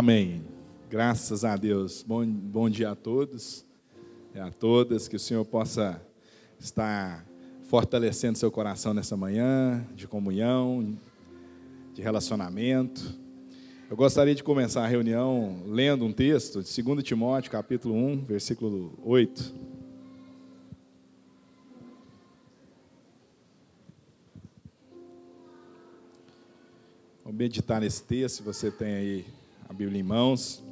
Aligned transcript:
Amém. 0.00 0.42
Graças 0.88 1.44
a 1.44 1.54
Deus. 1.58 2.02
Bom, 2.02 2.24
bom 2.24 2.70
dia 2.70 2.92
a 2.92 2.94
todos 2.94 3.66
e 4.34 4.38
a 4.38 4.50
todas. 4.50 5.06
Que 5.06 5.16
o 5.16 5.18
Senhor 5.18 5.44
possa 5.44 6.00
estar 6.58 7.26
fortalecendo 7.64 8.38
seu 8.38 8.50
coração 8.50 8.94
nessa 8.94 9.14
manhã, 9.14 9.86
de 9.94 10.08
comunhão, 10.08 10.96
de 11.92 12.00
relacionamento. 12.00 13.14
Eu 13.90 13.94
gostaria 13.94 14.34
de 14.34 14.42
começar 14.42 14.84
a 14.84 14.86
reunião 14.86 15.64
lendo 15.66 16.06
um 16.06 16.14
texto 16.14 16.62
de 16.62 16.82
2 16.82 17.04
Timóteo, 17.04 17.52
capítulo 17.52 17.94
1, 17.94 18.24
versículo 18.24 18.98
8. 19.04 19.54
Vamos 27.22 27.38
meditar 27.38 27.82
nesse 27.82 28.02
texto, 28.02 28.36
se 28.36 28.42
você 28.42 28.70
tem 28.70 28.94
aí 28.94 29.39
a 29.70 29.72
Bíblia 29.72 30.00
em 30.00 30.02
mãos. 30.02 30.64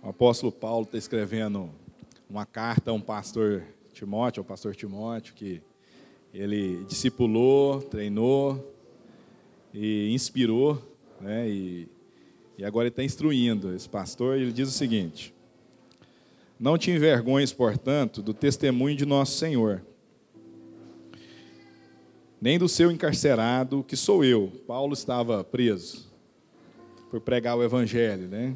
O 0.00 0.08
apóstolo 0.10 0.52
Paulo 0.52 0.84
está 0.84 0.96
escrevendo 0.96 1.70
uma 2.30 2.46
carta 2.46 2.92
a 2.92 2.94
um 2.94 3.00
pastor 3.00 3.64
Timóteo, 3.92 4.44
pastor 4.44 4.76
Timóteo, 4.76 5.34
que 5.34 5.60
ele 6.32 6.84
discipulou, 6.84 7.82
treinou 7.82 8.72
e 9.74 10.14
inspirou, 10.14 10.80
né, 11.20 11.50
e, 11.50 11.88
e 12.56 12.64
agora 12.64 12.84
ele 12.84 12.92
está 12.92 13.02
instruindo 13.02 13.74
esse 13.74 13.88
pastor, 13.88 14.38
e 14.38 14.42
ele 14.42 14.52
diz 14.52 14.68
o 14.68 14.72
seguinte: 14.72 15.34
Não 16.60 16.78
te 16.78 16.92
envergonhes, 16.92 17.52
portanto, 17.52 18.22
do 18.22 18.32
testemunho 18.32 18.94
de 18.94 19.04
nosso 19.04 19.36
Senhor 19.36 19.82
nem 22.40 22.58
do 22.58 22.68
seu 22.68 22.90
encarcerado, 22.90 23.84
que 23.86 23.96
sou 23.96 24.24
eu. 24.24 24.52
Paulo 24.66 24.94
estava 24.94 25.42
preso 25.42 26.08
por 27.10 27.20
pregar 27.20 27.56
o 27.56 27.62
evangelho, 27.62 28.28
né? 28.28 28.54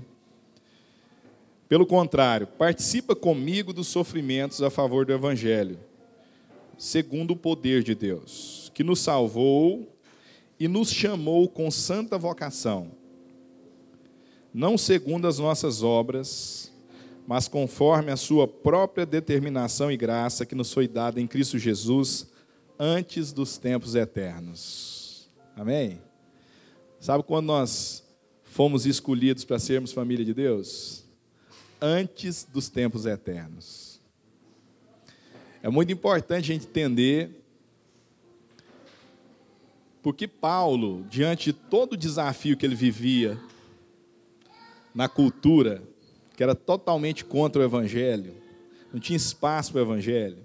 Pelo 1.68 1.86
contrário, 1.86 2.46
participa 2.46 3.16
comigo 3.16 3.72
dos 3.72 3.88
sofrimentos 3.88 4.62
a 4.62 4.68
favor 4.68 5.06
do 5.06 5.12
evangelho, 5.12 5.78
segundo 6.76 7.30
o 7.30 7.36
poder 7.36 7.82
de 7.82 7.94
Deus, 7.94 8.70
que 8.74 8.84
nos 8.84 9.00
salvou 9.00 9.88
e 10.60 10.68
nos 10.68 10.90
chamou 10.90 11.48
com 11.48 11.70
santa 11.70 12.18
vocação, 12.18 12.90
não 14.52 14.76
segundo 14.76 15.26
as 15.26 15.38
nossas 15.38 15.82
obras, 15.82 16.70
mas 17.26 17.48
conforme 17.48 18.12
a 18.12 18.16
sua 18.16 18.46
própria 18.46 19.06
determinação 19.06 19.90
e 19.90 19.96
graça 19.96 20.44
que 20.44 20.54
nos 20.54 20.72
foi 20.72 20.86
dada 20.86 21.20
em 21.20 21.26
Cristo 21.26 21.58
Jesus 21.58 22.31
antes 22.84 23.32
dos 23.32 23.58
tempos 23.58 23.94
eternos. 23.94 25.30
Amém? 25.54 26.02
Sabe 26.98 27.22
quando 27.22 27.46
nós 27.46 28.02
fomos 28.42 28.86
escolhidos 28.86 29.44
para 29.44 29.60
sermos 29.60 29.92
família 29.92 30.24
de 30.24 30.34
Deus? 30.34 31.04
Antes 31.80 32.44
dos 32.44 32.68
tempos 32.68 33.06
eternos. 33.06 34.00
É 35.62 35.68
muito 35.68 35.92
importante 35.92 36.50
a 36.50 36.54
gente 36.54 36.66
entender 36.66 37.40
porque 40.02 40.26
Paulo, 40.26 41.06
diante 41.08 41.52
de 41.52 41.52
todo 41.52 41.92
o 41.92 41.96
desafio 41.96 42.56
que 42.56 42.66
ele 42.66 42.74
vivia 42.74 43.38
na 44.92 45.08
cultura, 45.08 45.80
que 46.36 46.42
era 46.42 46.56
totalmente 46.56 47.24
contra 47.24 47.62
o 47.62 47.64
evangelho, 47.64 48.34
não 48.92 48.98
tinha 48.98 49.16
espaço 49.16 49.70
para 49.70 49.82
o 49.82 49.84
evangelho. 49.84 50.44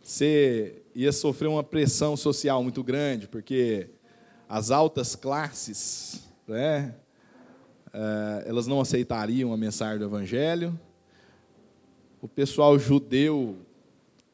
Você 0.00 0.85
ia 0.96 1.12
sofrer 1.12 1.46
uma 1.46 1.62
pressão 1.62 2.16
social 2.16 2.62
muito 2.62 2.82
grande, 2.82 3.28
porque 3.28 3.90
as 4.48 4.70
altas 4.70 5.14
classes, 5.14 6.26
né, 6.48 6.94
eh, 7.92 8.44
elas 8.46 8.66
não 8.66 8.80
aceitariam 8.80 9.52
a 9.52 9.58
mensagem 9.58 9.98
do 9.98 10.06
Evangelho. 10.06 10.80
O 12.22 12.26
pessoal 12.26 12.78
judeu, 12.78 13.58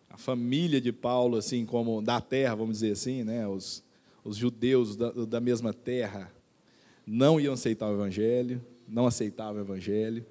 a 0.08 0.16
família 0.16 0.80
de 0.80 0.92
Paulo, 0.92 1.36
assim 1.36 1.66
como 1.66 2.00
da 2.00 2.20
terra, 2.20 2.54
vamos 2.54 2.78
dizer 2.78 2.92
assim, 2.92 3.24
né, 3.24 3.44
os, 3.48 3.82
os 4.22 4.36
judeus 4.36 4.94
da, 4.94 5.10
da 5.10 5.40
mesma 5.40 5.72
terra, 5.72 6.32
não 7.04 7.40
iam 7.40 7.54
aceitar 7.54 7.88
o 7.90 7.94
Evangelho, 7.94 8.64
não 8.86 9.08
aceitavam 9.08 9.56
o 9.56 9.64
Evangelho. 9.64 10.24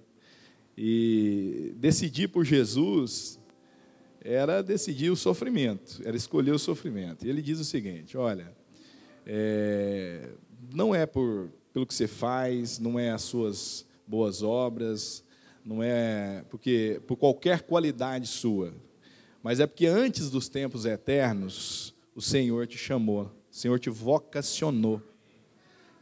E 0.78 1.74
decidir 1.76 2.30
por 2.30 2.46
Jesus 2.46 3.38
era 4.24 4.62
decidir 4.62 5.10
o 5.10 5.16
sofrimento, 5.16 6.02
era 6.06 6.16
escolher 6.16 6.52
o 6.52 6.60
sofrimento. 6.60 7.26
E 7.26 7.30
ele 7.30 7.42
diz 7.42 7.60
o 7.60 7.66
seguinte: 7.66 8.18
olha, 8.18 8.56
é, 9.26 10.30
não 10.74 10.94
é 10.94 11.06
por, 11.06 11.52
pelo 11.74 11.86
que 11.86 11.94
você 11.94 12.08
faz, 12.08 12.80
não 12.80 13.00
é 13.00 13.10
as 13.12 13.24
suas 13.24 13.86
boas 14.06 14.44
obras, 14.44 15.24
não 15.66 15.82
é 15.82 16.44
porque 16.50 17.02
por 17.08 17.16
qualquer 17.16 17.62
qualidade 17.62 18.28
sua, 18.28 18.74
mas 19.42 19.60
é 19.60 19.68
porque 19.68 19.88
antes 19.88 20.30
dos 20.30 20.48
tempos 20.48 20.86
eternos 20.86 21.96
o 22.16 22.22
Senhor 22.22 22.68
te 22.68 22.78
chamou, 22.78 23.24
o 23.52 23.56
Senhor 23.56 23.80
te 23.80 23.90
vocacionou. 23.90 25.02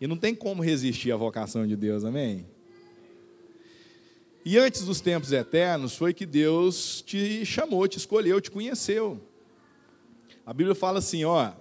E 0.01 0.07
não 0.07 0.17
tem 0.17 0.33
como 0.33 0.63
resistir 0.63 1.11
à 1.11 1.17
vocação 1.17 1.67
de 1.67 1.75
Deus, 1.75 2.05
amém? 2.05 2.45
E 4.45 4.57
antes 4.57 4.85
dos 4.85 5.01
tempos 5.01 5.31
eternos 5.31 5.95
foi 5.95 6.13
que 6.13 6.25
Deus 6.25 7.01
te 7.01 7.45
chamou, 7.45 7.87
te 7.87 7.97
escolheu, 7.97 8.39
te 8.39 8.49
conheceu. 8.49 9.21
A 10.45 10.53
Bíblia 10.53 10.73
fala 10.73 10.99
assim, 10.99 11.25
ó, 11.25 11.51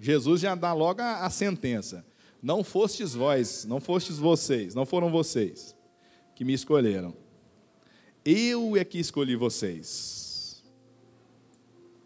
Jesus 0.00 0.40
já 0.40 0.54
dá 0.54 0.72
logo 0.72 1.02
a, 1.02 1.26
a 1.26 1.30
sentença. 1.30 2.06
Não 2.40 2.62
fostes 2.62 3.14
vós, 3.14 3.64
não 3.64 3.80
fostes 3.80 4.18
vocês, 4.18 4.74
não 4.74 4.86
foram 4.86 5.10
vocês 5.10 5.74
que 6.34 6.44
me 6.44 6.52
escolheram. 6.52 7.14
Eu 8.24 8.76
é 8.76 8.84
que 8.84 8.98
escolhi 8.98 9.34
vocês. 9.34 10.62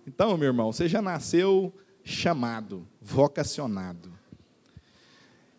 Então, 0.06 0.36
meu 0.36 0.48
irmão, 0.48 0.72
você 0.72 0.88
já 0.88 1.02
nasceu 1.02 1.72
chamado, 2.02 2.88
vocacionado. 3.00 4.12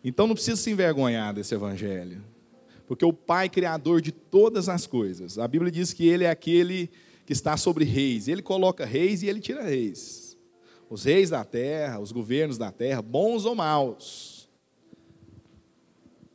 Então 0.02 0.26
não 0.26 0.34
precisa 0.34 0.60
se 0.60 0.70
envergonhar 0.70 1.32
desse 1.32 1.54
evangelho 1.54 2.33
porque 2.86 3.04
o 3.04 3.12
Pai 3.12 3.48
criador 3.48 4.00
de 4.00 4.12
todas 4.12 4.68
as 4.68 4.86
coisas. 4.86 5.38
A 5.38 5.48
Bíblia 5.48 5.70
diz 5.70 5.92
que 5.92 6.06
ele 6.06 6.24
é 6.24 6.30
aquele 6.30 6.90
que 7.24 7.32
está 7.32 7.56
sobre 7.56 7.84
reis. 7.84 8.28
Ele 8.28 8.42
coloca 8.42 8.84
reis 8.84 9.22
e 9.22 9.26
ele 9.26 9.40
tira 9.40 9.62
reis. 9.62 10.36
Os 10.90 11.04
reis 11.04 11.30
da 11.30 11.44
terra, 11.44 11.98
os 11.98 12.12
governos 12.12 12.58
da 12.58 12.70
terra, 12.70 13.00
bons 13.00 13.44
ou 13.44 13.54
maus, 13.54 14.48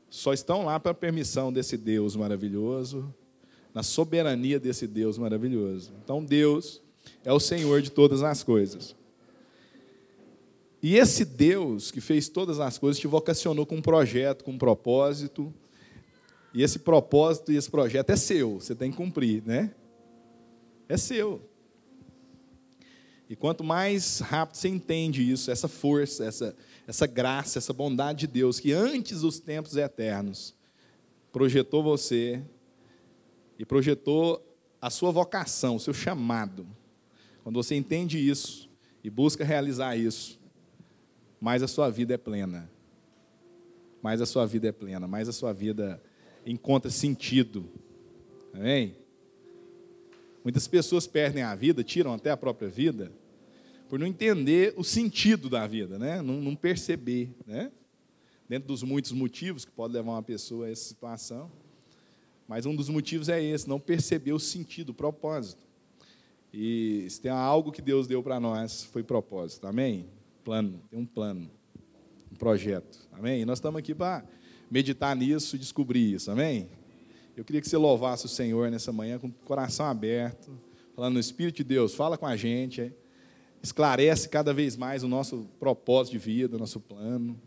só 0.10 0.34
estão 0.34 0.66
lá 0.66 0.80
para 0.80 0.92
a 0.92 0.96
permissão 0.96 1.54
desse 1.54 1.78
Deus 1.78 2.16
maravilhoso, 2.16 3.14
na 3.74 3.84
soberania 3.84 4.60
desse 4.60 4.88
Deus 4.88 5.18
maravilhoso. 5.18 5.94
Então 6.04 6.26
Deus 6.26 6.82
é 7.24 7.32
o 7.32 7.40
Senhor 7.40 7.82
de 7.82 7.92
todas 7.92 8.24
as 8.24 8.44
coisas. 8.44 8.96
E 10.82 10.96
esse 10.96 11.24
Deus 11.24 11.92
que 11.92 12.02
fez 12.02 12.28
todas 12.28 12.60
as 12.60 12.78
coisas 12.78 13.00
te 13.00 13.08
vocacionou 13.08 13.66
com 13.66 13.76
um 13.76 13.82
projeto, 13.82 14.44
com 14.44 14.52
um 14.52 14.58
propósito, 14.58 15.54
e 16.54 16.64
esse 16.64 16.80
propósito 16.80 17.52
e 17.52 17.56
esse 17.56 17.70
projeto 17.70 18.10
é 18.10 18.16
seu, 18.16 18.60
você 18.60 18.74
tem 18.74 18.92
que 18.92 18.98
cumprir, 18.98 19.44
né? 19.46 19.74
É 20.88 20.98
seu. 20.98 21.42
E 23.30 23.36
quanto 23.36 23.64
mais 23.64 24.20
rápido 24.20 24.58
você 24.58 24.68
entende 24.68 25.30
isso, 25.30 25.52
essa 25.52 25.68
força, 25.68 26.26
essa, 26.26 26.56
essa 26.88 27.06
graça, 27.06 27.60
essa 27.60 27.72
bondade 27.72 28.22
de 28.22 28.28
Deus, 28.28 28.60
que 28.60 28.74
antes 28.74 29.22
dos 29.22 29.40
tempos 29.40 29.76
eternos 29.76 30.56
projetou 31.32 31.84
você 31.84 32.42
e 33.60 33.64
projetou 33.64 34.44
a 34.82 34.90
sua 34.90 35.12
vocação, 35.12 35.76
o 35.76 35.80
seu 35.80 35.94
chamado. 35.94 36.66
Quando 37.44 37.56
você 37.56 37.76
entende 37.76 38.18
isso 38.18 38.68
e 39.04 39.10
busca 39.12 39.44
realizar 39.44 39.96
isso, 39.96 40.40
mais 41.40 41.62
a 41.62 41.68
sua 41.68 41.90
vida 41.90 42.16
é 42.16 42.18
plena. 42.18 42.70
Mais 44.02 44.22
a 44.22 44.26
sua 44.26 44.48
vida 44.48 44.70
é 44.70 44.72
plena, 44.72 45.08
mais 45.08 45.30
a 45.30 45.34
sua 45.34 45.54
vida 45.54 46.02
encontra 46.46 46.90
sentido. 46.90 47.70
Amém? 48.54 48.96
Muitas 50.44 50.68
pessoas 50.68 51.06
perdem 51.06 51.44
a 51.44 51.54
vida, 51.54 51.84
tiram 51.84 52.14
até 52.14 52.32
a 52.32 52.38
própria 52.38 52.70
vida, 52.70 53.12
por 53.90 54.00
não 54.00 54.08
entender 54.08 54.74
o 54.78 54.84
sentido 54.84 55.50
da 55.50 55.68
vida, 55.68 56.00
né? 56.00 56.22
não, 56.22 56.36
não 56.42 56.56
perceber. 56.56 57.34
Né? 57.46 57.72
Dentro 58.48 58.68
dos 58.68 58.84
muitos 58.84 59.12
motivos 59.12 59.66
que 59.66 59.72
pode 59.72 59.94
levar 59.94 60.12
uma 60.12 60.24
pessoa 60.24 60.68
a 60.68 60.72
essa 60.72 60.84
situação, 60.84 61.52
mas 62.48 62.66
um 62.66 62.76
dos 62.76 62.90
motivos 62.90 63.30
é 63.30 63.44
esse, 63.44 63.68
não 63.68 63.80
perceber 63.80 64.34
o 64.34 64.40
sentido, 64.40 64.90
o 64.90 64.94
propósito. 64.94 65.62
E 66.52 67.06
se 67.10 67.22
tem 67.22 67.30
algo 67.30 67.72
que 67.72 67.82
Deus 67.82 68.08
deu 68.08 68.24
para 68.24 68.40
nós, 68.40 68.84
foi 68.86 69.04
propósito, 69.04 69.68
amém? 69.68 70.08
Plano, 70.44 70.82
tem 70.90 70.98
um 70.98 71.06
plano, 71.06 71.50
um 72.32 72.36
projeto, 72.36 73.08
amém? 73.12 73.42
E 73.42 73.46
nós 73.46 73.60
estamos 73.60 73.78
aqui 73.78 73.94
para 73.94 74.24
meditar 74.70 75.16
nisso 75.16 75.56
e 75.56 75.60
descobrir 75.60 76.14
isso, 76.14 76.30
amém? 76.32 76.70
Eu 77.36 77.44
queria 77.46 77.62
que 77.62 77.70
você 77.70 77.78
louvasse 77.78 78.26
o 78.26 78.30
Senhor 78.30 78.70
nessa 78.70 78.92
manhã 78.92 79.18
com 79.18 79.28
o 79.28 79.32
coração 79.32 79.86
aberto, 79.86 80.52
falando 80.96 81.14
no 81.14 81.20
Espírito 81.20 81.58
de 81.58 81.64
Deus, 81.64 81.96
fala 81.96 82.18
com 82.18 82.26
a 82.26 82.36
gente, 82.36 82.92
esclarece 83.64 84.30
cada 84.30 84.54
vez 84.54 84.76
mais 84.76 85.04
o 85.04 85.08
nosso 85.08 85.48
propósito 85.60 86.14
de 86.14 86.20
vida, 86.20 86.56
o 86.56 86.60
nosso 86.60 86.80
plano, 86.80 87.40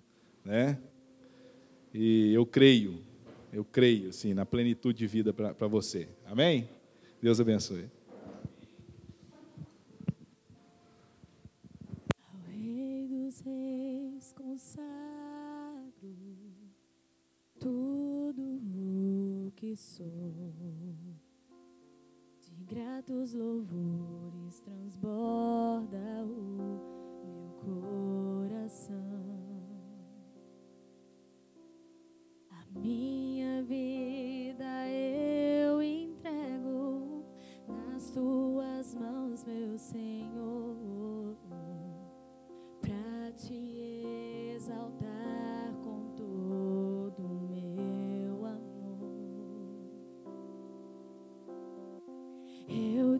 né? 0.44 0.78
E 1.92 2.32
eu 2.32 2.46
creio, 2.46 3.02
eu 3.52 3.64
creio, 3.64 4.08
assim, 4.08 4.32
na 4.32 4.46
plenitude 4.46 4.98
de 4.98 5.06
vida 5.06 5.32
para 5.32 5.66
você. 5.66 6.08
Amém? 6.24 6.68
Deus 7.20 7.38
abençoe. 7.38 7.84
Sou. 19.76 20.32
De 22.40 22.54
gratos 22.64 23.32
louvores 23.32 24.60
transborda 24.60 26.24
o 26.24 26.42
meu 26.42 26.92
coração. 27.60 28.96
A 32.50 32.78
minha 32.78 33.62
vida 33.62 34.88
eu 34.88 35.82
entrego 35.82 37.24
nas 37.68 38.10
tuas 38.10 38.94
mãos, 38.94 39.44
meu 39.44 39.78
Senhor, 39.78 41.36
para 42.80 43.32
te 43.32 43.91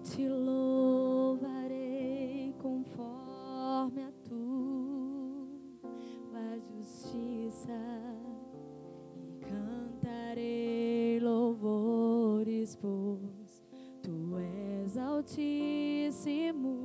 te 0.02 0.28
louvarei 0.28 1.72
conforme 2.60 4.02
a 4.02 4.12
tua 4.28 5.58
justiça 6.58 7.72
e 9.16 9.38
cantarei 9.46 11.20
louvores, 11.20 12.76
pois 12.76 13.62
tu 14.02 14.37
és 14.84 14.96
altíssimo. 14.96 16.82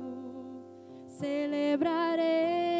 Celebrarei 1.06 2.77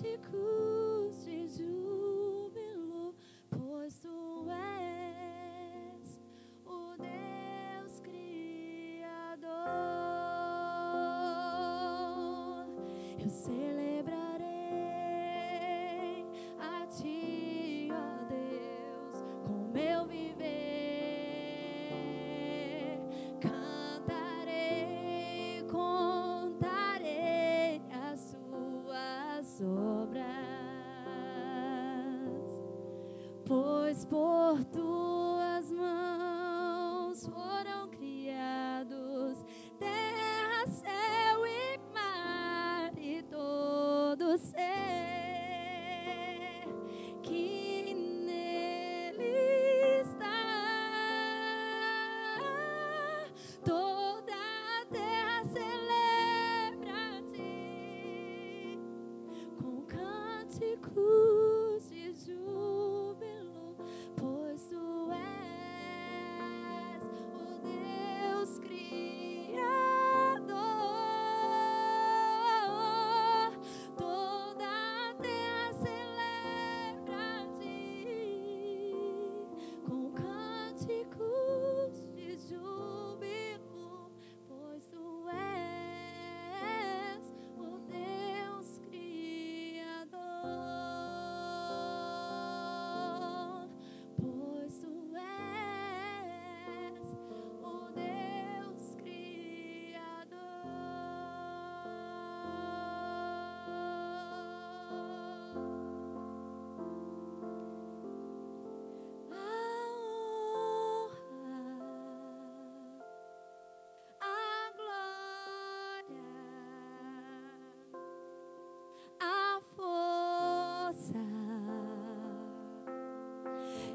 cânticos 0.00 1.24
de 1.26 1.46
júbilo, 1.48 3.14
pois 3.50 3.98
tu 3.98 4.46
és 4.48 6.18
o 6.64 6.96
Deus 6.96 8.00
Criador. 8.00 9.50
Eu 13.18 13.28
celebrarei 13.28 13.89
pois 34.06 34.89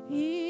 e 0.09 0.44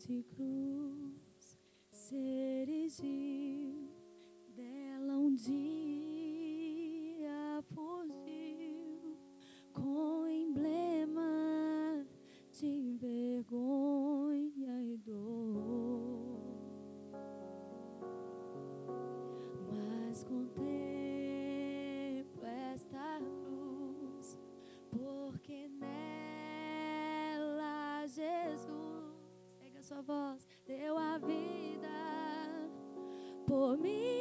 Rude 0.00 0.24
cruz 0.34 1.58
se 1.92 2.16
erigiu, 2.62 3.49
voz, 30.02 30.46
deu 30.66 30.96
a 30.96 31.18
vida 31.18 31.88
por 33.46 33.76
mim, 33.76 34.19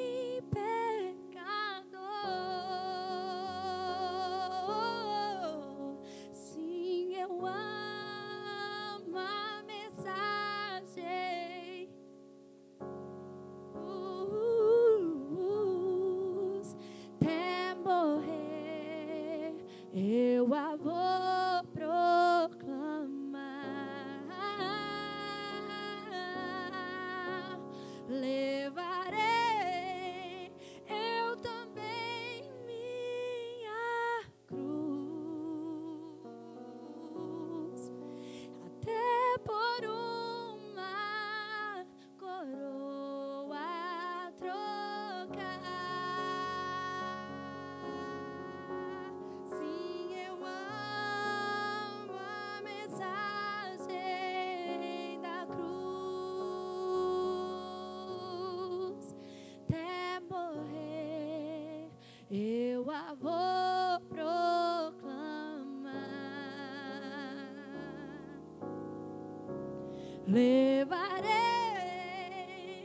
Levarei 70.31 71.27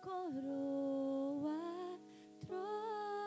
coroa 0.04 1.60
trocar. 2.46 3.26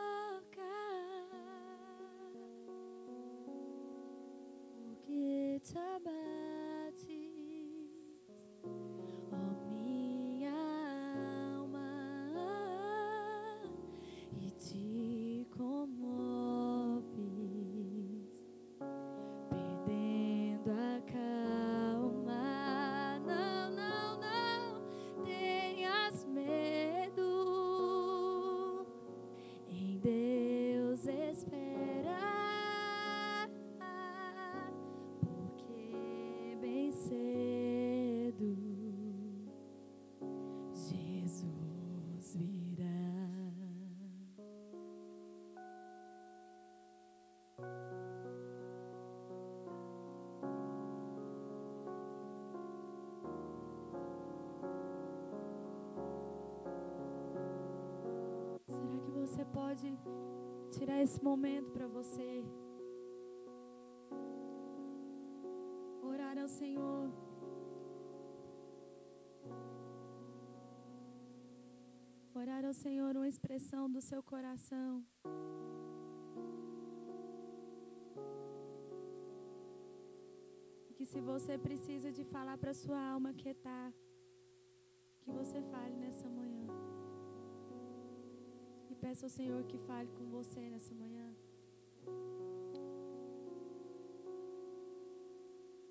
Pode 59.69 59.89
tirar 60.75 60.99
esse 61.05 61.23
momento 61.23 61.69
para 61.75 61.87
você? 61.97 62.43
Orar 66.11 66.35
ao 66.43 66.47
Senhor. 66.47 67.05
Orar 72.33 72.65
ao 72.65 72.73
Senhor 72.73 73.11
uma 73.15 73.29
expressão 73.33 73.83
do 73.95 74.01
seu 74.09 74.23
coração. 74.23 74.91
Que 80.95 81.05
se 81.05 81.21
você 81.31 81.59
precisa 81.59 82.11
de 82.11 82.23
falar 82.33 82.57
para 82.57 82.73
sua 82.73 83.01
alma 83.13 83.33
que 83.33 83.47
peça 89.19 89.25
ao 89.25 89.29
Senhor 89.29 89.63
que 89.65 89.77
fale 89.79 90.09
com 90.17 90.25
você 90.29 90.61
nessa 90.69 90.93
manhã. 90.93 91.35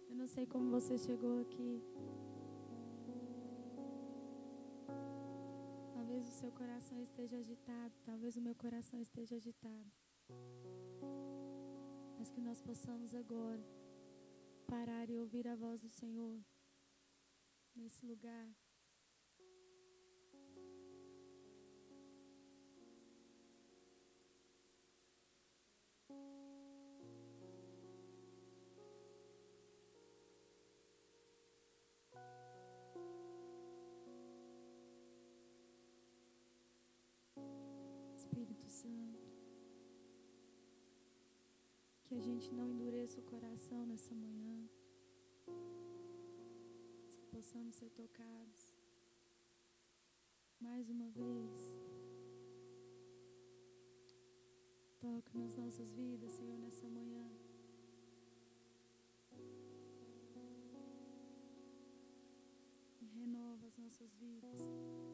Eu 0.09 0.17
não 0.17 0.27
sei 0.27 0.47
como 0.47 0.71
você 0.71 0.97
chegou 0.97 1.43
aqui. 1.43 1.83
Talvez 5.93 6.27
o 6.27 6.33
seu 6.33 6.51
coração 6.53 7.03
esteja 7.03 7.37
agitado, 7.37 7.93
talvez 8.03 8.37
o 8.37 8.41
meu 8.41 8.55
coração 8.55 8.99
esteja 8.99 9.37
agitado. 9.37 9.93
Mas 12.19 12.31
que 12.31 12.41
nós 12.41 12.63
possamos 12.63 13.15
agora 13.15 13.63
parar 14.67 15.11
e 15.11 15.19
ouvir 15.19 15.47
a 15.49 15.55
voz 15.55 15.83
do 15.83 15.91
Senhor 15.91 16.41
nesse 17.77 18.07
lugar. 18.07 18.49
Gente 42.39 42.55
não 42.55 42.71
endureça 42.71 43.19
o 43.19 43.23
coração 43.25 43.85
nessa 43.85 44.15
manhã, 44.15 44.71
que 47.11 47.27
possamos 47.33 47.75
ser 47.75 47.91
tocados 47.91 48.77
mais 50.61 50.89
uma 50.89 51.11
vez. 51.11 51.75
Toca 55.01 55.37
nas 55.37 55.57
nossas 55.57 55.91
vidas, 55.91 56.31
Senhor, 56.31 56.57
nessa 56.61 56.89
manhã. 56.89 57.29
E 63.01 63.05
renova 63.19 63.67
as 63.67 63.77
nossas 63.79 64.15
vidas. 64.15 65.08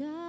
Eu 0.00 0.21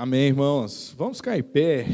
Amém, 0.00 0.28
irmãos. 0.28 0.94
Vamos 0.96 1.16
ficar 1.16 1.36
em 1.36 1.42
pé. 1.42 1.84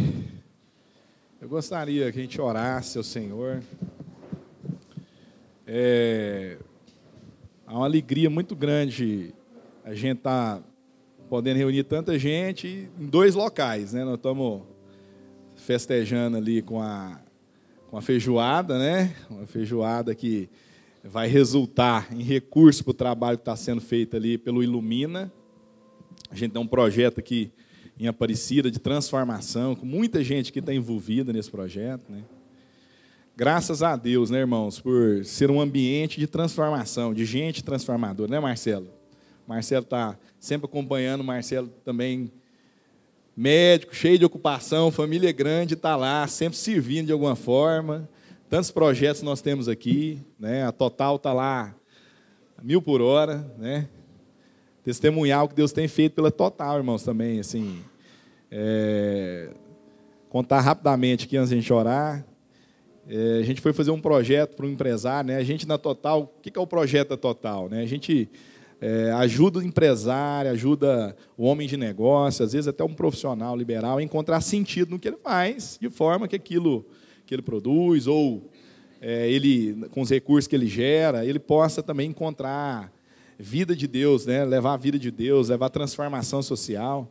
Eu 1.40 1.48
gostaria 1.48 2.12
que 2.12 2.18
a 2.18 2.20
gente 2.20 2.38
orasse 2.38 2.98
ao 2.98 3.02
Senhor. 3.02 3.62
É, 5.66 6.58
uma 7.66 7.86
alegria 7.86 8.28
muito 8.28 8.54
grande 8.54 9.34
a 9.82 9.94
gente 9.94 10.18
estar 10.18 10.62
podendo 11.30 11.56
reunir 11.56 11.84
tanta 11.84 12.18
gente 12.18 12.90
em 13.00 13.06
dois 13.06 13.34
locais, 13.34 13.94
né? 13.94 14.04
Nós 14.04 14.16
estamos 14.16 14.60
festejando 15.56 16.36
ali 16.36 16.60
com 16.60 16.82
a, 16.82 17.18
com 17.88 17.96
a 17.96 18.02
feijoada, 18.02 18.78
né? 18.78 19.16
Uma 19.30 19.46
feijoada 19.46 20.14
que 20.14 20.50
vai 21.02 21.26
resultar 21.26 22.12
em 22.12 22.22
recurso 22.22 22.84
para 22.84 22.90
o 22.90 22.94
trabalho 22.94 23.38
que 23.38 23.42
está 23.42 23.56
sendo 23.56 23.80
feito 23.80 24.14
ali 24.14 24.36
pelo 24.36 24.62
Ilumina. 24.62 25.32
A 26.30 26.34
gente 26.34 26.52
tem 26.52 26.60
um 26.60 26.66
projeto 26.66 27.18
aqui 27.18 27.50
em 27.98 28.07
Aparecida, 28.07 28.70
de 28.70 28.78
transformação, 28.78 29.74
com 29.74 29.87
muita 29.87 30.22
gente 30.22 30.52
que 30.52 30.59
está 30.59 30.74
envolvida 30.74 31.33
nesse 31.33 31.50
projeto. 31.50 32.02
Né? 32.11 32.22
Graças 33.37 33.83
a 33.83 33.96
Deus, 33.96 34.30
né, 34.30 34.38
irmãos, 34.38 34.80
por 34.80 35.24
ser 35.24 35.50
um 35.50 35.61
ambiente 35.61 36.18
de 36.18 36.26
transformação, 36.26 37.14
de 37.14 37.24
gente 37.24 37.62
transformadora, 37.62 38.30
né, 38.30 38.40
Marcelo? 38.40 38.88
Marcelo 39.46 39.85
está 39.85 40.18
sempre 40.40 40.66
acompanhando, 40.66 41.22
Marcelo 41.22 41.68
também 41.85 42.33
médico, 43.37 43.94
cheio 43.94 44.18
de 44.18 44.24
ocupação, 44.24 44.90
família 44.90 45.33
grande, 45.33 45.74
está 45.74 45.96
lá, 45.96 46.26
sempre 46.26 46.57
servindo 46.57 47.07
de 47.07 47.12
alguma 47.12 47.37
forma. 47.37 48.09
Tantos 48.48 48.70
projetos 48.70 49.22
nós 49.22 49.40
temos 49.40 49.68
aqui, 49.68 50.20
né? 50.38 50.64
a 50.64 50.72
Total 50.72 51.16
está 51.16 51.33
lá 51.33 51.74
mil 52.62 52.80
por 52.80 53.02
hora, 53.02 53.52
né? 53.59 53.88
Testemunhar 54.85 55.44
o 55.44 55.49
que 55.49 55.55
Deus 55.55 55.73
tem 55.73 55.88
feito 55.88 56.12
pela 56.12 56.31
Total, 56.31 56.77
irmãos, 56.77 57.03
também, 57.03 57.40
assim. 57.40 57.81
É... 58.51 59.49
Contar 60.29 60.61
rapidamente 60.61 61.25
aqui 61.25 61.37
antes 61.37 61.49
de 61.49 61.57
a 61.57 61.59
gente 61.61 61.73
orar. 61.73 62.25
É, 63.09 63.38
a 63.40 63.42
gente 63.42 63.61
foi 63.61 63.73
fazer 63.73 63.90
um 63.90 64.01
projeto 64.01 64.57
para 64.57 64.66
um 64.66 64.70
empresário, 64.70 65.29
né? 65.29 65.37
A 65.37 65.44
gente 65.44 65.68
na 65.68 65.77
Total, 65.77 66.23
o 66.23 66.40
que 66.40 66.59
é 66.59 66.61
o 66.61 66.66
projeto 66.66 67.11
da 67.11 67.16
Total, 67.16 67.68
né? 67.68 67.83
A 67.83 67.87
gente 67.87 68.29
é, 68.81 69.11
ajuda 69.12 69.59
o 69.59 69.62
empresário, 69.62 70.51
ajuda 70.51 71.16
o 71.37 71.44
homem 71.44 71.68
de 71.68 71.77
negócio, 71.77 72.44
às 72.44 72.53
vezes 72.53 72.68
até 72.68 72.83
um 72.83 72.94
profissional 72.94 73.57
liberal, 73.57 73.99
a 73.99 74.03
encontrar 74.03 74.40
sentido 74.40 74.90
no 74.90 74.99
que 74.99 75.09
ele 75.09 75.18
faz, 75.23 75.79
de 75.81 75.88
forma 75.90 76.27
que 76.27 76.37
aquilo 76.37 76.85
que 77.27 77.35
ele 77.35 77.42
produz 77.42 78.07
ou 78.07 78.51
é, 79.01 79.31
ele 79.31 79.87
com 79.90 80.01
os 80.01 80.11
recursos 80.11 80.47
que 80.47 80.57
ele 80.57 80.66
gera, 80.66 81.25
ele 81.25 81.38
possa 81.38 81.83
também 81.83 82.09
encontrar 82.09 82.92
vida 83.38 83.75
de 83.75 83.87
Deus, 83.87 84.27
né? 84.27 84.44
levar 84.44 84.75
a 84.75 84.77
vida 84.77 84.99
de 84.99 85.11
Deus, 85.11 85.49
levar 85.49 85.66
a 85.66 85.70
transformação 85.70 86.42
social. 86.42 87.11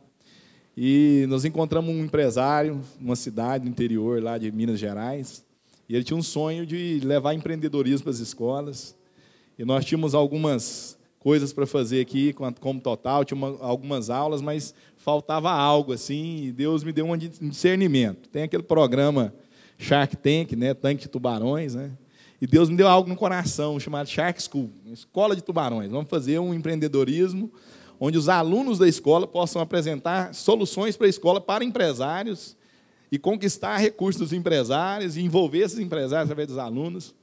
E 0.76 1.24
nós 1.28 1.44
encontramos 1.44 1.94
um 1.94 2.04
empresário, 2.04 2.80
numa 3.00 3.16
cidade 3.16 3.64
no 3.64 3.70
interior 3.70 4.22
lá 4.22 4.36
de 4.38 4.50
Minas 4.50 4.78
Gerais, 4.78 5.44
e 5.88 5.94
ele 5.94 6.04
tinha 6.04 6.16
um 6.16 6.22
sonho 6.22 6.66
de 6.66 7.00
levar 7.04 7.34
empreendedorismo 7.34 8.04
para 8.04 8.10
as 8.12 8.18
escolas. 8.18 8.96
E 9.58 9.64
nós 9.64 9.84
tínhamos 9.84 10.14
algumas 10.14 10.98
coisas 11.20 11.52
para 11.52 11.66
fazer 11.66 12.00
aqui, 12.00 12.32
como 12.32 12.80
total, 12.80 13.24
tinha 13.24 13.36
uma, 13.36 13.56
algumas 13.60 14.10
aulas, 14.10 14.42
mas 14.42 14.74
faltava 14.96 15.50
algo 15.50 15.92
assim, 15.92 16.44
e 16.44 16.52
Deus 16.52 16.84
me 16.84 16.92
deu 16.92 17.06
um 17.06 17.16
discernimento. 17.16 18.28
Tem 18.28 18.42
aquele 18.42 18.62
programa 18.62 19.32
Shark 19.78 20.16
Tank, 20.16 20.52
né, 20.56 20.74
tanque 20.74 21.02
de 21.02 21.08
tubarões, 21.08 21.74
né? 21.74 21.92
E 22.44 22.46
Deus 22.46 22.68
me 22.68 22.76
deu 22.76 22.86
algo 22.86 23.08
no 23.08 23.16
coração 23.16 23.80
chamado 23.80 24.06
Shark 24.06 24.38
School, 24.42 24.70
escola 24.92 25.34
de 25.34 25.40
tubarões. 25.40 25.90
Vamos 25.90 26.10
fazer 26.10 26.38
um 26.38 26.52
empreendedorismo 26.52 27.50
onde 27.98 28.18
os 28.18 28.28
alunos 28.28 28.78
da 28.78 28.86
escola 28.86 29.26
possam 29.26 29.62
apresentar 29.62 30.34
soluções 30.34 30.94
para 30.94 31.06
a 31.06 31.08
escola 31.08 31.40
para 31.40 31.64
empresários 31.64 32.54
e 33.10 33.18
conquistar 33.18 33.78
recursos 33.78 34.20
dos 34.20 34.32
empresários 34.34 35.16
e 35.16 35.22
envolver 35.22 35.60
esses 35.60 35.78
empresários 35.78 36.24
através 36.24 36.48
dos 36.48 36.58
alunos. 36.58 37.14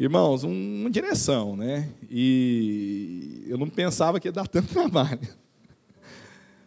Irmãos, 0.00 0.44
uma 0.44 0.88
direção, 0.88 1.54
né? 1.54 1.90
E 2.10 3.44
eu 3.48 3.58
não 3.58 3.68
pensava 3.68 4.18
que 4.18 4.28
ia 4.28 4.32
dar 4.32 4.48
tanto 4.48 4.68
trabalho. 4.72 5.28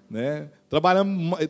Né? 0.09 0.49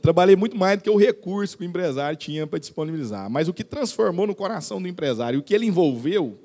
Trabalhei 0.02 0.36
muito 0.36 0.56
mais 0.56 0.78
do 0.78 0.84
que 0.84 0.90
o 0.90 0.98
recurso 0.98 1.58
que 1.58 1.64
o 1.64 1.68
empresário 1.68 2.18
tinha 2.18 2.48
para 2.48 2.60
disponibilizar. 2.60 3.30
Mas 3.30 3.48
o 3.48 3.54
que 3.54 3.64
transformou 3.64 4.26
no 4.28 4.36
coração 4.36 4.82
do 4.82 4.88
empresário, 4.88 5.40
o 5.40 5.44
que 5.44 5.54
ele 5.54 5.66
envolveu 5.66 6.40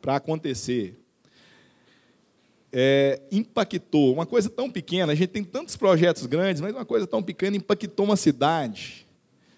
para 0.00 0.16
acontecer, 0.16 0.96
é, 2.72 3.20
impactou. 3.32 4.12
Uma 4.12 4.26
coisa 4.26 4.48
tão 4.48 4.70
pequena, 4.70 5.12
a 5.12 5.14
gente 5.14 5.30
tem 5.30 5.44
tantos 5.44 5.76
projetos 5.76 6.26
grandes, 6.26 6.60
mas 6.60 6.72
uma 6.74 6.84
coisa 6.84 7.06
tão 7.06 7.22
pequena 7.22 7.56
impactou 7.56 8.06
uma 8.06 8.16
cidade. 8.16 9.06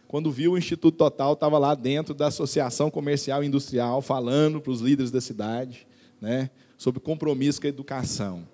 Quando 0.07 0.31
viu 0.31 0.53
o 0.53 0.59
Instituto 0.59 0.97
Total, 0.97 1.35
estava 1.35 1.59
lá 1.59 1.75
dentro 1.75 2.15
da 2.15 2.27
Associação 2.29 2.91
Comercial 2.91 3.45
e 3.45 3.47
Industrial, 3.47 4.03
falando 4.03 4.61
para 4.61 4.73
os 4.73 4.81
líderes 4.81 5.11
da 5.11 5.21
cidade 5.21 5.87
né, 6.21 6.51
sobre 6.77 7.01
compromisso 7.01 7.61
com 7.61 7.67
a 7.67 7.71
educação. 7.71 8.45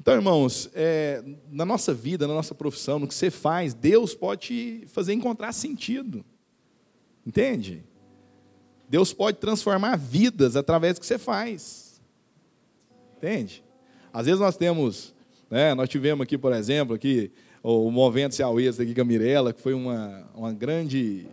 Então, 0.00 0.14
irmãos, 0.14 0.70
é, 0.74 1.22
na 1.50 1.64
nossa 1.64 1.92
vida, 1.92 2.26
na 2.26 2.34
nossa 2.34 2.54
profissão, 2.54 2.98
no 2.98 3.08
que 3.08 3.14
você 3.14 3.30
faz, 3.30 3.74
Deus 3.74 4.14
pode 4.14 4.46
te 4.46 4.86
fazer 4.86 5.12
encontrar 5.12 5.52
sentido. 5.52 6.24
Entende? 7.26 7.84
Deus 8.88 9.12
pode 9.12 9.38
transformar 9.38 9.96
vidas 9.96 10.56
através 10.56 10.94
do 10.94 11.00
que 11.00 11.06
você 11.06 11.18
faz. 11.18 12.00
Entende? 13.16 13.62
Às 14.12 14.26
vezes 14.26 14.40
nós 14.40 14.56
temos, 14.56 15.14
né, 15.50 15.74
nós 15.74 15.88
tivemos 15.88 16.22
aqui, 16.22 16.38
por 16.38 16.52
exemplo, 16.52 16.94
aqui, 16.94 17.30
o 17.62 17.90
Movimento 17.90 18.34
Ceauês 18.34 18.78
aqui 18.78 18.94
com 18.94 19.00
a 19.00 19.04
Mirella, 19.04 19.52
que 19.52 19.60
foi 19.60 19.74
uma, 19.74 20.26
uma 20.34 20.52
grande 20.52 21.26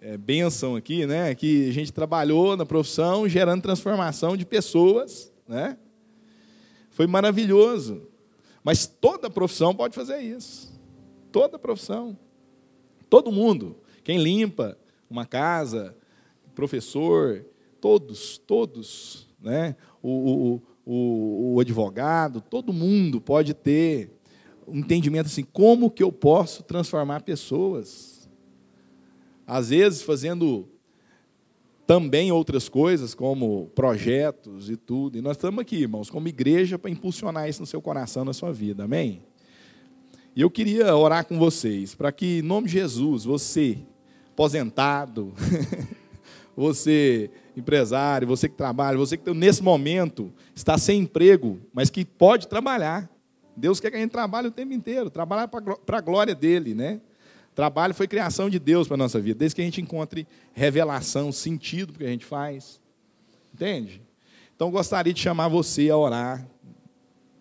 é, 0.00 0.16
bênção 0.16 0.76
aqui, 0.76 1.06
né, 1.06 1.34
que 1.34 1.68
a 1.68 1.72
gente 1.72 1.92
trabalhou 1.92 2.56
na 2.56 2.66
profissão 2.66 3.28
gerando 3.28 3.62
transformação 3.62 4.36
de 4.36 4.44
pessoas, 4.44 5.32
né, 5.48 5.76
foi 6.96 7.06
maravilhoso. 7.06 8.08
Mas 8.64 8.86
toda 8.86 9.28
profissão 9.28 9.74
pode 9.74 9.94
fazer 9.94 10.18
isso. 10.18 10.72
Toda 11.30 11.58
profissão. 11.58 12.18
Todo 13.10 13.30
mundo. 13.30 13.76
Quem 14.02 14.16
limpa 14.16 14.78
uma 15.10 15.26
casa, 15.26 15.94
professor, 16.54 17.44
todos, 17.82 18.38
todos. 18.38 19.28
Né? 19.38 19.76
O, 20.02 20.08
o, 20.10 20.62
o, 20.86 21.54
o 21.56 21.60
advogado, 21.60 22.40
todo 22.40 22.72
mundo 22.72 23.20
pode 23.20 23.52
ter 23.52 24.10
um 24.66 24.78
entendimento 24.78 25.26
assim, 25.26 25.44
como 25.44 25.90
que 25.90 26.02
eu 26.02 26.10
posso 26.10 26.62
transformar 26.62 27.20
pessoas? 27.24 28.26
Às 29.46 29.68
vezes 29.68 30.00
fazendo 30.00 30.66
também 31.86 32.32
outras 32.32 32.68
coisas, 32.68 33.14
como 33.14 33.70
projetos 33.74 34.68
e 34.68 34.76
tudo. 34.76 35.16
E 35.16 35.22
nós 35.22 35.36
estamos 35.36 35.60
aqui, 35.60 35.76
irmãos, 35.76 36.10
como 36.10 36.26
igreja, 36.26 36.78
para 36.78 36.90
impulsionar 36.90 37.48
isso 37.48 37.60
no 37.60 37.66
seu 37.66 37.80
coração, 37.80 38.24
na 38.24 38.32
sua 38.32 38.52
vida. 38.52 38.84
Amém? 38.84 39.22
E 40.34 40.40
eu 40.40 40.50
queria 40.50 40.94
orar 40.94 41.24
com 41.24 41.38
vocês, 41.38 41.94
para 41.94 42.10
que, 42.10 42.40
em 42.40 42.42
nome 42.42 42.66
de 42.66 42.74
Jesus, 42.74 43.24
você, 43.24 43.78
aposentado, 44.32 45.32
você, 46.56 47.30
empresário, 47.56 48.26
você 48.26 48.48
que 48.48 48.56
trabalha, 48.56 48.98
você 48.98 49.16
que 49.16 49.32
nesse 49.32 49.62
momento 49.62 50.32
está 50.54 50.76
sem 50.76 51.02
emprego, 51.02 51.60
mas 51.72 51.88
que 51.88 52.04
pode 52.04 52.48
trabalhar. 52.48 53.08
Deus 53.56 53.80
quer 53.80 53.90
que 53.90 53.96
a 53.96 54.00
gente 54.00 54.10
trabalhe 54.10 54.48
o 54.48 54.50
tempo 54.50 54.74
inteiro, 54.74 55.08
trabalhar 55.08 55.48
para 55.48 55.98
a 55.98 56.02
glória 56.02 56.34
dele, 56.34 56.74
né? 56.74 57.00
Trabalho 57.56 57.94
foi 57.94 58.06
criação 58.06 58.50
de 58.50 58.58
Deus 58.58 58.86
para 58.86 58.96
a 58.96 58.98
nossa 58.98 59.18
vida, 59.18 59.38
desde 59.38 59.56
que 59.56 59.62
a 59.62 59.64
gente 59.64 59.80
encontre 59.80 60.28
revelação, 60.52 61.32
sentido 61.32 61.90
para 61.90 61.96
o 61.96 61.98
que 62.00 62.04
a 62.04 62.10
gente 62.10 62.26
faz. 62.26 62.78
Entende? 63.54 64.02
Então, 64.54 64.70
gostaria 64.70 65.14
de 65.14 65.18
chamar 65.18 65.48
você 65.48 65.88
a 65.88 65.96
orar 65.96 66.46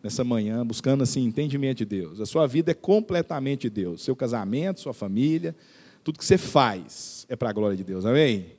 nessa 0.02 0.24
manhã, 0.24 0.66
buscando 0.66 1.04
assim 1.04 1.26
entendimento 1.26 1.80
de 1.80 1.86
Deus. 1.86 2.22
A 2.22 2.26
sua 2.26 2.48
vida 2.48 2.72
é 2.72 2.74
completamente 2.74 3.64
de 3.64 3.70
Deus. 3.70 4.04
Seu 4.04 4.16
casamento, 4.16 4.80
sua 4.80 4.94
família, 4.94 5.54
tudo 6.02 6.18
que 6.18 6.24
você 6.24 6.38
faz 6.38 7.26
é 7.28 7.36
para 7.36 7.50
a 7.50 7.54
glória 7.54 7.76
de 7.76 7.84
Deus. 7.84 8.06
Amém? 8.06 8.54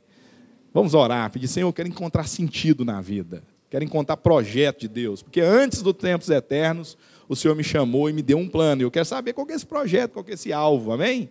Vamos 0.74 0.92
orar, 0.92 1.30
pedir, 1.30 1.48
Senhor, 1.48 1.70
eu 1.70 1.72
quero 1.72 1.88
encontrar 1.88 2.28
sentido 2.28 2.84
na 2.84 3.00
vida. 3.00 3.42
Quero 3.70 3.82
encontrar 3.82 4.18
projeto 4.18 4.80
de 4.80 4.88
Deus. 4.88 5.22
Porque 5.22 5.40
antes 5.40 5.80
dos 5.80 5.94
tempos 5.94 6.28
eternos, 6.28 6.98
o 7.26 7.34
Senhor 7.34 7.54
me 7.54 7.64
chamou 7.64 8.10
e 8.10 8.12
me 8.12 8.20
deu 8.20 8.36
um 8.36 8.46
plano. 8.46 8.82
Eu 8.82 8.90
quero 8.90 9.06
saber 9.06 9.32
qual 9.32 9.48
é 9.48 9.54
esse 9.54 9.64
projeto, 9.64 10.12
qual 10.12 10.26
é 10.28 10.34
esse 10.34 10.52
alvo. 10.52 10.92
Amém? 10.92 11.30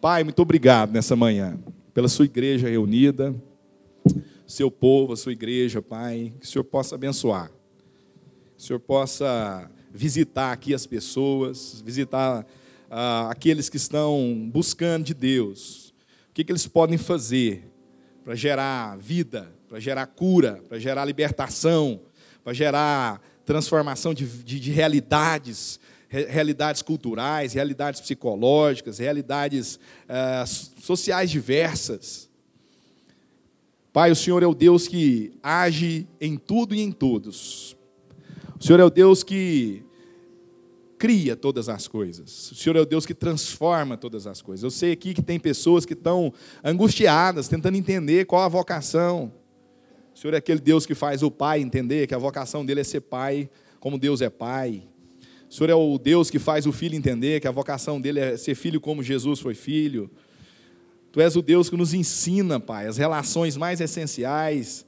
Pai, 0.00 0.24
muito 0.24 0.40
obrigado 0.40 0.92
nessa 0.92 1.14
manhã, 1.14 1.58
pela 1.92 2.08
sua 2.08 2.24
igreja 2.24 2.66
reunida, 2.66 3.34
seu 4.46 4.70
povo, 4.70 5.12
a 5.12 5.16
sua 5.16 5.32
igreja, 5.32 5.82
Pai, 5.82 6.32
que 6.40 6.46
o 6.46 6.48
Senhor 6.48 6.64
possa 6.64 6.94
abençoar, 6.94 7.50
que 8.56 8.62
o 8.62 8.66
Senhor 8.66 8.80
possa 8.80 9.70
visitar 9.92 10.52
aqui 10.52 10.72
as 10.72 10.86
pessoas, 10.86 11.82
visitar 11.84 12.46
ah, 12.90 13.28
aqueles 13.30 13.68
que 13.68 13.76
estão 13.76 14.48
buscando 14.50 15.04
de 15.04 15.12
Deus, 15.12 15.92
o 16.30 16.32
que, 16.32 16.44
que 16.44 16.52
eles 16.52 16.66
podem 16.66 16.96
fazer 16.96 17.70
para 18.24 18.34
gerar 18.34 18.96
vida, 18.96 19.52
para 19.68 19.78
gerar 19.78 20.06
cura, 20.06 20.64
para 20.66 20.78
gerar 20.78 21.04
libertação, 21.04 22.00
para 22.42 22.54
gerar 22.54 23.20
transformação 23.44 24.14
de, 24.14 24.24
de, 24.24 24.58
de 24.58 24.70
realidades, 24.70 25.78
realidades 26.10 26.82
culturais, 26.82 27.52
realidades 27.52 28.00
psicológicas, 28.00 28.98
realidades 28.98 29.76
uh, 29.76 30.46
sociais 30.82 31.30
diversas. 31.30 32.28
Pai, 33.92 34.10
o 34.10 34.16
Senhor 34.16 34.42
é 34.42 34.46
o 34.46 34.54
Deus 34.54 34.88
que 34.88 35.32
age 35.40 36.08
em 36.20 36.36
tudo 36.36 36.74
e 36.74 36.80
em 36.80 36.90
todos. 36.90 37.76
O 38.58 38.64
Senhor 38.64 38.80
é 38.80 38.84
o 38.84 38.90
Deus 38.90 39.22
que 39.22 39.84
cria 40.98 41.34
todas 41.36 41.68
as 41.68 41.88
coisas. 41.88 42.50
O 42.50 42.54
Senhor 42.56 42.76
é 42.76 42.80
o 42.80 42.84
Deus 42.84 43.06
que 43.06 43.14
transforma 43.14 43.96
todas 43.96 44.26
as 44.26 44.42
coisas. 44.42 44.64
Eu 44.64 44.70
sei 44.70 44.92
aqui 44.92 45.14
que 45.14 45.22
tem 45.22 45.38
pessoas 45.38 45.86
que 45.86 45.94
estão 45.94 46.32
angustiadas, 46.62 47.48
tentando 47.48 47.76
entender 47.76 48.26
qual 48.26 48.42
a 48.42 48.48
vocação. 48.48 49.32
O 50.14 50.18
Senhor 50.18 50.34
é 50.34 50.38
aquele 50.38 50.60
Deus 50.60 50.84
que 50.84 50.94
faz 50.94 51.22
o 51.22 51.30
pai 51.30 51.60
entender 51.60 52.06
que 52.06 52.14
a 52.14 52.18
vocação 52.18 52.66
dele 52.66 52.80
é 52.80 52.84
ser 52.84 53.00
pai, 53.00 53.48
como 53.78 53.98
Deus 53.98 54.20
é 54.20 54.28
pai. 54.28 54.89
O 55.50 55.52
Senhor 55.52 55.70
é 55.70 55.74
o 55.74 55.98
Deus 55.98 56.30
que 56.30 56.38
faz 56.38 56.64
o 56.64 56.70
filho 56.70 56.94
entender 56.94 57.40
que 57.40 57.48
a 57.48 57.50
vocação 57.50 58.00
dele 58.00 58.20
é 58.20 58.36
ser 58.36 58.54
filho 58.54 58.80
como 58.80 59.02
Jesus 59.02 59.40
foi 59.40 59.52
filho. 59.52 60.08
Tu 61.10 61.20
és 61.20 61.34
o 61.34 61.42
Deus 61.42 61.68
que 61.68 61.76
nos 61.76 61.92
ensina, 61.92 62.60
Pai, 62.60 62.86
as 62.86 62.96
relações 62.96 63.56
mais 63.56 63.80
essenciais, 63.80 64.86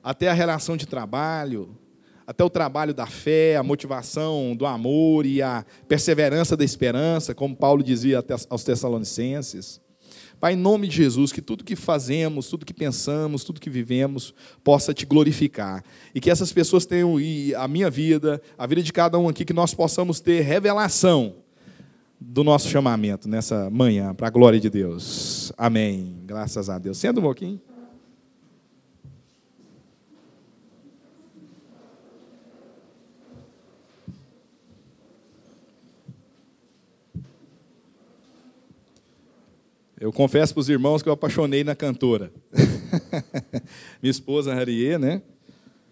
até 0.00 0.28
a 0.28 0.32
relação 0.32 0.76
de 0.76 0.86
trabalho, 0.86 1.76
até 2.24 2.44
o 2.44 2.48
trabalho 2.48 2.94
da 2.94 3.06
fé, 3.06 3.56
a 3.56 3.62
motivação 3.64 4.54
do 4.54 4.66
amor 4.66 5.26
e 5.26 5.42
a 5.42 5.66
perseverança 5.88 6.56
da 6.56 6.64
esperança, 6.64 7.34
como 7.34 7.56
Paulo 7.56 7.82
dizia 7.82 8.24
aos 8.48 8.62
Tessalonicenses. 8.62 9.80
Pai, 10.40 10.52
em 10.52 10.56
nome 10.56 10.86
de 10.86 10.96
Jesus, 10.96 11.32
que 11.32 11.42
tudo 11.42 11.64
que 11.64 11.74
fazemos, 11.74 12.48
tudo 12.48 12.64
que 12.64 12.72
pensamos, 12.72 13.42
tudo 13.42 13.60
que 13.60 13.68
vivemos 13.68 14.32
possa 14.62 14.94
te 14.94 15.04
glorificar. 15.04 15.82
E 16.14 16.20
que 16.20 16.30
essas 16.30 16.52
pessoas 16.52 16.86
tenham, 16.86 17.20
e 17.20 17.54
a 17.54 17.66
minha 17.66 17.90
vida, 17.90 18.40
a 18.56 18.66
vida 18.66 18.82
de 18.82 18.92
cada 18.92 19.18
um 19.18 19.28
aqui, 19.28 19.44
que 19.44 19.52
nós 19.52 19.74
possamos 19.74 20.20
ter 20.20 20.42
revelação 20.42 21.34
do 22.20 22.42
nosso 22.44 22.68
chamamento 22.68 23.28
nessa 23.28 23.68
manhã, 23.70 24.14
para 24.14 24.28
a 24.28 24.30
glória 24.30 24.58
de 24.58 24.70
Deus. 24.70 25.52
Amém. 25.56 26.16
Graças 26.24 26.68
a 26.68 26.78
Deus. 26.78 26.98
Senta 26.98 27.20
um 27.20 27.22
pouquinho. 27.22 27.60
Eu 40.00 40.12
confesso 40.12 40.54
para 40.54 40.60
os 40.60 40.68
irmãos 40.68 41.02
que 41.02 41.08
eu 41.08 41.12
apaixonei 41.12 41.64
na 41.64 41.74
cantora. 41.74 42.30
Minha 44.00 44.10
esposa, 44.12 44.54
Harriet, 44.54 44.96
né? 44.96 45.20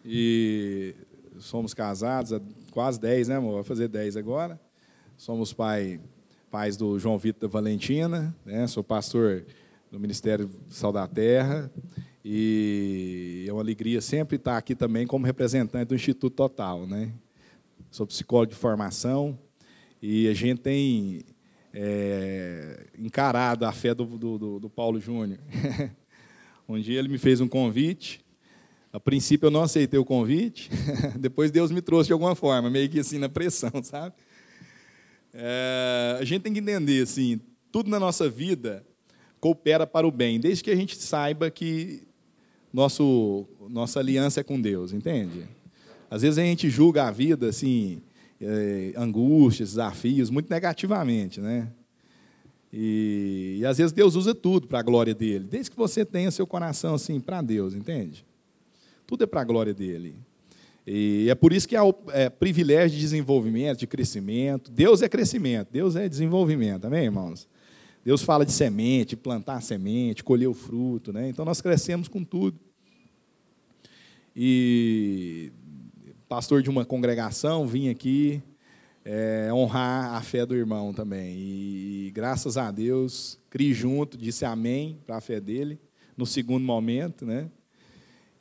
E 0.04 0.94
somos 1.38 1.74
casados 1.74 2.32
há 2.32 2.40
quase 2.70 3.00
10, 3.00 3.28
né, 3.28 3.36
amor? 3.36 3.54
Vai 3.54 3.64
fazer 3.64 3.88
10 3.88 4.16
agora. 4.16 4.60
Somos 5.16 5.52
pai, 5.52 5.98
pais 6.52 6.76
do 6.76 6.96
João 7.00 7.18
Vitor 7.18 7.48
da 7.48 7.52
Valentina, 7.52 8.32
né? 8.44 8.68
Sou 8.68 8.84
pastor 8.84 9.44
do 9.90 9.98
Ministério 9.98 10.48
Sal 10.70 10.92
da 10.92 11.08
Terra. 11.08 11.68
E 12.24 13.44
é 13.48 13.52
uma 13.52 13.62
alegria 13.62 14.00
sempre 14.00 14.36
estar 14.36 14.56
aqui 14.56 14.76
também 14.76 15.04
como 15.04 15.26
representante 15.26 15.88
do 15.88 15.96
Instituto 15.96 16.36
Total, 16.36 16.86
né? 16.86 17.12
Sou 17.90 18.06
psicólogo 18.06 18.52
de 18.52 18.56
formação 18.56 19.36
e 20.00 20.28
a 20.28 20.34
gente 20.34 20.60
tem 20.60 21.24
é, 21.78 22.86
encarado 22.98 23.66
a 23.66 23.72
fé 23.72 23.94
do, 23.94 24.06
do, 24.06 24.58
do 24.58 24.70
Paulo 24.70 24.98
Júnior. 24.98 25.38
um 26.66 26.80
dia 26.80 26.98
ele 26.98 27.08
me 27.08 27.18
fez 27.18 27.38
um 27.38 27.46
convite. 27.46 28.24
A 28.90 28.98
princípio 28.98 29.48
eu 29.48 29.50
não 29.50 29.62
aceitei 29.62 30.00
o 30.00 30.04
convite, 30.04 30.70
depois 31.20 31.50
Deus 31.50 31.70
me 31.70 31.82
trouxe 31.82 32.06
de 32.06 32.14
alguma 32.14 32.34
forma, 32.34 32.70
meio 32.70 32.88
que 32.88 32.98
assim 32.98 33.18
na 33.18 33.28
pressão, 33.28 33.70
sabe? 33.84 34.14
É, 35.34 36.16
a 36.18 36.24
gente 36.24 36.42
tem 36.42 36.52
que 36.54 36.60
entender 36.60 37.02
assim, 37.02 37.38
tudo 37.70 37.90
na 37.90 38.00
nossa 38.00 38.26
vida 38.26 38.82
coopera 39.38 39.86
para 39.86 40.06
o 40.06 40.10
bem, 40.10 40.40
desde 40.40 40.64
que 40.64 40.70
a 40.70 40.76
gente 40.76 40.96
saiba 40.96 41.50
que 41.50 42.04
nosso, 42.72 43.46
nossa 43.68 44.00
aliança 44.00 44.40
é 44.40 44.42
com 44.42 44.58
Deus, 44.58 44.94
entende? 44.94 45.46
Às 46.10 46.22
vezes 46.22 46.38
a 46.38 46.42
gente 46.42 46.70
julga 46.70 47.04
a 47.04 47.10
vida 47.10 47.50
assim, 47.50 48.00
é, 48.40 48.92
angústias, 48.96 49.70
desafios, 49.70 50.30
muito 50.30 50.50
negativamente, 50.50 51.40
né? 51.40 51.68
E, 52.72 53.58
e, 53.60 53.66
às 53.66 53.78
vezes 53.78 53.92
Deus 53.92 54.16
usa 54.16 54.34
tudo 54.34 54.66
para 54.66 54.80
a 54.80 54.82
glória 54.82 55.14
dele, 55.14 55.46
desde 55.48 55.70
que 55.70 55.76
você 55.76 56.04
tenha 56.04 56.30
seu 56.30 56.46
coração 56.46 56.94
assim 56.94 57.20
para 57.20 57.40
Deus, 57.40 57.74
entende? 57.74 58.24
Tudo 59.06 59.24
é 59.24 59.26
para 59.26 59.40
a 59.40 59.44
glória 59.44 59.72
dele. 59.72 60.16
E 60.86 61.26
é 61.28 61.34
por 61.34 61.52
isso 61.52 61.66
que 61.66 61.74
é, 62.12 62.28
privilégio 62.28 62.96
de 62.96 63.00
desenvolvimento, 63.00 63.78
de 63.78 63.86
crescimento. 63.86 64.70
Deus 64.70 65.02
é 65.02 65.08
crescimento, 65.08 65.68
Deus 65.72 65.96
é 65.96 66.08
desenvolvimento, 66.08 66.84
amém, 66.84 67.04
irmãos? 67.04 67.48
Deus 68.04 68.22
fala 68.22 68.46
de 68.46 68.52
semente, 68.52 69.16
plantar 69.16 69.60
semente, 69.62 70.22
colher 70.22 70.46
o 70.46 70.54
fruto, 70.54 71.12
né? 71.12 71.28
Então 71.28 71.44
nós 71.44 71.60
crescemos 71.60 72.06
com 72.06 72.22
tudo. 72.22 72.58
E 74.34 75.50
pastor 76.28 76.62
de 76.62 76.68
uma 76.68 76.84
congregação, 76.84 77.66
vim 77.66 77.88
aqui 77.88 78.42
é, 79.04 79.48
honrar 79.52 80.14
a 80.14 80.20
fé 80.20 80.44
do 80.44 80.56
irmão 80.56 80.92
também. 80.92 81.36
E, 81.38 82.10
graças 82.12 82.56
a 82.56 82.70
Deus, 82.70 83.38
criei 83.48 83.72
junto, 83.72 84.18
disse 84.18 84.44
amém 84.44 84.98
para 85.06 85.16
a 85.16 85.20
fé 85.20 85.40
dele, 85.40 85.78
no 86.16 86.26
segundo 86.26 86.64
momento, 86.64 87.24
né? 87.24 87.48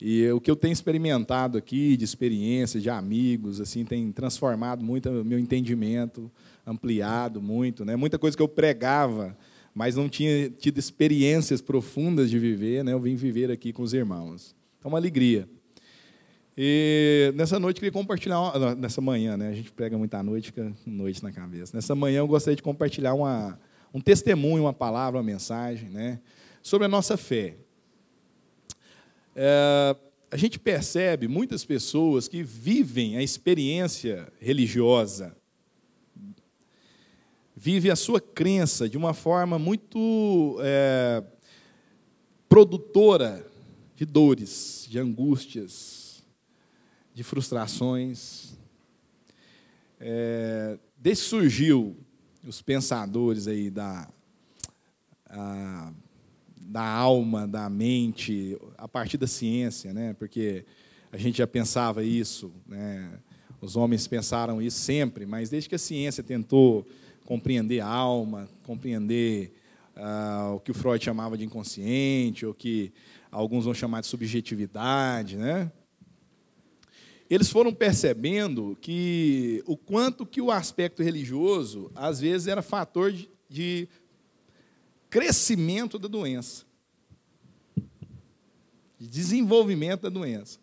E 0.00 0.28
o 0.30 0.40
que 0.40 0.50
eu 0.50 0.56
tenho 0.56 0.72
experimentado 0.72 1.56
aqui, 1.56 1.96
de 1.96 2.04
experiência, 2.04 2.80
de 2.80 2.90
amigos, 2.90 3.60
assim, 3.60 3.84
tem 3.84 4.12
transformado 4.12 4.84
muito 4.84 5.08
o 5.08 5.24
meu 5.24 5.38
entendimento, 5.38 6.30
ampliado 6.66 7.40
muito, 7.40 7.84
né? 7.84 7.96
Muita 7.96 8.18
coisa 8.18 8.36
que 8.36 8.42
eu 8.42 8.48
pregava, 8.48 9.38
mas 9.72 9.94
não 9.94 10.08
tinha 10.08 10.50
tido 10.50 10.78
experiências 10.78 11.62
profundas 11.62 12.28
de 12.28 12.38
viver, 12.38 12.84
né? 12.84 12.92
Eu 12.92 13.00
vim 13.00 13.14
viver 13.14 13.50
aqui 13.50 13.72
com 13.72 13.82
os 13.82 13.94
irmãos. 13.94 14.54
É 14.84 14.88
uma 14.88 14.98
alegria. 14.98 15.48
E 16.56 17.32
nessa 17.34 17.60
noite 17.60 17.76
eu 17.76 17.80
queria 17.80 17.92
compartilhar, 17.92 18.38
nessa 18.76 19.02
manhã, 19.02 19.36
né? 19.36 19.50
A 19.50 19.52
gente 19.52 19.70
prega 19.70 19.98
muita 19.98 20.22
noite, 20.22 20.46
fica 20.46 20.72
noite 20.86 21.22
na 21.22 21.30
cabeça. 21.30 21.76
Nessa 21.76 21.94
manhã 21.94 22.18
eu 22.20 22.26
gostaria 22.26 22.56
de 22.56 22.62
compartilhar 22.62 23.12
uma, 23.12 23.60
um 23.92 24.00
testemunho, 24.00 24.64
uma 24.64 24.72
palavra, 24.72 25.18
uma 25.18 25.22
mensagem, 25.22 25.90
né? 25.90 26.18
Sobre 26.62 26.86
a 26.86 26.88
nossa 26.88 27.18
fé. 27.18 27.56
É, 29.34 29.94
a 30.30 30.36
gente 30.38 30.58
percebe 30.58 31.28
muitas 31.28 31.62
pessoas 31.62 32.26
que 32.26 32.42
vivem 32.42 33.18
a 33.18 33.22
experiência 33.22 34.26
religiosa, 34.40 35.36
vivem 37.54 37.90
a 37.90 37.96
sua 37.96 38.20
crença 38.20 38.88
de 38.88 38.96
uma 38.96 39.12
forma 39.12 39.58
muito 39.58 40.58
é, 40.62 41.22
produtora 42.48 43.46
de 43.94 44.06
dores, 44.06 44.86
de 44.88 44.98
angústias, 44.98 46.05
de 47.16 47.22
frustrações. 47.24 48.58
É, 49.98 50.78
desde 50.98 51.24
que 51.24 51.30
surgiu 51.30 51.96
os 52.46 52.60
pensadores 52.60 53.48
aí 53.48 53.70
da, 53.70 54.06
a, 55.30 55.94
da 56.60 56.86
alma, 56.86 57.48
da 57.48 57.70
mente, 57.70 58.58
a 58.76 58.86
partir 58.86 59.16
da 59.16 59.26
ciência, 59.26 59.94
né? 59.94 60.14
porque 60.18 60.66
a 61.10 61.16
gente 61.16 61.38
já 61.38 61.46
pensava 61.46 62.04
isso, 62.04 62.52
né? 62.66 63.10
os 63.62 63.76
homens 63.76 64.06
pensaram 64.06 64.60
isso 64.60 64.80
sempre, 64.80 65.24
mas 65.24 65.48
desde 65.48 65.70
que 65.70 65.74
a 65.74 65.78
ciência 65.78 66.22
tentou 66.22 66.86
compreender 67.24 67.80
a 67.80 67.88
alma, 67.88 68.46
compreender 68.62 69.54
ah, 69.96 70.52
o 70.54 70.60
que 70.60 70.70
o 70.70 70.74
Freud 70.74 71.02
chamava 71.02 71.38
de 71.38 71.46
inconsciente, 71.46 72.44
ou 72.44 72.52
que 72.52 72.92
alguns 73.32 73.64
vão 73.64 73.72
chamar 73.72 74.02
de 74.02 74.06
subjetividade, 74.06 75.38
né? 75.38 75.72
Eles 77.28 77.50
foram 77.50 77.72
percebendo 77.74 78.76
que 78.80 79.62
o 79.66 79.76
quanto 79.76 80.24
que 80.24 80.40
o 80.40 80.50
aspecto 80.50 81.02
religioso 81.02 81.90
às 81.94 82.20
vezes 82.20 82.46
era 82.46 82.62
fator 82.62 83.12
de, 83.12 83.28
de 83.48 83.88
crescimento 85.10 85.98
da 85.98 86.06
doença, 86.06 86.64
de 88.98 89.08
desenvolvimento 89.08 90.02
da 90.02 90.08
doença. 90.08 90.60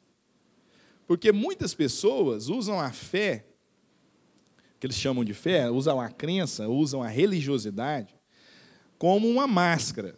Porque 1.05 1.31
muitas 1.31 1.73
pessoas 1.73 2.47
usam 2.47 2.79
a 2.79 2.91
fé, 2.91 3.45
que 4.79 4.87
eles 4.87 4.97
chamam 4.97 5.23
de 5.23 5.33
fé, 5.33 5.69
usam 5.69 5.99
a 5.99 6.09
crença, 6.09 6.69
usam 6.69 7.03
a 7.03 7.07
religiosidade, 7.07 8.15
como 8.97 9.27
uma 9.27 9.47
máscara. 9.47 10.17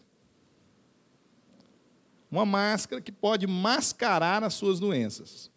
Uma 2.30 2.46
máscara 2.46 3.02
que 3.02 3.12
pode 3.12 3.48
mascarar 3.48 4.44
as 4.44 4.54
suas 4.54 4.80
doenças. 4.80 5.50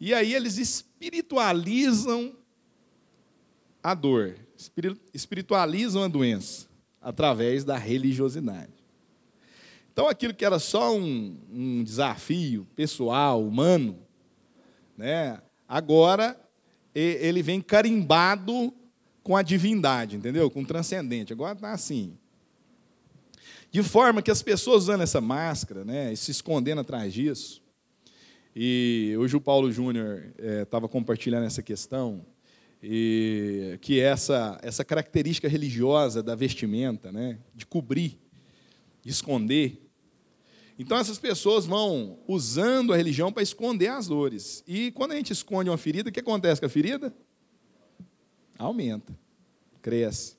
E 0.00 0.12
aí 0.12 0.34
eles 0.34 0.58
espiritualizam 0.58 2.34
a 3.82 3.94
dor, 3.94 4.36
espiritualizam 5.12 6.02
a 6.04 6.08
doença 6.08 6.68
através 7.00 7.64
da 7.64 7.76
religiosidade. 7.76 8.72
Então, 9.92 10.08
aquilo 10.08 10.34
que 10.34 10.44
era 10.44 10.58
só 10.58 10.96
um, 10.96 11.38
um 11.52 11.84
desafio 11.84 12.66
pessoal, 12.74 13.44
humano, 13.44 13.98
né, 14.96 15.40
agora 15.68 16.40
ele 16.94 17.42
vem 17.42 17.60
carimbado 17.60 18.72
com 19.22 19.36
a 19.36 19.42
divindade, 19.42 20.16
entendeu? 20.16 20.50
Com 20.50 20.62
o 20.62 20.66
transcendente. 20.66 21.32
Agora 21.32 21.54
está 21.54 21.72
assim. 21.72 22.16
De 23.70 23.82
forma 23.82 24.22
que 24.22 24.30
as 24.30 24.42
pessoas 24.42 24.84
usando 24.84 25.00
essa 25.00 25.20
máscara, 25.20 25.84
né, 25.84 26.12
e 26.12 26.16
se 26.16 26.30
escondendo 26.30 26.82
atrás 26.82 27.12
disso, 27.12 27.63
e 28.54 29.14
hoje 29.18 29.36
o 29.36 29.40
Paulo 29.40 29.70
Júnior 29.72 30.32
estava 30.62 30.86
é, 30.86 30.88
compartilhando 30.88 31.44
essa 31.46 31.62
questão, 31.62 32.24
e 32.82 33.78
que 33.80 33.98
essa, 33.98 34.58
essa 34.62 34.84
característica 34.84 35.48
religiosa 35.48 36.22
da 36.22 36.34
vestimenta, 36.34 37.10
né, 37.10 37.38
de 37.54 37.64
cobrir, 37.64 38.18
de 39.02 39.10
esconder, 39.10 39.80
Então 40.78 40.98
essas 40.98 41.18
pessoas 41.18 41.66
vão 41.66 42.18
usando 42.26 42.92
a 42.92 42.96
religião 42.96 43.32
para 43.32 43.42
esconder 43.42 43.88
as 43.88 44.08
dores. 44.08 44.64
E 44.66 44.90
quando 44.92 45.12
a 45.12 45.16
gente 45.16 45.32
esconde 45.32 45.70
uma 45.70 45.78
ferida, 45.78 46.10
o 46.10 46.12
que 46.12 46.20
acontece 46.20 46.60
com 46.60 46.66
a 46.66 46.70
ferida? 46.70 47.14
Aumenta, 48.58 49.16
cresce. 49.80 50.36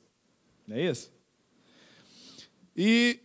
Não 0.67 0.75
é 0.75 0.91
isso? 0.91 1.11
E 2.75 3.19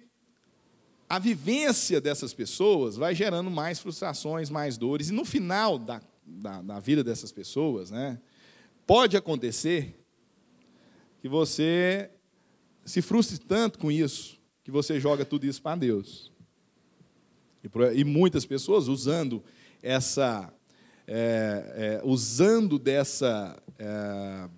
a 1.11 1.19
vivência 1.19 2.01
dessas 2.01 2.33
pessoas 2.33 2.95
vai 2.95 3.17
gerando 3.17 3.51
mais 3.51 3.81
frustrações, 3.81 4.49
mais 4.49 4.79
dores. 4.79 5.09
E 5.09 5.13
no 5.13 5.25
final 5.25 5.77
da, 5.77 6.01
da, 6.25 6.63
da 6.63 6.79
vida 6.79 7.03
dessas 7.03 7.33
pessoas, 7.33 7.91
né, 7.91 8.21
pode 8.87 9.17
acontecer 9.17 9.99
que 11.21 11.29
você 11.29 12.09
se 12.85 13.03
frustre 13.03 13.41
tanto 13.41 13.77
com 13.77 13.91
isso, 13.91 14.39
que 14.63 14.71
você 14.71 15.01
joga 15.01 15.25
tudo 15.25 15.47
isso 15.47 15.61
para 15.61 15.81
Deus. 15.81 16.31
E, 17.93 18.05
muitas 18.05 18.47
pessoas 18.47 18.87
usando 18.87 19.43
essa, 19.83 20.55
é, 21.09 21.99
é, 21.99 22.01
usando 22.05 22.79
dessa, 22.79 23.61
é, 23.77 24.49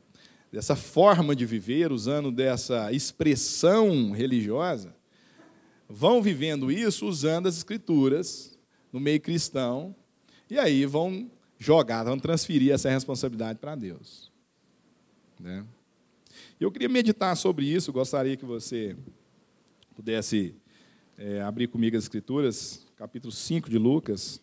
dessa 0.53 0.77
forma 0.77 1.35
de 1.35 1.47
viver, 1.47 1.91
usando 1.91 2.31
dessa 2.31 2.93
expressão 2.93 4.11
religiosa, 4.11 4.95
vão 5.93 6.23
vivendo 6.23 6.73
isso 6.73 7.07
usando 7.07 7.47
as 7.47 7.59
escrituras 7.59 8.59
no 8.91 8.99
meio 8.99 9.21
cristão, 9.21 9.95
e 10.49 10.59
aí 10.59 10.87
vão 10.87 11.31
jogar, 11.59 12.05
vão 12.05 12.19
transferir 12.19 12.73
essa 12.73 12.91
responsabilidade 12.91 13.59
para 13.59 13.75
Deus. 13.75 14.33
Né? 15.39 15.65
Eu 16.59 16.73
queria 16.73 16.89
meditar 16.89 17.37
sobre 17.37 17.67
isso, 17.67 17.93
gostaria 17.93 18.37
que 18.37 18.45
você 18.45 18.97
pudesse 19.95 20.55
é, 21.19 21.43
abrir 21.43 21.69
comigo 21.69 21.97
as 21.97 22.05
escrituras, 22.05 22.87
capítulo 22.97 23.33
5 23.33 23.69
de 23.69 23.77
Lucas. 23.77 24.41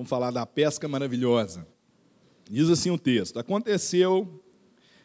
Vamos 0.00 0.08
falar 0.08 0.30
da 0.30 0.46
pesca 0.46 0.88
maravilhosa. 0.88 1.66
Diz 2.48 2.70
assim 2.70 2.90
o 2.90 2.96
texto: 2.96 3.38
Aconteceu 3.38 4.42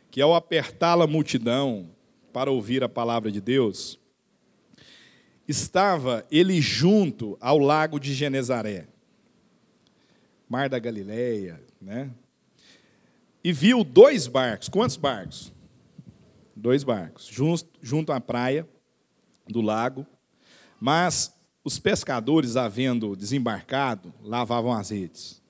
que 0.09 0.21
ao 0.21 0.33
apertá-la 0.33 1.03
a 1.03 1.07
multidão 1.07 1.89
para 2.31 2.49
ouvir 2.49 2.81
a 2.81 2.87
palavra 2.87 3.29
de 3.29 3.41
Deus, 3.41 3.99
estava 5.45 6.25
ele 6.31 6.61
junto 6.61 7.37
ao 7.41 7.57
lago 7.59 7.99
de 7.99 8.13
Genezaré, 8.13 8.87
mar 10.47 10.69
da 10.69 10.79
Galileia, 10.79 11.61
né? 11.81 12.09
E 13.43 13.51
viu 13.51 13.83
dois 13.83 14.27
barcos. 14.27 14.69
Quantos 14.69 14.95
barcos? 14.95 15.53
Dois 16.55 16.85
barcos, 16.85 17.25
junto, 17.25 17.67
junto 17.81 18.13
à 18.13 18.21
praia 18.21 18.65
do 19.45 19.59
lago, 19.59 20.07
mas 20.79 21.34
os 21.65 21.79
pescadores, 21.79 22.55
havendo 22.55 23.15
desembarcado, 23.15 24.13
lavavam 24.21 24.71
as 24.71 24.91
redes. 24.91 25.41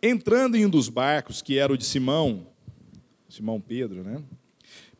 Entrando 0.00 0.56
em 0.56 0.64
um 0.64 0.70
dos 0.70 0.88
barcos, 0.88 1.42
que 1.42 1.58
era 1.58 1.72
o 1.72 1.76
de 1.76 1.84
Simão, 1.84 2.46
Simão 3.28 3.60
Pedro, 3.60 4.04
né? 4.04 4.22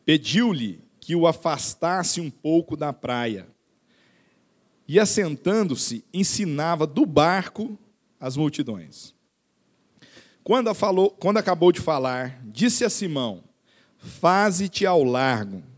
Pediu-lhe 0.03 0.83
que 0.99 1.15
o 1.15 1.25
afastasse 1.25 2.19
um 2.19 2.29
pouco 2.29 2.75
da 2.75 2.91
praia. 2.91 3.47
E 4.85 4.99
assentando-se, 4.99 6.03
ensinava 6.13 6.85
do 6.85 7.05
barco 7.05 7.79
as 8.19 8.35
multidões. 8.35 9.15
Quando, 10.43 10.73
falou, 10.73 11.09
quando 11.09 11.37
acabou 11.37 11.71
de 11.71 11.79
falar, 11.79 12.41
disse 12.43 12.83
a 12.83 12.89
Simão: 12.89 13.45
Faze-te 13.97 14.85
ao 14.85 15.03
largo 15.05 15.70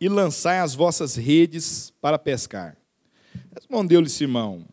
e 0.00 0.08
lançai 0.08 0.58
as 0.58 0.74
vossas 0.74 1.16
redes 1.16 1.92
para 2.00 2.18
pescar. 2.18 2.76
Respondeu-lhe 3.54 4.08
Simão: 4.08 4.66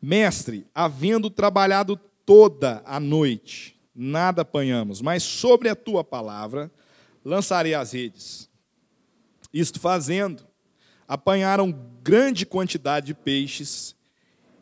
Mestre, 0.00 0.66
havendo 0.74 1.30
trabalhado 1.30 1.96
toda 2.24 2.82
a 2.84 2.98
noite, 2.98 3.78
nada 3.94 4.42
apanhamos, 4.42 5.00
mas 5.00 5.22
sobre 5.22 5.68
a 5.68 5.76
tua 5.76 6.02
palavra 6.02 6.70
lançarei 7.24 7.74
as 7.74 7.92
redes. 7.92 8.50
Isto 9.52 9.78
fazendo, 9.78 10.42
apanharam 11.06 11.70
grande 12.02 12.46
quantidade 12.46 13.06
de 13.06 13.14
peixes 13.14 13.94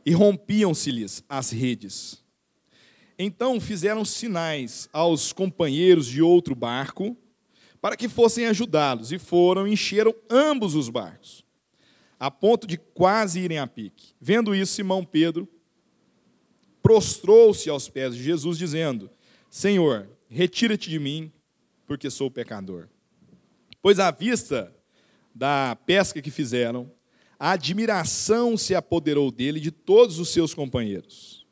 e 0.04 0.12
rompiam-se-lhes 0.12 1.22
as 1.28 1.50
redes. 1.50 2.22
Então 3.18 3.60
fizeram 3.60 4.04
sinais 4.04 4.88
aos 4.92 5.32
companheiros 5.32 6.06
de 6.06 6.22
outro 6.22 6.54
barco 6.54 7.16
para 7.80 7.96
que 7.96 8.08
fossem 8.08 8.46
ajudá-los, 8.46 9.12
e 9.12 9.18
foram 9.18 9.66
e 9.66 9.72
encheram 9.72 10.14
ambos 10.28 10.74
os 10.74 10.88
barcos, 10.88 11.44
a 12.18 12.30
ponto 12.30 12.66
de 12.66 12.76
quase 12.76 13.40
irem 13.40 13.58
a 13.58 13.66
pique. 13.66 14.14
Vendo 14.20 14.54
isso, 14.54 14.74
Simão 14.74 15.04
Pedro 15.04 15.48
prostrou-se 16.82 17.68
aos 17.70 17.88
pés 17.88 18.14
de 18.14 18.22
Jesus, 18.22 18.58
dizendo: 18.58 19.10
Senhor, 19.48 20.08
retira-te 20.28 20.90
de 20.90 20.98
mim, 20.98 21.32
porque 21.86 22.10
sou 22.10 22.30
pecador. 22.30 22.88
Pois 23.82 23.98
à 23.98 24.10
vista 24.10 24.74
da 25.34 25.76
pesca 25.86 26.20
que 26.20 26.30
fizeram, 26.30 26.90
a 27.38 27.52
admiração 27.52 28.56
se 28.56 28.74
apoderou 28.74 29.30
dele 29.30 29.60
de 29.60 29.70
todos 29.70 30.18
os 30.18 30.28
seus 30.28 30.52
companheiros, 30.52 31.46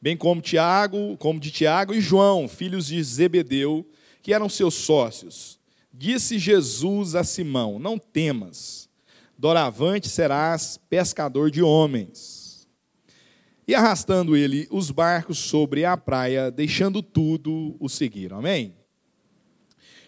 bem 0.00 0.16
como 0.16 0.42
Tiago, 0.42 1.16
como 1.16 1.40
de 1.40 1.50
Tiago 1.50 1.94
e 1.94 2.00
João, 2.00 2.46
filhos 2.46 2.86
de 2.86 3.02
Zebedeu, 3.02 3.88
que 4.22 4.34
eram 4.34 4.48
seus 4.48 4.74
sócios. 4.74 5.59
Disse 5.92 6.38
Jesus 6.38 7.14
a 7.14 7.24
Simão: 7.24 7.78
Não 7.78 7.98
temas, 7.98 8.88
doravante 9.36 10.08
serás 10.08 10.78
pescador 10.88 11.50
de 11.50 11.62
homens. 11.62 12.68
E 13.66 13.74
arrastando 13.74 14.36
ele 14.36 14.66
os 14.70 14.90
barcos 14.90 15.38
sobre 15.38 15.84
a 15.84 15.96
praia, 15.96 16.50
deixando 16.50 17.02
tudo, 17.02 17.76
o 17.78 17.88
seguiram. 17.88 18.38
Amém? 18.38 18.74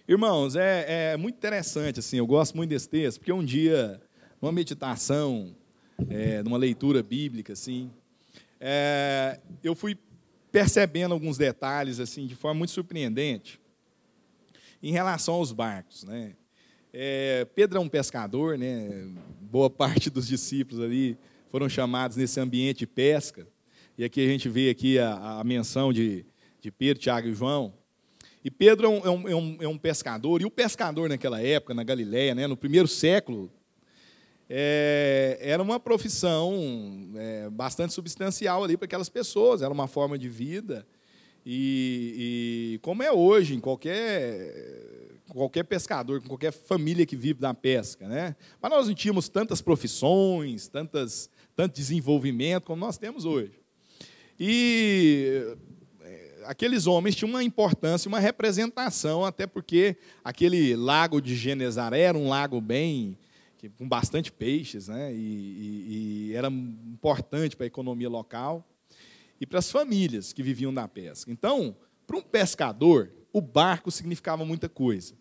Irmãos, 0.07 0.57
é, 0.57 1.13
é 1.13 1.17
muito 1.17 1.37
interessante, 1.37 2.01
assim, 2.01 2.17
eu 2.17 2.27
gosto 2.27 2.57
muito 2.57 2.71
desse 2.71 2.89
texto, 2.89 3.19
porque 3.19 3.33
um 3.33 3.45
dia, 3.45 4.01
numa 4.41 4.51
meditação, 4.51 5.55
é, 6.09 6.43
numa 6.43 6.59
leitura 6.59 7.05
bíblica, 7.05 7.53
assim, 7.53 7.89
é, 8.61 9.39
eu 9.63 9.77
fui 9.77 9.97
percebendo 10.51 11.15
alguns 11.15 11.39
detalhes, 11.39 12.01
assim, 12.01 12.27
de 12.27 12.35
forma 12.35 12.59
muito 12.59 12.73
surpreendente 12.73 13.62
em 14.83 14.93
relação 14.93 15.35
aos 15.35 15.53
barcos. 15.53 16.05
Né? 16.05 16.35
É, 16.93 17.47
Pedro 17.55 17.79
é 17.79 17.81
um 17.81 17.89
pescador, 17.89 18.59
né? 18.59 19.09
boa 19.41 19.69
parte 19.71 20.11
dos 20.11 20.27
discípulos 20.27 20.83
ali 20.83 21.17
foram 21.49 21.69
chamados 21.69 22.17
nesse 22.17 22.41
ambiente 22.41 22.81
de 22.81 22.87
pesca. 22.87 23.47
E 23.97 24.05
aqui 24.05 24.25
a 24.25 24.29
gente 24.29 24.49
vê 24.49 24.71
aqui 24.71 24.99
a, 24.99 25.41
a 25.41 25.45
menção 25.45 25.93
de, 25.93 26.25
de 26.61 26.71
Pedro, 26.71 27.03
Tiago 27.03 27.29
e 27.29 27.35
João. 27.35 27.75
E 28.45 28.51
Pedro 28.51 28.87
é 28.87 28.89
um, 28.89 29.29
é, 29.29 29.35
um, 29.35 29.57
é 29.61 29.69
um, 29.69 29.79
pescador, 29.79 30.41
e 30.43 30.45
o 30.45 30.51
pescador 30.51 31.09
naquela 31.09 31.41
época, 31.41 31.75
na 31.75 31.85
Galiléia, 31.85 32.35
né, 32.35 32.47
no 32.47 32.57
primeiro 32.57 32.89
século, 32.89 33.53
é, 34.51 35.39
era 35.41 35.63
uma 35.63 35.79
profissão 35.79 37.13
é, 37.17 37.49
bastante 37.51 37.93
substancial 37.93 38.65
ali 38.65 38.77
para 38.77 38.87
aquelas 38.87 39.09
pessoas, 39.09 39.63
era 39.63 39.73
uma 39.73 39.87
forma 39.87 40.19
de 40.19 40.29
vida. 40.29 40.85
E, 41.45 42.75
e, 42.75 42.79
como 42.79 43.03
é 43.03 43.11
hoje, 43.11 43.55
em 43.55 43.61
qualquer, 43.61 44.55
qualquer 45.29 45.65
pescador, 45.65 46.21
com 46.21 46.29
qualquer 46.29 46.53
família 46.53 47.05
que 47.05 47.17
vive 47.17 47.41
da 47.41 47.53
pesca. 47.53 48.07
Né? 48.07 48.37
Mas 48.61 48.71
nós 48.71 48.87
não 48.87 48.95
tínhamos 48.95 49.29
tantas 49.29 49.61
profissões, 49.61 50.69
tantas, 50.69 51.29
tanto 51.57 51.75
desenvolvimento 51.75 52.65
como 52.65 52.81
nós 52.81 52.97
temos 52.97 53.25
hoje. 53.25 53.61
E 54.39 55.57
eh, 56.01 56.43
aqueles 56.47 56.87
homens 56.87 57.17
tinham 57.17 57.31
uma 57.31 57.43
importância, 57.43 58.09
uma 58.09 58.21
representação, 58.21 59.25
até 59.25 59.47
porque 59.47 59.97
aquele 60.25 60.77
lago 60.77 61.21
de 61.21 61.35
Genezaré 61.35 62.01
era 62.03 62.19
um 62.19 62.29
lago 62.29 62.61
bem 62.61 63.19
com 63.79 63.89
bastante 63.89 64.33
peixes, 64.33 64.89
né? 64.89 65.15
e, 65.15 65.17
e, 65.17 66.31
e 66.31 66.35
era 66.35 66.49
importante 66.49 67.55
para 67.55 67.65
a 67.65 67.69
economia 67.69 68.09
local 68.09 68.67
e 69.43 69.47
para 69.47 69.59
as 69.59 69.73
famílias 69.73 70.33
que 70.33 70.41
viviam 70.41 70.73
da 70.73 70.87
pesca. 70.87 71.29
Então, 71.29 71.75
para 72.07 72.17
um 72.17 72.23
pescador, 72.23 73.11
o 73.33 73.41
barco 73.41 73.91
significava 73.91 74.45
muita 74.45 74.69
coisa. 74.69 75.15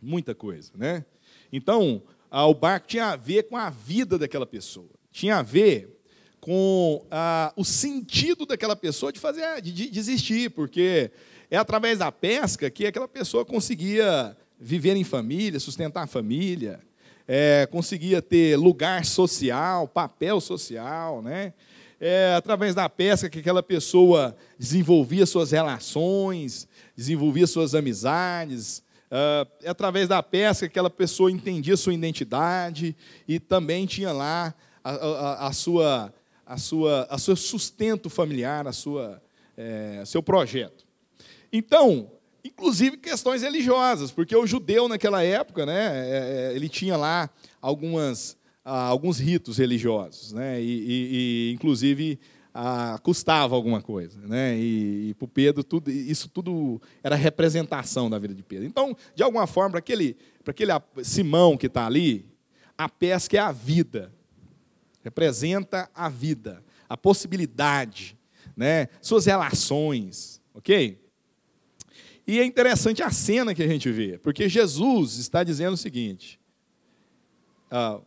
Muita 0.00 0.36
coisa, 0.36 0.70
né? 0.76 1.04
Então, 1.52 2.00
o 2.30 2.54
barco 2.54 2.86
tinha 2.86 3.06
a 3.06 3.16
ver 3.16 3.48
com 3.48 3.56
a 3.56 3.70
vida 3.70 4.16
daquela 4.16 4.46
pessoa. 4.46 4.92
Tinha 5.10 5.38
a 5.38 5.42
ver 5.42 6.00
com 6.38 7.04
ah, 7.10 7.52
o 7.56 7.64
sentido 7.64 8.46
daquela 8.46 8.76
pessoa 8.76 9.12
de 9.12 9.18
fazer, 9.18 9.60
de, 9.60 9.72
de 9.72 9.90
desistir, 9.90 10.50
porque 10.50 11.10
é 11.50 11.56
através 11.56 11.98
da 11.98 12.12
pesca 12.12 12.70
que 12.70 12.86
aquela 12.86 13.08
pessoa 13.08 13.44
conseguia 13.44 14.36
viver 14.60 14.94
em 14.94 15.02
família, 15.02 15.58
sustentar 15.58 16.04
a 16.04 16.06
família, 16.06 16.78
é, 17.26 17.66
conseguia 17.66 18.22
ter 18.22 18.56
lugar 18.56 19.04
social, 19.04 19.88
papel 19.88 20.40
social, 20.40 21.20
né? 21.20 21.52
É 22.06 22.34
através 22.34 22.74
da 22.74 22.86
pesca 22.86 23.30
que 23.30 23.38
aquela 23.38 23.62
pessoa 23.62 24.36
desenvolvia 24.58 25.24
suas 25.24 25.52
relações, 25.52 26.68
desenvolvia 26.94 27.46
suas 27.46 27.74
amizades. 27.74 28.82
É 29.62 29.70
através 29.70 30.06
da 30.06 30.22
pesca 30.22 30.66
que 30.66 30.72
aquela 30.72 30.90
pessoa 30.90 31.30
entendia 31.30 31.78
sua 31.78 31.94
identidade 31.94 32.94
e 33.26 33.40
também 33.40 33.86
tinha 33.86 34.12
lá 34.12 34.54
a, 34.84 34.90
a, 34.90 35.46
a 35.46 35.52
sua, 35.54 36.12
a 36.44 36.58
sua, 36.58 37.06
a 37.08 37.16
seu 37.16 37.34
sustento 37.36 38.10
familiar, 38.10 38.66
a 38.66 38.72
sua, 38.72 39.22
é, 39.56 40.02
seu 40.04 40.22
projeto. 40.22 40.84
Então, 41.50 42.10
inclusive 42.44 42.98
questões 42.98 43.40
religiosas, 43.40 44.10
porque 44.10 44.36
o 44.36 44.46
judeu 44.46 44.88
naquela 44.88 45.22
época, 45.22 45.64
né, 45.64 46.06
é, 46.06 46.50
é, 46.50 46.54
ele 46.54 46.68
tinha 46.68 46.98
lá 46.98 47.30
algumas, 47.62 48.36
alguns 48.64 49.18
ritos 49.18 49.58
religiosos, 49.58 50.32
né, 50.32 50.60
e, 50.60 50.64
e, 50.64 51.50
e 51.50 51.52
inclusive 51.52 52.18
custava 53.02 53.54
alguma 53.56 53.82
coisa, 53.82 54.18
né, 54.26 54.56
e, 54.56 55.10
e 55.10 55.14
para 55.14 55.24
o 55.24 55.28
Pedro 55.28 55.64
tudo, 55.64 55.90
isso 55.90 56.28
tudo 56.28 56.80
era 57.02 57.16
representação 57.16 58.08
da 58.08 58.18
vida 58.18 58.32
de 58.32 58.42
Pedro. 58.42 58.64
Então, 58.64 58.96
de 59.14 59.22
alguma 59.22 59.46
forma, 59.46 59.70
para 59.70 59.80
aquele, 59.80 60.16
para 60.42 60.52
aquele 60.52 60.72
Simão 61.02 61.56
que 61.56 61.66
está 61.66 61.84
ali, 61.84 62.24
a 62.78 62.88
pesca 62.88 63.36
é 63.36 63.40
a 63.40 63.52
vida, 63.52 64.12
representa 65.02 65.90
a 65.94 66.08
vida, 66.08 66.64
a 66.88 66.96
possibilidade, 66.96 68.16
né, 68.56 68.88
suas 69.02 69.26
relações, 69.26 70.40
ok? 70.54 71.02
E 72.26 72.38
é 72.38 72.44
interessante 72.44 73.02
a 73.02 73.10
cena 73.10 73.54
que 73.54 73.62
a 73.62 73.68
gente 73.68 73.90
vê, 73.90 74.16
porque 74.16 74.48
Jesus 74.48 75.18
está 75.18 75.44
dizendo 75.44 75.74
o 75.74 75.76
seguinte: 75.76 76.40
ah, 77.70 78.00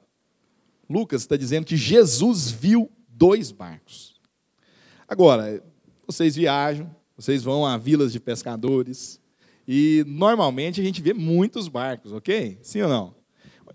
Lucas 0.90 1.22
está 1.22 1.36
dizendo 1.36 1.66
que 1.66 1.78
Jesus 1.78 2.50
viu 2.50 2.92
dois 3.10 3.52
barcos. 3.52 4.16
Agora, 5.08 5.64
vocês 6.06 6.36
viajam, 6.36 6.94
vocês 7.16 7.44
vão 7.44 7.66
a 7.66 7.78
vilas 7.78 8.12
de 8.12 8.20
pescadores, 8.20 9.20
e 9.68 10.04
normalmente 10.08 10.80
a 10.80 10.84
gente 10.84 11.02
vê 11.02 11.14
muitos 11.14 11.68
barcos, 11.68 12.14
ok? 12.14 12.58
Sim 12.62 12.84
ou 12.84 12.90
não? 12.90 13.16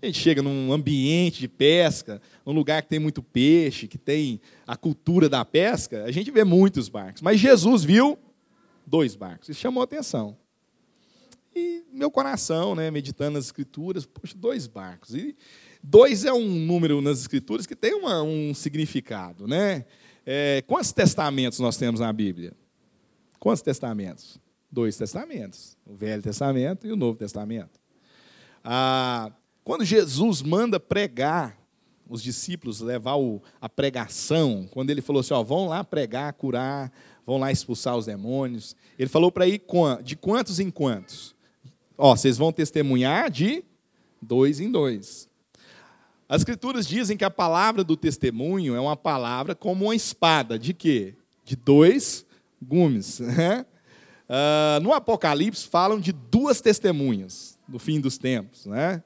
A 0.01 0.05
gente 0.05 0.19
chega 0.19 0.41
num 0.41 0.73
ambiente 0.73 1.39
de 1.39 1.47
pesca, 1.47 2.21
num 2.45 2.51
lugar 2.51 2.81
que 2.81 2.89
tem 2.89 2.99
muito 2.99 3.23
peixe, 3.23 3.87
que 3.87 3.97
tem 3.97 4.41
a 4.67 4.75
cultura 4.75 5.29
da 5.29 5.45
pesca, 5.45 6.03
a 6.03 6.11
gente 6.11 6.29
vê 6.29 6.43
muitos 6.43 6.89
barcos. 6.89 7.21
Mas 7.21 7.39
Jesus 7.39 7.85
viu 7.85 8.19
dois 8.85 9.15
barcos. 9.15 9.47
Isso 9.47 9.61
chamou 9.61 9.81
atenção. 9.81 10.35
E 11.55 11.83
meu 11.93 12.11
coração, 12.11 12.75
né, 12.75 12.91
meditando 12.91 13.37
nas 13.37 13.45
escrituras, 13.45 14.05
poxa, 14.05 14.35
dois 14.35 14.67
barcos. 14.67 15.13
E 15.13 15.37
dois 15.83 16.23
é 16.23 16.31
um 16.31 16.47
número 16.47 17.01
nas 17.01 17.19
escrituras 17.19 17.65
que 17.65 17.75
tem 17.75 17.93
uma, 17.93 18.23
um 18.23 18.53
significado, 18.53 19.45
né? 19.45 19.85
É, 20.25 20.63
quantos 20.65 20.93
testamentos 20.93 21.59
nós 21.59 21.75
temos 21.75 21.99
na 21.99 22.13
Bíblia? 22.13 22.53
Quantos 23.39 23.61
testamentos? 23.61 24.39
Dois 24.71 24.95
testamentos, 24.97 25.77
o 25.85 25.93
Velho 25.93 26.23
Testamento 26.23 26.87
e 26.87 26.91
o 26.91 26.95
Novo 26.95 27.17
Testamento. 27.19 27.79
Ah, 28.63 29.31
quando 29.63 29.83
Jesus 29.83 30.41
manda 30.41 30.79
pregar 30.79 31.57
os 32.09 32.21
discípulos 32.21 32.79
levar 32.79 33.15
o, 33.15 33.41
a 33.59 33.69
pregação, 33.69 34.67
quando 34.71 34.89
ele 34.89 35.01
falou 35.01 35.19
assim, 35.21 35.33
ó, 35.33 35.43
vão 35.43 35.67
lá 35.67 35.83
pregar, 35.83 36.31
curar, 36.33 36.91
vão 37.25 37.37
lá 37.37 37.51
expulsar 37.51 37.97
os 37.97 38.05
demônios. 38.05 38.75
Ele 38.97 39.09
falou 39.09 39.31
para 39.31 39.47
ir 39.47 39.61
de 40.03 40.15
quantos 40.15 40.59
em 40.59 40.69
quantos? 40.69 41.35
Ó, 41.97 42.15
vocês 42.15 42.37
vão 42.37 42.51
testemunhar 42.51 43.29
de 43.29 43.63
dois 44.21 44.59
em 44.59 44.71
dois. 44.71 45.29
As 46.33 46.41
escrituras 46.41 46.87
dizem 46.87 47.15
que 47.15 47.23
a 47.23 47.29
palavra 47.29 47.83
do 47.83 47.95
testemunho 47.95 48.73
é 48.73 48.79
uma 48.79 48.97
palavra 48.97 49.53
como 49.53 49.85
uma 49.85 49.95
espada. 49.95 50.57
De 50.57 50.73
quê? 50.73 51.13
De 51.45 51.55
dois 51.55 52.25
gumes. 52.59 53.19
Né? 53.37 53.63
Uh, 54.27 54.81
no 54.81 54.93
Apocalipse 54.93 55.67
falam 55.67 55.99
de 55.99 56.11
duas 56.11 56.59
testemunhas 56.59 57.59
no 57.67 57.77
fim 57.77 58.01
dos 58.01 58.17
tempos. 58.17 58.65
Né? 58.65 59.03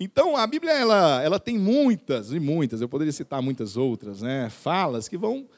Então 0.00 0.36
a 0.36 0.44
Bíblia 0.44 0.72
ela, 0.72 1.22
ela 1.22 1.38
tem 1.38 1.56
muitas 1.56 2.32
e 2.32 2.40
muitas, 2.40 2.80
eu 2.80 2.88
poderia 2.88 3.12
citar 3.12 3.40
muitas 3.40 3.76
outras, 3.76 4.20
né? 4.20 4.50
falas 4.50 5.08
que 5.08 5.16
vão 5.16 5.48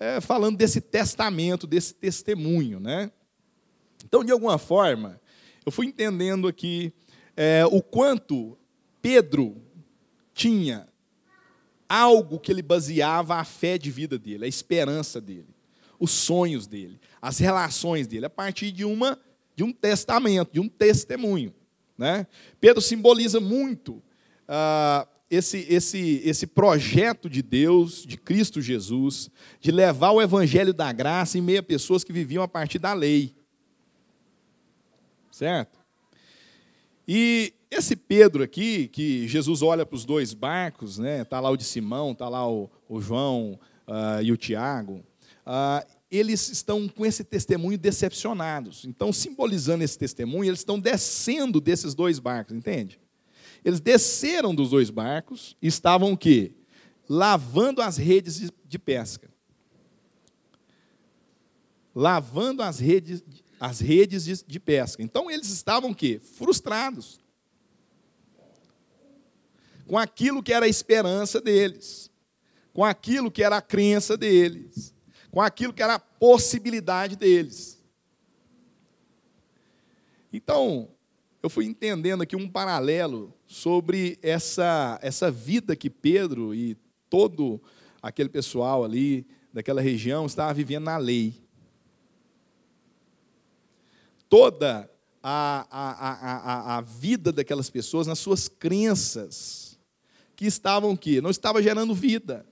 é, 0.00 0.20
falando 0.20 0.56
desse 0.56 0.80
testamento, 0.80 1.64
desse 1.64 1.94
testemunho. 1.94 2.80
Né? 2.80 3.12
Então, 4.04 4.24
de 4.24 4.32
alguma 4.32 4.58
forma, 4.58 5.20
eu 5.64 5.70
fui 5.70 5.86
entendendo 5.86 6.48
aqui 6.48 6.92
é, 7.36 7.64
o 7.70 7.80
quanto 7.80 8.58
Pedro 9.00 9.64
tinha 10.36 10.86
algo 11.88 12.38
que 12.38 12.52
ele 12.52 12.60
baseava 12.60 13.36
a 13.36 13.44
fé 13.44 13.78
de 13.78 13.90
vida 13.90 14.18
dele, 14.18 14.44
a 14.44 14.48
esperança 14.48 15.18
dele, 15.18 15.48
os 15.98 16.10
sonhos 16.10 16.66
dele, 16.66 17.00
as 17.22 17.38
relações 17.38 18.06
dele, 18.06 18.26
a 18.26 18.30
partir 18.30 18.70
de 18.70 18.84
uma 18.84 19.18
de 19.56 19.64
um 19.64 19.72
testamento, 19.72 20.52
de 20.52 20.60
um 20.60 20.68
testemunho. 20.68 21.54
Né? 21.96 22.26
Pedro 22.60 22.82
simboliza 22.82 23.40
muito 23.40 24.02
ah, 24.46 25.08
esse, 25.30 25.66
esse, 25.70 26.20
esse 26.22 26.46
projeto 26.46 27.30
de 27.30 27.40
Deus, 27.40 28.04
de 28.04 28.18
Cristo 28.18 28.60
Jesus, 28.60 29.30
de 29.58 29.70
levar 29.70 30.10
o 30.10 30.20
evangelho 30.20 30.74
da 30.74 30.92
graça 30.92 31.38
em 31.38 31.40
meio 31.40 31.60
a 31.60 31.62
pessoas 31.62 32.04
que 32.04 32.12
viviam 32.12 32.42
a 32.42 32.48
partir 32.48 32.78
da 32.78 32.92
lei. 32.92 33.34
Certo? 35.30 35.80
E 37.08 37.54
esse 37.70 37.96
Pedro 37.96 38.42
aqui, 38.42 38.88
que 38.88 39.26
Jesus 39.26 39.62
olha 39.62 39.84
para 39.84 39.96
os 39.96 40.04
dois 40.04 40.32
barcos, 40.32 40.98
né? 40.98 41.22
Está 41.22 41.40
lá 41.40 41.50
o 41.50 41.56
de 41.56 41.64
Simão, 41.64 42.12
está 42.12 42.28
lá 42.28 42.48
o, 42.48 42.70
o 42.88 43.00
João 43.00 43.58
uh, 43.86 44.22
e 44.22 44.30
o 44.30 44.36
Tiago. 44.36 45.04
Uh, 45.46 45.86
eles 46.10 46.48
estão 46.48 46.88
com 46.88 47.04
esse 47.04 47.24
testemunho 47.24 47.76
decepcionados. 47.76 48.84
Então, 48.84 49.12
simbolizando 49.12 49.82
esse 49.82 49.98
testemunho, 49.98 50.50
eles 50.50 50.60
estão 50.60 50.78
descendo 50.78 51.60
desses 51.60 51.94
dois 51.94 52.18
barcos, 52.18 52.56
entende? 52.56 53.00
Eles 53.64 53.80
desceram 53.80 54.54
dos 54.54 54.70
dois 54.70 54.90
barcos 54.90 55.56
e 55.60 55.66
estavam 55.66 56.12
o 56.12 56.16
quê? 56.16 56.52
Lavando 57.08 57.82
as 57.82 57.96
redes 57.96 58.38
de, 58.38 58.50
de 58.64 58.78
pesca. 58.78 59.28
Lavando 61.94 62.62
as 62.62 62.78
redes 62.78 63.24
as 63.58 63.80
redes 63.80 64.24
de, 64.24 64.44
de 64.46 64.60
pesca. 64.60 65.02
Então 65.02 65.30
eles 65.30 65.48
estavam 65.48 65.90
o 65.90 65.94
quê? 65.94 66.20
Frustrados. 66.22 67.18
Com 69.86 69.96
aquilo 69.96 70.42
que 70.42 70.52
era 70.52 70.66
a 70.66 70.68
esperança 70.68 71.40
deles, 71.40 72.10
com 72.72 72.84
aquilo 72.84 73.30
que 73.30 73.42
era 73.42 73.56
a 73.56 73.62
crença 73.62 74.16
deles, 74.16 74.94
com 75.30 75.40
aquilo 75.40 75.72
que 75.72 75.82
era 75.82 75.94
a 75.94 75.98
possibilidade 75.98 77.16
deles. 77.16 77.82
Então, 80.32 80.88
eu 81.42 81.48
fui 81.48 81.64
entendendo 81.64 82.22
aqui 82.22 82.34
um 82.34 82.48
paralelo 82.48 83.32
sobre 83.46 84.18
essa, 84.22 84.98
essa 85.00 85.30
vida 85.30 85.76
que 85.76 85.88
Pedro 85.88 86.54
e 86.54 86.76
todo 87.08 87.62
aquele 88.02 88.28
pessoal 88.28 88.84
ali 88.84 89.26
daquela 89.52 89.80
região 89.80 90.26
estava 90.26 90.52
vivendo 90.52 90.84
na 90.84 90.96
lei 90.96 91.46
toda 94.28 94.90
a, 95.22 95.66
a, 95.70 96.74
a, 96.74 96.76
a, 96.76 96.80
vida 96.80 97.32
daquelas 97.32 97.70
pessoas 97.70 98.06
nas 98.06 98.18
suas 98.18 98.48
crenças, 98.48 99.65
que 100.36 100.46
estavam 100.46 100.92
o 100.92 100.98
quê? 100.98 101.20
Não 101.20 101.30
estava 101.30 101.62
gerando 101.62 101.94
vida. 101.94 102.46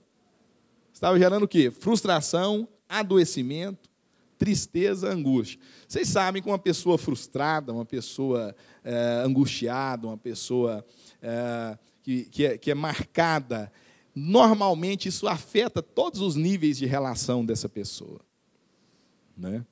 Estava 0.91 1.17
gerando 1.19 1.43
o 1.43 1.47
quê? 1.47 1.69
Frustração, 1.69 2.67
adoecimento, 2.89 3.89
tristeza, 4.37 5.11
angústia. 5.11 5.59
Vocês 5.87 6.09
sabem 6.09 6.41
que 6.41 6.49
uma 6.49 6.59
pessoa 6.59 6.97
frustrada, 6.97 7.71
uma 7.71 7.85
pessoa 7.85 8.55
é, 8.83 9.21
angustiada, 9.23 10.07
uma 10.07 10.17
pessoa 10.17 10.85
é, 11.21 11.77
que, 12.01 12.23
que, 12.25 12.45
é, 12.45 12.57
que 12.57 12.71
é 12.71 12.75
marcada, 12.75 13.71
normalmente 14.15 15.07
isso 15.09 15.27
afeta 15.27 15.81
todos 15.81 16.21
os 16.21 16.35
níveis 16.35 16.77
de 16.77 16.85
relação 16.85 17.45
dessa 17.45 17.69
pessoa. 17.69 18.19
Né? 19.37 19.65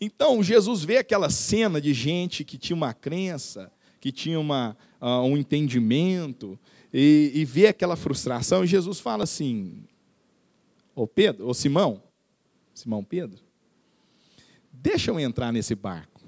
Então, 0.00 0.42
Jesus 0.42 0.84
vê 0.84 0.98
aquela 0.98 1.30
cena 1.30 1.80
de 1.80 1.92
gente 1.92 2.44
que 2.44 2.58
tinha 2.58 2.76
uma 2.76 2.92
crença, 2.92 3.72
que 4.00 4.12
tinha 4.12 4.38
uma, 4.38 4.76
uh, 5.00 5.22
um 5.22 5.36
entendimento, 5.36 6.58
e, 6.96 7.32
e, 7.34 7.44
vê 7.44 7.66
aquela 7.66 7.96
frustração, 7.96 8.62
e 8.62 8.68
Jesus 8.68 9.00
fala 9.00 9.24
assim: 9.24 9.84
Ô 10.94 11.08
Pedro, 11.08 11.48
ô 11.48 11.52
Simão, 11.52 12.00
Simão 12.72 13.02
Pedro, 13.02 13.40
deixa 14.72 15.10
eu 15.10 15.18
entrar 15.18 15.52
nesse 15.52 15.74
barco. 15.74 16.20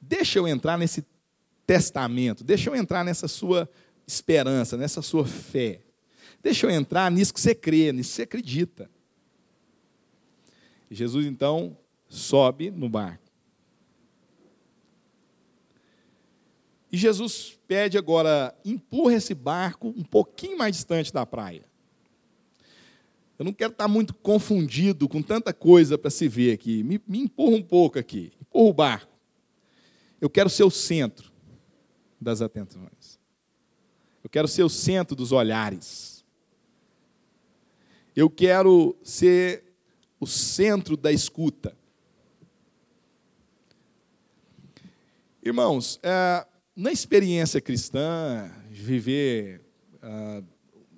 deixa 0.00 0.38
eu 0.38 0.46
entrar 0.46 0.78
nesse 0.78 1.04
testamento, 1.66 2.44
deixa 2.44 2.70
eu 2.70 2.76
entrar 2.76 3.04
nessa 3.04 3.26
sua 3.26 3.68
esperança, 4.06 4.76
nessa 4.76 5.02
sua 5.02 5.26
fé. 5.26 5.82
Deixa 6.40 6.64
eu 6.66 6.70
entrar 6.70 7.10
nisso 7.10 7.34
que 7.34 7.40
você 7.40 7.56
crê, 7.56 7.92
nisso 7.92 8.10
que 8.10 8.16
você 8.16 8.22
acredita. 8.22 8.88
Jesus 10.88 11.26
então 11.26 11.76
sobe 12.08 12.70
no 12.70 12.88
barco. 12.88 13.25
E 16.96 16.98
Jesus 16.98 17.58
pede 17.68 17.98
agora, 17.98 18.58
empurra 18.64 19.16
esse 19.16 19.34
barco 19.34 19.88
um 19.88 20.02
pouquinho 20.02 20.56
mais 20.56 20.74
distante 20.74 21.12
da 21.12 21.26
praia. 21.26 21.66
Eu 23.38 23.44
não 23.44 23.52
quero 23.52 23.70
estar 23.70 23.86
muito 23.86 24.14
confundido 24.14 25.06
com 25.06 25.20
tanta 25.20 25.52
coisa 25.52 25.98
para 25.98 26.08
se 26.08 26.26
ver 26.26 26.54
aqui. 26.54 26.82
Me, 26.82 26.98
me 27.06 27.18
empurra 27.18 27.54
um 27.54 27.62
pouco 27.62 27.98
aqui. 27.98 28.32
Empurra 28.40 28.70
o 28.70 28.72
barco. 28.72 29.12
Eu 30.22 30.30
quero 30.30 30.48
ser 30.48 30.64
o 30.64 30.70
centro 30.70 31.30
das 32.18 32.40
atenções. 32.40 33.20
Eu 34.24 34.30
quero 34.30 34.48
ser 34.48 34.62
o 34.62 34.70
centro 34.70 35.14
dos 35.14 35.32
olhares. 35.32 36.24
Eu 38.16 38.30
quero 38.30 38.96
ser 39.02 39.64
o 40.18 40.26
centro 40.26 40.96
da 40.96 41.12
escuta. 41.12 41.76
Irmãos, 45.44 46.00
é, 46.02 46.46
na 46.76 46.92
experiência 46.92 47.58
cristã, 47.58 48.52
viver 48.68 49.62
uh, 49.94 50.44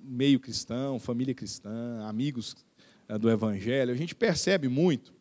meio 0.03 0.37
cristão, 0.37 0.99
família 0.99 1.33
cristã, 1.33 2.05
amigos 2.05 2.53
uh, 3.07 3.17
do 3.17 3.29
Evangelho, 3.29 3.93
a 3.93 3.95
gente 3.95 4.13
percebe 4.13 4.67
muito 4.67 5.13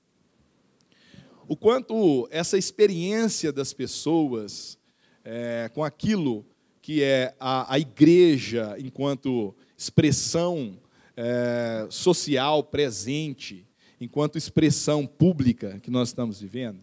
o 1.47 1.57
quanto 1.57 2.29
essa 2.31 2.59
experiência 2.59 3.53
das 3.53 3.73
pessoas 3.73 4.77
é, 5.25 5.71
com 5.73 5.83
aquilo 5.83 6.45
que 6.83 7.03
é 7.03 7.35
a, 7.41 7.73
a 7.73 7.79
igreja 7.79 8.77
enquanto 8.79 9.57
expressão 9.75 10.79
é, 11.17 11.87
social 11.89 12.63
presente, 12.63 13.67
enquanto 13.99 14.37
expressão 14.37 15.07
pública 15.07 15.81
que 15.81 15.91
nós 15.91 16.09
estamos 16.09 16.39
vivendo, 16.39 16.81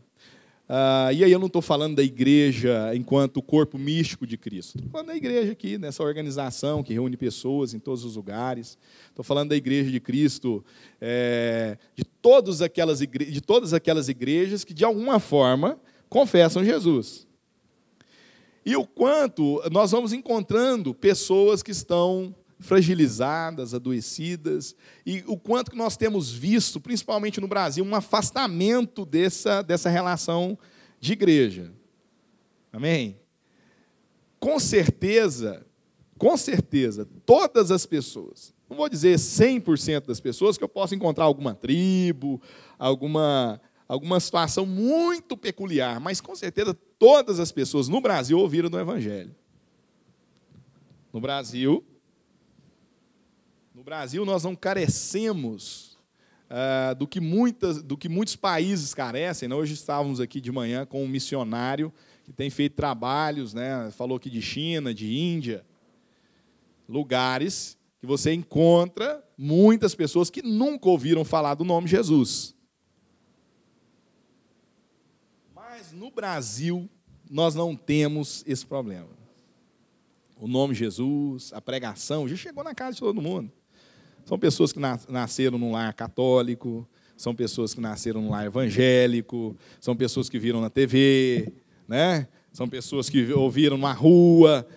ah, 0.68 1.14
e 1.14 1.24
aí 1.24 1.32
eu 1.32 1.38
não 1.38 1.46
estou 1.46 1.62
falando 1.62 1.96
da 1.96 2.04
igreja 2.04 2.92
enquanto 2.96 3.42
corpo 3.42 3.78
místico 3.78 4.26
de 4.26 4.36
Cristo. 4.36 4.78
Estou 4.78 4.92
falando 4.92 5.08
da 5.08 5.16
igreja 5.16 5.52
aqui, 5.52 5.78
nessa 5.78 6.02
organização 6.02 6.82
que 6.82 6.92
reúne 6.92 7.16
pessoas 7.16 7.74
em 7.74 7.80
todos 7.80 8.04
os 8.04 8.16
lugares. 8.16 8.78
Estou 9.10 9.24
falando 9.24 9.50
da 9.50 9.56
igreja 9.56 9.92
de 9.92 10.00
Cristo, 10.00 10.66
é, 11.00 11.78
de, 11.96 12.04
todas 12.04 12.64
aquelas 12.64 13.00
igre... 13.00 13.26
de 13.26 13.42
todas 13.42 13.74
aquelas 13.74 14.10
igrejas 14.10 14.64
que, 14.64 14.74
de 14.74 14.84
alguma 14.84 15.20
forma, 15.20 15.80
confessam 16.10 16.66
Jesus. 16.66 17.28
E 18.66 18.76
o 18.76 18.88
quanto 18.88 19.62
nós 19.72 19.92
vamos 19.92 20.14
encontrando 20.14 20.96
pessoas 20.96 21.62
que 21.62 21.70
estão 21.70 22.34
fragilizadas, 22.60 23.74
adoecidas, 23.74 24.76
e 25.06 25.24
o 25.28 25.38
quanto 25.38 25.72
que 25.72 25.78
nós 25.78 25.98
temos 25.98 26.32
visto, 26.32 26.80
principalmente 26.80 27.42
no 27.42 27.48
Brasil, 27.48 27.84
um 27.84 27.96
afastamento 27.96 29.06
dessa, 29.06 29.62
dessa 29.62 29.90
relação 29.90 30.58
de 31.00 31.14
igreja. 31.14 31.74
Amém? 32.72 33.20
Com 34.40 34.60
certeza, 34.60 35.66
com 36.18 36.38
certeza, 36.38 37.08
todas 37.26 37.72
as 37.72 37.86
pessoas, 37.86 38.54
não 38.70 38.78
vou 38.78 38.90
dizer 38.90 39.18
100% 39.18 40.08
das 40.08 40.20
pessoas, 40.20 40.58
que 40.58 40.64
eu 40.64 40.70
posso 40.70 40.96
encontrar 40.96 41.26
alguma 41.26 41.54
tribo, 41.54 42.42
alguma, 42.80 43.62
alguma 43.88 44.20
situação 44.20 44.66
muito 44.66 45.38
peculiar, 45.38 46.00
mas 46.00 46.22
com 46.22 46.36
certeza 46.36 46.74
todas 46.98 47.40
as 47.40 47.52
pessoas 47.52 47.88
no 47.88 48.02
Brasil 48.02 48.40
ouviram 48.40 48.70
do 48.70 48.80
Evangelho. 48.80 49.36
No 51.14 51.22
Brasil, 51.22 51.84
Brasil, 53.86 54.26
nós 54.26 54.44
não 54.44 54.56
carecemos 54.56 55.96
uh, 56.50 56.96
do, 56.96 57.08
que 57.08 57.22
muitas, 57.22 57.84
do 57.84 57.96
que 57.96 58.10
muitos 58.10 58.36
países 58.36 58.96
carecem. 58.96 59.48
Né? 59.48 59.54
Hoje 59.54 59.76
estávamos 59.76 60.20
aqui 60.20 60.42
de 60.42 60.52
manhã 60.52 60.88
com 60.88 61.04
um 61.04 61.08
missionário 61.08 61.94
que 62.24 62.34
tem 62.34 62.50
feito 62.50 62.76
trabalhos, 62.76 63.54
né? 63.54 63.92
falou 63.92 64.18
aqui 64.18 64.28
de 64.28 64.42
China, 64.42 64.92
de 64.92 65.16
Índia, 65.16 65.64
lugares 66.90 67.78
que 68.00 68.08
você 68.08 68.34
encontra 68.34 69.24
muitas 69.38 69.94
pessoas 69.94 70.32
que 70.32 70.42
nunca 70.42 70.90
ouviram 70.90 71.24
falar 71.24 71.54
do 71.54 71.64
nome 71.64 71.88
Jesus. 71.88 72.56
Mas 75.54 75.92
no 75.92 76.10
Brasil, 76.10 76.90
nós 77.30 77.54
não 77.54 77.76
temos 77.76 78.44
esse 78.48 78.66
problema. 78.66 79.10
O 80.38 80.48
nome 80.48 80.74
Jesus, 80.74 81.54
a 81.54 81.62
pregação, 81.62 82.28
já 82.28 82.36
chegou 82.36 82.64
na 82.64 82.74
casa 82.74 82.94
de 82.94 83.00
todo 83.00 83.22
mundo. 83.22 83.52
São 84.26 84.40
pessoas 84.40 84.74
que 84.74 84.80
nasceram 84.80 85.58
num 85.60 85.72
lar 85.72 85.94
católico, 85.94 86.88
são 87.16 87.36
pessoas 87.36 87.74
que 87.74 87.80
nasceram 87.80 88.22
num 88.22 88.32
lar 88.32 88.46
evangélico, 88.46 89.56
são 89.80 89.96
pessoas 89.96 90.30
que 90.30 90.40
viram 90.40 90.60
na 90.60 90.70
TV, 90.70 91.54
né? 91.88 92.28
são 92.52 92.68
pessoas 92.68 93.10
que 93.10 93.32
ouviram 93.34 93.78
na 93.78 93.92
rua, 93.94 94.68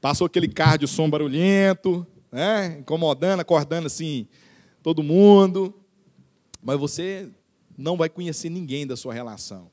passou 0.00 0.26
aquele 0.26 0.48
carro 0.48 0.78
de 0.78 0.86
som 0.86 1.10
barulhento, 1.10 2.06
né? 2.32 2.78
incomodando, 2.78 3.40
acordando 3.40 3.86
assim 3.86 4.26
todo 4.82 5.02
mundo. 5.02 5.74
Mas 6.62 6.78
você 6.78 7.28
não 7.76 7.96
vai 7.96 8.08
conhecer 8.08 8.48
ninguém 8.48 8.86
da 8.86 8.96
sua 8.96 9.12
relação 9.12 9.70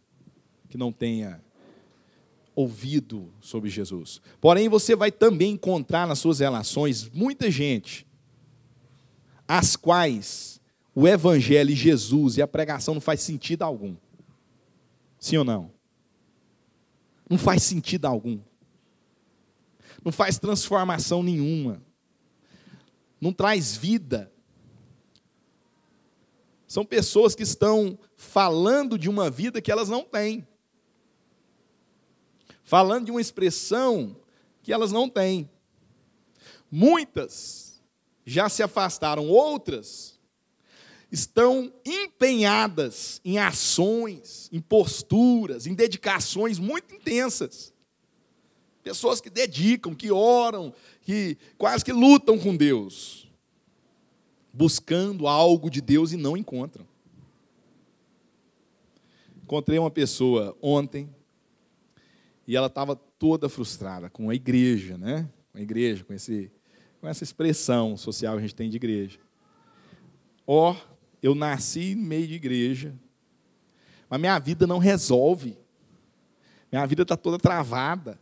que 0.68 0.78
não 0.78 0.92
tenha 0.92 1.42
ouvido 2.56 3.32
sobre 3.40 3.70
Jesus. 3.70 4.20
Porém, 4.42 4.68
você 4.68 4.96
vai 4.96 5.12
também 5.12 5.52
encontrar 5.52 6.08
nas 6.08 6.18
suas 6.18 6.40
relações 6.40 7.10
muita 7.14 7.52
gente 7.52 8.07
as 9.48 9.76
quais 9.76 10.60
o 10.94 11.08
Evangelho 11.08 11.72
e 11.72 11.76
Jesus 11.76 12.38
e 12.38 12.42
a 12.42 12.48
pregação 12.48 12.96
não 12.96 13.02
faz 13.02 13.22
sentido 13.22 13.64
algum. 13.64 13.96
Sim 15.20 15.38
ou 15.38 15.44
não? 15.44 15.72
Não 17.30 17.38
faz 17.38 17.64
sentido 17.64 18.06
algum. 18.06 18.40
Não 20.04 20.12
faz 20.12 20.40
transformação 20.40 21.22
nenhuma. 21.22 21.82
Não 23.20 23.32
traz 23.34 23.76
vida. 23.76 24.32
São 26.68 26.86
pessoas 26.86 27.34
que 27.36 27.44
estão 27.44 27.98
falando 28.16 28.98
de 28.98 29.10
uma 29.10 29.30
vida 29.30 29.62
que 29.62 29.72
elas 29.72 29.90
não 29.90 30.04
têm. 30.04 30.48
Falando 32.64 33.06
de 33.06 33.12
uma 33.12 33.22
expressão 33.22 34.16
que 34.62 34.74
elas 34.74 34.92
não 34.92 35.10
têm. 35.10 35.50
Muitas 36.70 37.67
já 38.28 38.50
se 38.50 38.62
afastaram, 38.62 39.26
outras 39.30 40.20
estão 41.10 41.72
empenhadas 41.86 43.22
em 43.24 43.40
ações, 43.40 44.50
em 44.52 44.60
posturas, 44.60 45.66
em 45.66 45.74
dedicações 45.74 46.60
muito 46.60 46.94
intensas. 46.94 47.74
Pessoas 48.84 49.22
que 49.22 49.30
dedicam, 49.30 49.96
que 49.96 50.12
oram, 50.12 50.74
que 51.04 51.38
quase 51.58 51.86
que 51.86 51.94
lutam 51.94 52.38
com 52.38 52.54
Deus, 52.54 53.32
buscando 54.52 55.26
algo 55.26 55.70
de 55.70 55.80
Deus 55.80 56.12
e 56.12 56.18
não 56.18 56.36
encontram. 56.36 56.86
Encontrei 59.42 59.80
uma 59.80 59.92
pessoa 59.92 60.58
ontem 60.62 61.10
e 62.46 62.58
ela 62.58 62.68
estava 62.68 62.94
toda 62.94 63.48
frustrada 63.48 64.10
com 64.10 64.30
a 64.30 64.36
igreja, 64.36 64.98
né? 64.98 65.30
Com 65.54 65.60
a 65.60 65.62
igreja, 65.62 66.04
com 66.04 66.14
esse 66.14 66.52
com 67.00 67.08
essa 67.08 67.24
expressão 67.24 67.96
social 67.96 68.34
que 68.34 68.40
a 68.40 68.42
gente 68.42 68.56
tem 68.56 68.70
de 68.70 68.78
igreja. 68.78 69.20
Ó, 70.46 70.72
oh, 70.72 70.76
eu 71.22 71.36
nasci 71.36 71.96
no 71.96 72.04
meio 72.04 72.28
de 72.28 72.36
igreja, 72.36 72.94
mas 74.10 74.20
minha 74.20 74.40
vida 74.40 74.66
não 74.66 74.78
resolve. 74.78 75.58
Minha 76.72 76.86
vida 76.86 77.04
está 77.04 77.16
toda 77.16 77.38
travada. 77.38 78.20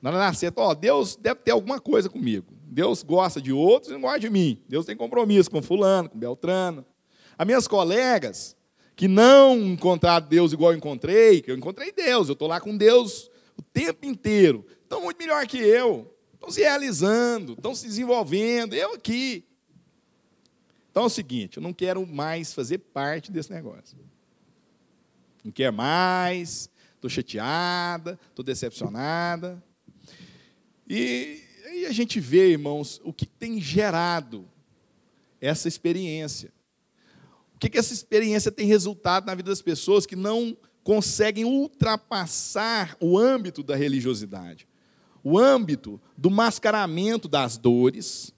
Na 0.00 0.10
hora 0.10 0.32
ó, 0.56 0.74
Deus 0.74 1.16
deve 1.16 1.40
ter 1.40 1.50
alguma 1.50 1.80
coisa 1.80 2.08
comigo. 2.08 2.46
Deus 2.64 3.02
gosta 3.02 3.40
de 3.40 3.52
outros 3.52 3.90
e 3.90 3.94
não 3.94 4.02
gosta 4.02 4.20
de 4.20 4.30
mim. 4.30 4.62
Deus 4.68 4.86
tem 4.86 4.96
compromisso 4.96 5.50
com 5.50 5.60
fulano, 5.60 6.08
com 6.08 6.18
Beltrano. 6.18 6.84
As 7.36 7.46
minhas 7.46 7.66
colegas 7.66 8.56
que 8.94 9.08
não 9.08 9.56
encontraram 9.56 10.26
Deus 10.26 10.52
igual 10.52 10.72
eu 10.72 10.78
encontrei, 10.78 11.40
que 11.40 11.50
eu 11.50 11.56
encontrei 11.56 11.92
Deus, 11.92 12.28
eu 12.28 12.32
estou 12.32 12.48
lá 12.48 12.60
com 12.60 12.76
Deus 12.76 13.30
o 13.56 13.62
tempo 13.62 14.06
inteiro, 14.06 14.64
estão 14.82 15.02
muito 15.02 15.18
melhor 15.18 15.44
que 15.46 15.58
eu 15.58 16.12
estão 16.48 16.50
se 16.50 16.60
realizando, 16.60 17.52
estão 17.52 17.74
se 17.74 17.86
desenvolvendo, 17.86 18.74
eu 18.74 18.94
aqui. 18.94 19.44
Então 20.90 21.04
é 21.04 21.06
o 21.06 21.10
seguinte, 21.10 21.58
eu 21.58 21.62
não 21.62 21.72
quero 21.72 22.06
mais 22.06 22.52
fazer 22.52 22.78
parte 22.78 23.30
desse 23.30 23.52
negócio. 23.52 23.98
Não 25.44 25.52
quero 25.52 25.72
mais, 25.72 26.70
estou 26.94 27.08
chateada, 27.08 28.18
estou 28.30 28.44
decepcionada. 28.44 29.62
E 30.88 31.42
aí 31.66 31.86
a 31.86 31.92
gente 31.92 32.18
vê, 32.18 32.50
irmãos, 32.50 33.00
o 33.04 33.12
que 33.12 33.26
tem 33.26 33.60
gerado 33.60 34.48
essa 35.40 35.68
experiência. 35.68 36.52
O 37.54 37.58
que, 37.58 37.68
que 37.68 37.78
essa 37.78 37.92
experiência 37.92 38.50
tem 38.50 38.66
resultado 38.66 39.26
na 39.26 39.34
vida 39.34 39.50
das 39.50 39.62
pessoas 39.62 40.06
que 40.06 40.16
não 40.16 40.56
conseguem 40.82 41.44
ultrapassar 41.44 42.96
o 43.00 43.18
âmbito 43.18 43.62
da 43.62 43.76
religiosidade, 43.76 44.67
o 45.30 45.38
âmbito 45.38 46.00
do 46.16 46.30
mascaramento 46.30 47.28
das 47.28 47.58
dores, 47.58 48.34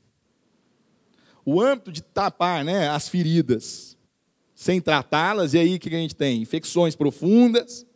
o 1.45 1.61
âmbito 1.61 1.93
de 1.93 2.03
tapar 2.03 2.65
né, 2.65 2.89
as 2.89 3.09
feridas 3.09 3.97
sem 4.57 4.81
tratá-las, 4.81 5.55
e 5.55 5.59
aí 5.59 5.77
o 5.77 5.79
que 5.79 5.89
a 5.89 5.93
gente 5.93 6.17
tem? 6.17 6.43
Infecções 6.43 6.97
profundas, 6.97 7.87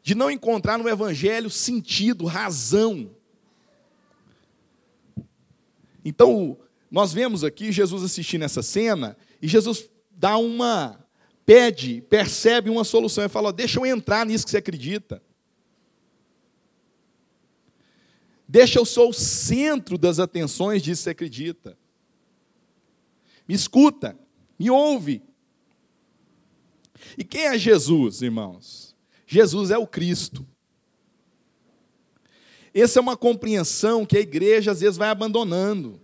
de 0.00 0.14
não 0.14 0.30
encontrar 0.30 0.78
no 0.78 0.88
Evangelho 0.88 1.50
sentido, 1.50 2.24
razão. 2.24 3.10
Então, 6.04 6.56
nós 6.88 7.12
vemos 7.12 7.42
aqui 7.42 7.72
Jesus 7.72 8.04
assistindo 8.04 8.44
essa 8.44 8.62
cena, 8.62 9.16
e 9.42 9.48
Jesus 9.48 9.90
dá 10.08 10.36
uma 10.36 11.04
pede, 11.44 12.00
percebe 12.02 12.70
uma 12.70 12.84
solução 12.84 13.24
e 13.24 13.28
fala: 13.28 13.52
deixa 13.52 13.80
eu 13.80 13.86
entrar 13.86 14.24
nisso 14.24 14.44
que 14.44 14.52
você 14.52 14.58
acredita. 14.58 15.20
Deixa 18.52 18.78
eu 18.78 18.84
ser 18.84 19.00
o 19.00 19.14
centro 19.14 19.96
das 19.96 20.18
atenções 20.18 20.82
disso 20.82 21.04
você 21.04 21.10
acredita. 21.10 21.74
Me 23.48 23.54
escuta, 23.54 24.14
me 24.58 24.70
ouve. 24.70 25.22
E 27.16 27.24
quem 27.24 27.46
é 27.46 27.56
Jesus, 27.56 28.20
irmãos? 28.20 28.94
Jesus 29.26 29.70
é 29.70 29.78
o 29.78 29.86
Cristo. 29.86 30.46
Essa 32.74 32.98
é 32.98 33.00
uma 33.00 33.16
compreensão 33.16 34.04
que 34.04 34.18
a 34.18 34.20
igreja 34.20 34.72
às 34.72 34.82
vezes 34.82 34.98
vai 34.98 35.08
abandonando. 35.08 35.98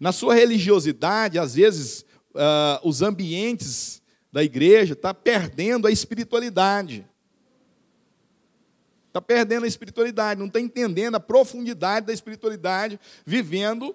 Na 0.00 0.10
sua 0.10 0.34
religiosidade, 0.34 1.38
às 1.38 1.54
vezes, 1.54 2.04
uh, 2.34 2.80
os 2.82 3.00
ambientes 3.00 4.02
da 4.32 4.42
igreja 4.42 4.94
está 4.94 5.14
perdendo 5.14 5.86
a 5.86 5.92
espiritualidade. 5.92 7.06
Está 9.12 9.20
perdendo 9.20 9.64
a 9.64 9.68
espiritualidade, 9.68 10.40
não 10.40 10.46
está 10.46 10.58
entendendo 10.58 11.16
a 11.16 11.20
profundidade 11.20 12.06
da 12.06 12.14
espiritualidade, 12.14 12.98
vivendo 13.26 13.94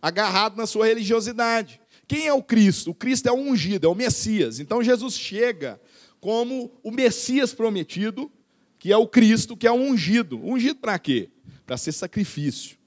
agarrado 0.00 0.56
na 0.56 0.66
sua 0.66 0.86
religiosidade. 0.86 1.78
Quem 2.08 2.26
é 2.26 2.32
o 2.32 2.42
Cristo? 2.42 2.92
O 2.92 2.94
Cristo 2.94 3.28
é 3.28 3.32
o 3.32 3.36
ungido, 3.36 3.86
é 3.86 3.90
o 3.90 3.94
Messias. 3.94 4.60
Então 4.60 4.82
Jesus 4.82 5.18
chega 5.18 5.78
como 6.18 6.72
o 6.82 6.90
Messias 6.90 7.52
prometido, 7.52 8.32
que 8.78 8.90
é 8.90 8.96
o 8.96 9.06
Cristo, 9.06 9.54
que 9.54 9.66
é 9.66 9.70
o 9.70 9.74
ungido. 9.74 10.38
Ungido 10.42 10.80
para 10.80 10.98
quê? 10.98 11.28
Para 11.66 11.76
ser 11.76 11.92
sacrifício 11.92 12.78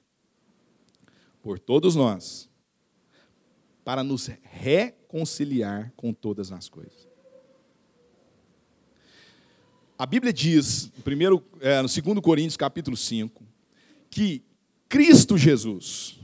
por 1.40 1.60
todos 1.60 1.94
nós, 1.94 2.50
para 3.84 4.02
nos 4.02 4.26
re 4.26 4.38
reconciliar 4.42 5.92
com 5.96 6.12
todas 6.12 6.50
as 6.50 6.68
coisas. 6.68 7.07
A 9.98 10.06
Bíblia 10.06 10.32
diz, 10.32 10.92
primeiro, 11.02 11.44
é, 11.60 11.82
no 11.82 11.88
2 11.88 12.20
Coríntios 12.22 12.56
capítulo 12.56 12.96
5, 12.96 13.44
que 14.08 14.44
Cristo 14.88 15.36
Jesus 15.36 16.20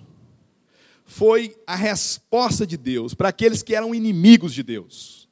foi 1.05 1.57
a 1.67 1.75
resposta 1.75 2.65
de 2.65 2.77
Deus 2.77 3.15
para 3.15 3.31
aqueles 3.31 3.65
que 3.65 3.75
eram 3.75 3.93
inimigos 3.93 4.55
de 4.55 4.63
Deus. 4.63 5.29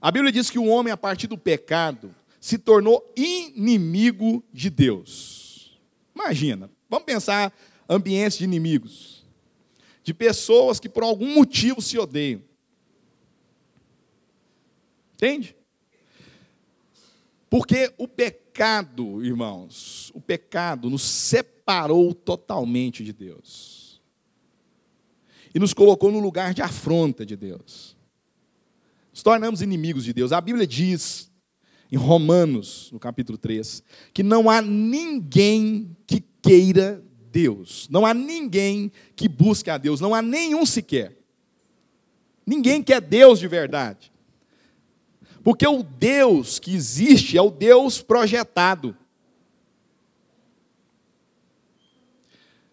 A 0.00 0.10
Bíblia 0.10 0.32
diz 0.32 0.50
que 0.50 0.58
o 0.58 0.66
homem, 0.66 0.92
a 0.92 0.96
partir 0.96 1.28
do 1.28 1.38
pecado, 1.38 2.12
se 2.40 2.58
tornou 2.58 3.08
inimigo 3.16 4.44
de 4.52 4.68
Deus. 4.68 5.78
Imagina, 6.12 6.68
vamos 6.90 7.06
pensar 7.06 7.52
ambientes 7.88 8.38
de 8.38 8.44
inimigos 8.44 9.18
de 10.08 10.14
pessoas 10.14 10.80
que 10.80 10.88
por 10.88 11.02
algum 11.02 11.34
motivo 11.34 11.82
se 11.82 11.98
odeiam. 11.98 12.42
Entende? 15.12 15.54
Porque 17.50 17.92
o 17.96 18.06
pecado, 18.06 19.24
irmãos, 19.24 20.10
o 20.14 20.20
pecado 20.20 20.90
nos 20.90 21.02
separou 21.02 22.12
totalmente 22.12 23.02
de 23.02 23.12
Deus. 23.12 24.00
E 25.54 25.58
nos 25.58 25.72
colocou 25.72 26.12
no 26.12 26.18
lugar 26.18 26.52
de 26.52 26.60
afronta 26.60 27.24
de 27.24 27.36
Deus. 27.36 27.96
Nos 29.10 29.22
tornamos 29.22 29.62
inimigos 29.62 30.04
de 30.04 30.12
Deus. 30.12 30.30
A 30.30 30.40
Bíblia 30.40 30.66
diz, 30.66 31.30
em 31.90 31.96
Romanos, 31.96 32.90
no 32.92 33.00
capítulo 33.00 33.38
3, 33.38 33.82
que 34.12 34.22
não 34.22 34.50
há 34.50 34.60
ninguém 34.60 35.96
que 36.06 36.20
queira 36.42 37.02
Deus. 37.32 37.88
Não 37.90 38.04
há 38.04 38.12
ninguém 38.12 38.92
que 39.16 39.28
busque 39.28 39.70
a 39.70 39.78
Deus, 39.78 40.00
não 40.00 40.14
há 40.14 40.20
nenhum 40.20 40.66
sequer. 40.66 41.16
Ninguém 42.46 42.82
quer 42.82 43.00
Deus 43.00 43.38
de 43.38 43.48
verdade. 43.48 44.12
Porque 45.48 45.66
o 45.66 45.82
Deus 45.82 46.58
que 46.58 46.74
existe 46.74 47.38
é 47.38 47.40
o 47.40 47.50
Deus 47.50 48.02
projetado. 48.02 48.94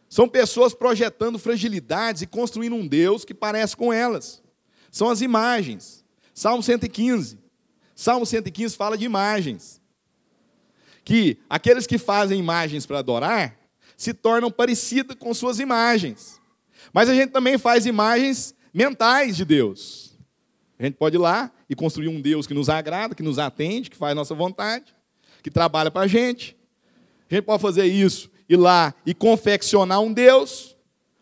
São 0.10 0.28
pessoas 0.28 0.74
projetando 0.74 1.40
fragilidades 1.40 2.22
e 2.22 2.28
construindo 2.28 2.76
um 2.76 2.86
Deus 2.86 3.24
que 3.24 3.34
parece 3.34 3.78
com 3.78 3.94
elas. 3.94 4.44
São 4.92 5.10
as 5.10 5.22
imagens. 5.22 6.04
Salmo 6.34 6.62
115. 6.62 7.40
Salmo 7.96 8.26
115 8.26 8.76
fala 8.76 8.98
de 8.98 9.06
imagens. 9.06 9.82
Que 11.06 11.38
aqueles 11.50 11.88
que 11.88 11.98
fazem 11.98 12.38
imagens 12.38 12.86
para 12.86 13.00
adorar, 13.00 13.58
se 13.96 14.14
tornam 14.14 14.52
parecidas 14.52 15.16
com 15.18 15.34
suas 15.34 15.62
imagens. 15.62 16.42
Mas 16.92 17.08
a 17.08 17.16
gente 17.16 17.32
também 17.32 17.58
faz 17.58 17.86
imagens 17.86 18.54
mentais 18.74 19.38
de 19.38 19.46
Deus. 19.46 20.05
A 20.78 20.84
gente 20.84 20.96
pode 20.96 21.16
ir 21.16 21.20
lá 21.20 21.52
e 21.70 21.76
construir 21.76 22.10
um 22.10 22.22
Deus 22.22 22.46
que 22.46 22.54
nos 22.54 22.70
agrada, 22.70 23.16
que 23.16 23.24
nos 23.24 23.40
atende, 23.40 23.90
que 23.90 23.96
faz 23.96 24.16
nossa 24.16 24.36
vontade, 24.36 24.94
que 25.42 25.50
trabalha 25.50 25.90
para 25.90 26.02
a 26.02 26.08
gente. 26.08 26.58
A 27.30 27.36
gente 27.36 27.46
pode 27.46 27.62
fazer 27.62 27.86
isso, 27.86 28.30
ir 28.48 28.58
lá 28.58 28.94
e 29.06 29.14
confeccionar 29.14 30.02
um 30.02 30.12
Deus, 30.12 30.76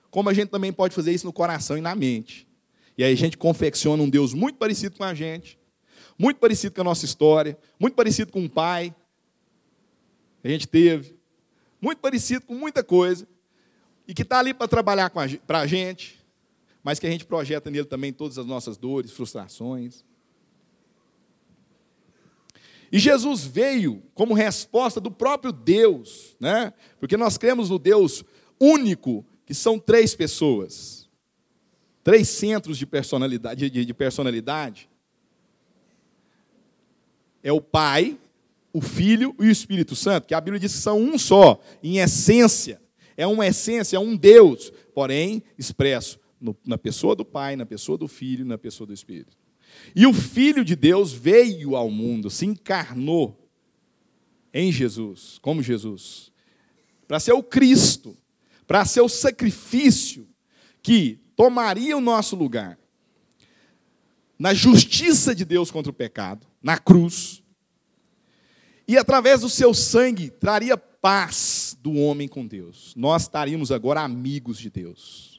como 0.09 0.29
a 0.29 0.33
gente 0.33 0.49
também 0.49 0.73
pode 0.73 0.95
fazer 0.95 1.11
isso 1.11 1.25
no 1.25 1.33
coração 1.33 1.77
e 1.77 1.81
na 1.81 1.95
mente. 1.95 2.47
E 2.97 3.03
aí 3.03 3.13
a 3.13 3.17
gente 3.17 3.37
confecciona 3.37 4.01
um 4.01 4.09
Deus 4.09 4.33
muito 4.33 4.57
parecido 4.57 4.97
com 4.97 5.03
a 5.03 5.13
gente, 5.13 5.59
muito 6.17 6.37
parecido 6.37 6.75
com 6.75 6.81
a 6.81 6.83
nossa 6.83 7.05
história, 7.05 7.57
muito 7.79 7.95
parecido 7.95 8.31
com 8.31 8.39
um 8.39 8.49
pai 8.49 8.93
que 10.41 10.47
a 10.47 10.51
gente 10.51 10.67
teve, 10.67 11.15
muito 11.81 11.99
parecido 11.99 12.45
com 12.45 12.53
muita 12.53 12.83
coisa, 12.83 13.27
e 14.07 14.13
que 14.13 14.21
está 14.23 14.39
ali 14.39 14.53
para 14.53 14.67
trabalhar 14.67 15.09
para 15.09 15.59
a 15.59 15.67
gente, 15.67 16.22
mas 16.83 16.99
que 16.99 17.07
a 17.07 17.09
gente 17.09 17.25
projeta 17.25 17.71
nele 17.71 17.85
também 17.85 18.11
todas 18.11 18.37
as 18.37 18.45
nossas 18.45 18.77
dores, 18.77 19.11
frustrações. 19.11 20.03
E 22.91 22.99
Jesus 22.99 23.45
veio 23.45 24.03
como 24.13 24.33
resposta 24.33 24.99
do 24.99 25.09
próprio 25.09 25.51
Deus, 25.51 26.35
né? 26.39 26.73
porque 26.99 27.15
nós 27.15 27.37
cremos 27.37 27.69
no 27.69 27.79
Deus 27.79 28.23
único, 28.59 29.25
que 29.45 29.53
são 29.53 29.79
três 29.79 30.13
pessoas, 30.13 31.09
três 32.03 32.27
centros 32.27 32.77
de 32.77 32.85
personalidade. 32.85 33.69
De, 33.69 33.85
de 33.85 33.93
personalidade. 33.93 34.89
É 37.41 37.51
o 37.51 37.59
Pai, 37.59 38.17
o 38.71 38.79
Filho 38.79 39.35
e 39.39 39.47
o 39.47 39.51
Espírito 39.51 39.95
Santo, 39.95 40.27
que 40.27 40.33
a 40.33 40.39
Bíblia 40.39 40.59
diz 40.59 40.73
que 40.73 40.79
são 40.79 40.99
um 40.99 41.17
só, 41.17 41.59
em 41.81 41.97
essência. 41.97 42.81
É 43.17 43.25
uma 43.25 43.47
essência, 43.47 43.97
é 43.97 43.99
um 43.99 44.15
Deus, 44.15 44.71
porém 44.93 45.43
expresso 45.57 46.22
no, 46.43 46.55
na 46.65 46.77
pessoa 46.77 47.15
do 47.15 47.23
Pai, 47.23 47.55
na 47.55 47.65
pessoa 47.65 47.97
do 47.97 48.07
Filho, 48.07 48.45
na 48.45 48.57
pessoa 48.57 48.85
do 48.85 48.93
Espírito. 48.93 49.37
E 49.95 50.05
o 50.05 50.13
Filho 50.13 50.63
de 50.65 50.75
Deus 50.75 51.13
veio 51.13 51.75
ao 51.75 51.89
mundo, 51.89 52.29
se 52.29 52.45
encarnou 52.45 53.49
em 54.53 54.71
Jesus, 54.71 55.39
como 55.41 55.63
Jesus, 55.63 56.31
para 57.07 57.19
ser 57.19 57.31
o 57.31 57.41
Cristo, 57.41 58.15
para 58.67 58.85
ser 58.85 59.01
o 59.01 59.09
sacrifício 59.09 60.27
que 60.81 61.19
tomaria 61.35 61.97
o 61.97 62.01
nosso 62.01 62.35
lugar 62.35 62.77
na 64.37 64.53
justiça 64.53 65.33
de 65.33 65.45
Deus 65.45 65.71
contra 65.71 65.89
o 65.89 65.95
pecado, 65.95 66.45
na 66.61 66.77
cruz, 66.77 67.41
e 68.85 68.97
através 68.97 69.41
do 69.41 69.49
seu 69.49 69.73
sangue 69.73 70.29
traria 70.29 70.75
paz 70.77 71.77
do 71.81 71.93
homem 71.93 72.27
com 72.27 72.45
Deus. 72.45 72.93
Nós 72.95 73.23
estaríamos 73.23 73.71
agora 73.71 74.01
amigos 74.01 74.57
de 74.57 74.69
Deus. 74.69 75.32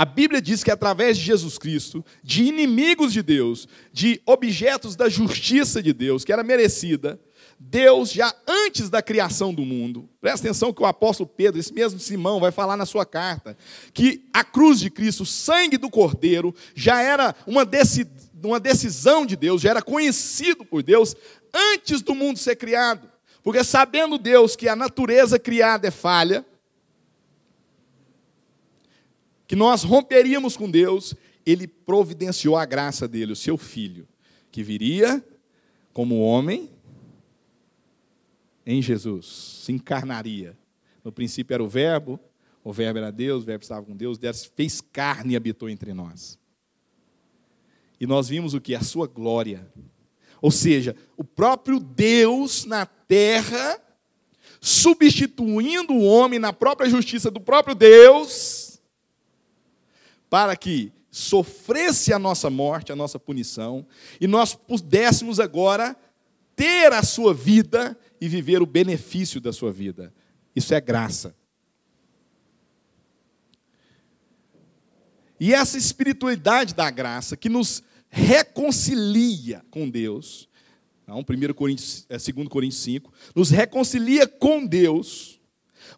A 0.00 0.06
Bíblia 0.06 0.40
diz 0.40 0.64
que 0.64 0.70
através 0.70 1.18
de 1.18 1.24
Jesus 1.24 1.58
Cristo, 1.58 2.02
de 2.24 2.44
inimigos 2.44 3.12
de 3.12 3.22
Deus, 3.22 3.68
de 3.92 4.18
objetos 4.24 4.96
da 4.96 5.10
justiça 5.10 5.82
de 5.82 5.92
Deus, 5.92 6.24
que 6.24 6.32
era 6.32 6.42
merecida, 6.42 7.20
Deus, 7.58 8.10
já 8.10 8.34
antes 8.48 8.88
da 8.88 9.02
criação 9.02 9.52
do 9.52 9.60
mundo, 9.60 10.08
presta 10.18 10.46
atenção 10.46 10.72
que 10.72 10.82
o 10.82 10.86
apóstolo 10.86 11.28
Pedro, 11.28 11.60
esse 11.60 11.74
mesmo 11.74 12.00
Simão, 12.00 12.40
vai 12.40 12.50
falar 12.50 12.78
na 12.78 12.86
sua 12.86 13.04
carta, 13.04 13.54
que 13.92 14.26
a 14.32 14.42
cruz 14.42 14.80
de 14.80 14.88
Cristo, 14.88 15.24
o 15.24 15.26
sangue 15.26 15.76
do 15.76 15.90
Cordeiro, 15.90 16.54
já 16.74 17.02
era 17.02 17.34
uma, 17.46 17.66
decisão 18.58 19.26
de 19.26 19.36
Deus, 19.36 19.60
já 19.60 19.68
era 19.68 19.82
conhecido 19.82 20.64
por 20.64 20.82
Deus 20.82 21.14
antes 21.52 22.00
do 22.00 22.14
mundo 22.14 22.38
ser 22.38 22.56
criado. 22.56 23.06
Porque 23.42 23.62
sabendo 23.62 24.16
Deus 24.16 24.56
que 24.56 24.66
a 24.66 24.74
natureza 24.74 25.38
criada 25.38 25.88
é 25.88 25.90
falha, 25.90 26.42
que 29.50 29.56
nós 29.56 29.82
romperíamos 29.82 30.56
com 30.56 30.70
Deus, 30.70 31.12
ele 31.44 31.66
providenciou 31.66 32.56
a 32.56 32.64
graça 32.64 33.08
dele, 33.08 33.32
o 33.32 33.36
seu 33.36 33.58
filho, 33.58 34.06
que 34.48 34.62
viria 34.62 35.20
como 35.92 36.20
homem 36.20 36.70
em 38.64 38.80
Jesus, 38.80 39.26
se 39.64 39.72
encarnaria. 39.72 40.56
No 41.02 41.10
princípio 41.10 41.52
era 41.52 41.64
o 41.64 41.68
Verbo, 41.68 42.20
o 42.62 42.72
Verbo 42.72 43.00
era 43.00 43.10
Deus, 43.10 43.42
o 43.42 43.46
Verbo 43.46 43.64
estava 43.64 43.84
com 43.84 43.96
Deus, 43.96 44.18
Deus 44.18 44.44
fez 44.54 44.80
carne 44.80 45.32
e 45.32 45.36
habitou 45.36 45.68
entre 45.68 45.92
nós. 45.92 46.38
E 47.98 48.06
nós 48.06 48.28
vimos 48.28 48.54
o 48.54 48.60
que? 48.60 48.76
A 48.76 48.84
sua 48.84 49.08
glória. 49.08 49.68
Ou 50.40 50.52
seja, 50.52 50.94
o 51.16 51.24
próprio 51.24 51.80
Deus 51.80 52.64
na 52.64 52.86
terra, 52.86 53.82
substituindo 54.60 55.92
o 55.92 56.04
homem 56.04 56.38
na 56.38 56.52
própria 56.52 56.88
justiça 56.88 57.32
do 57.32 57.40
próprio 57.40 57.74
Deus, 57.74 58.59
para 60.30 60.56
que 60.56 60.92
sofresse 61.10 62.12
a 62.12 62.18
nossa 62.18 62.48
morte, 62.48 62.92
a 62.92 62.96
nossa 62.96 63.18
punição, 63.18 63.84
e 64.20 64.28
nós 64.28 64.54
pudéssemos 64.54 65.40
agora 65.40 65.96
ter 66.54 66.92
a 66.92 67.02
sua 67.02 67.34
vida 67.34 67.98
e 68.20 68.28
viver 68.28 68.62
o 68.62 68.66
benefício 68.66 69.40
da 69.40 69.52
sua 69.52 69.72
vida. 69.72 70.14
Isso 70.54 70.72
é 70.72 70.80
graça. 70.80 71.34
E 75.40 75.54
essa 75.54 75.78
espiritualidade 75.78 76.74
da 76.74 76.90
graça 76.90 77.36
que 77.36 77.48
nos 77.48 77.82
reconcilia 78.10 79.64
com 79.70 79.88
Deus, 79.88 80.48
não, 81.06 81.20
1 81.20 81.54
Coríntios, 81.54 82.06
2 82.08 82.28
é, 82.28 82.48
Coríntios 82.48 82.82
5, 82.82 83.12
nos 83.34 83.50
reconcilia 83.50 84.28
com 84.28 84.64
Deus, 84.64 85.40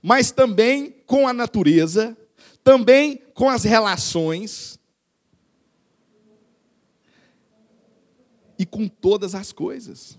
mas 0.00 0.30
também 0.30 1.02
com 1.06 1.26
a 1.26 1.32
natureza, 1.32 2.16
também 2.64 3.20
com 3.34 3.48
as 3.48 3.64
relações 3.64 4.78
e 8.58 8.64
com 8.64 8.86
todas 8.86 9.34
as 9.34 9.52
coisas. 9.52 10.18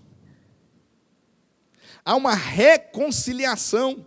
Há 2.04 2.14
uma 2.14 2.34
reconciliação. 2.34 4.06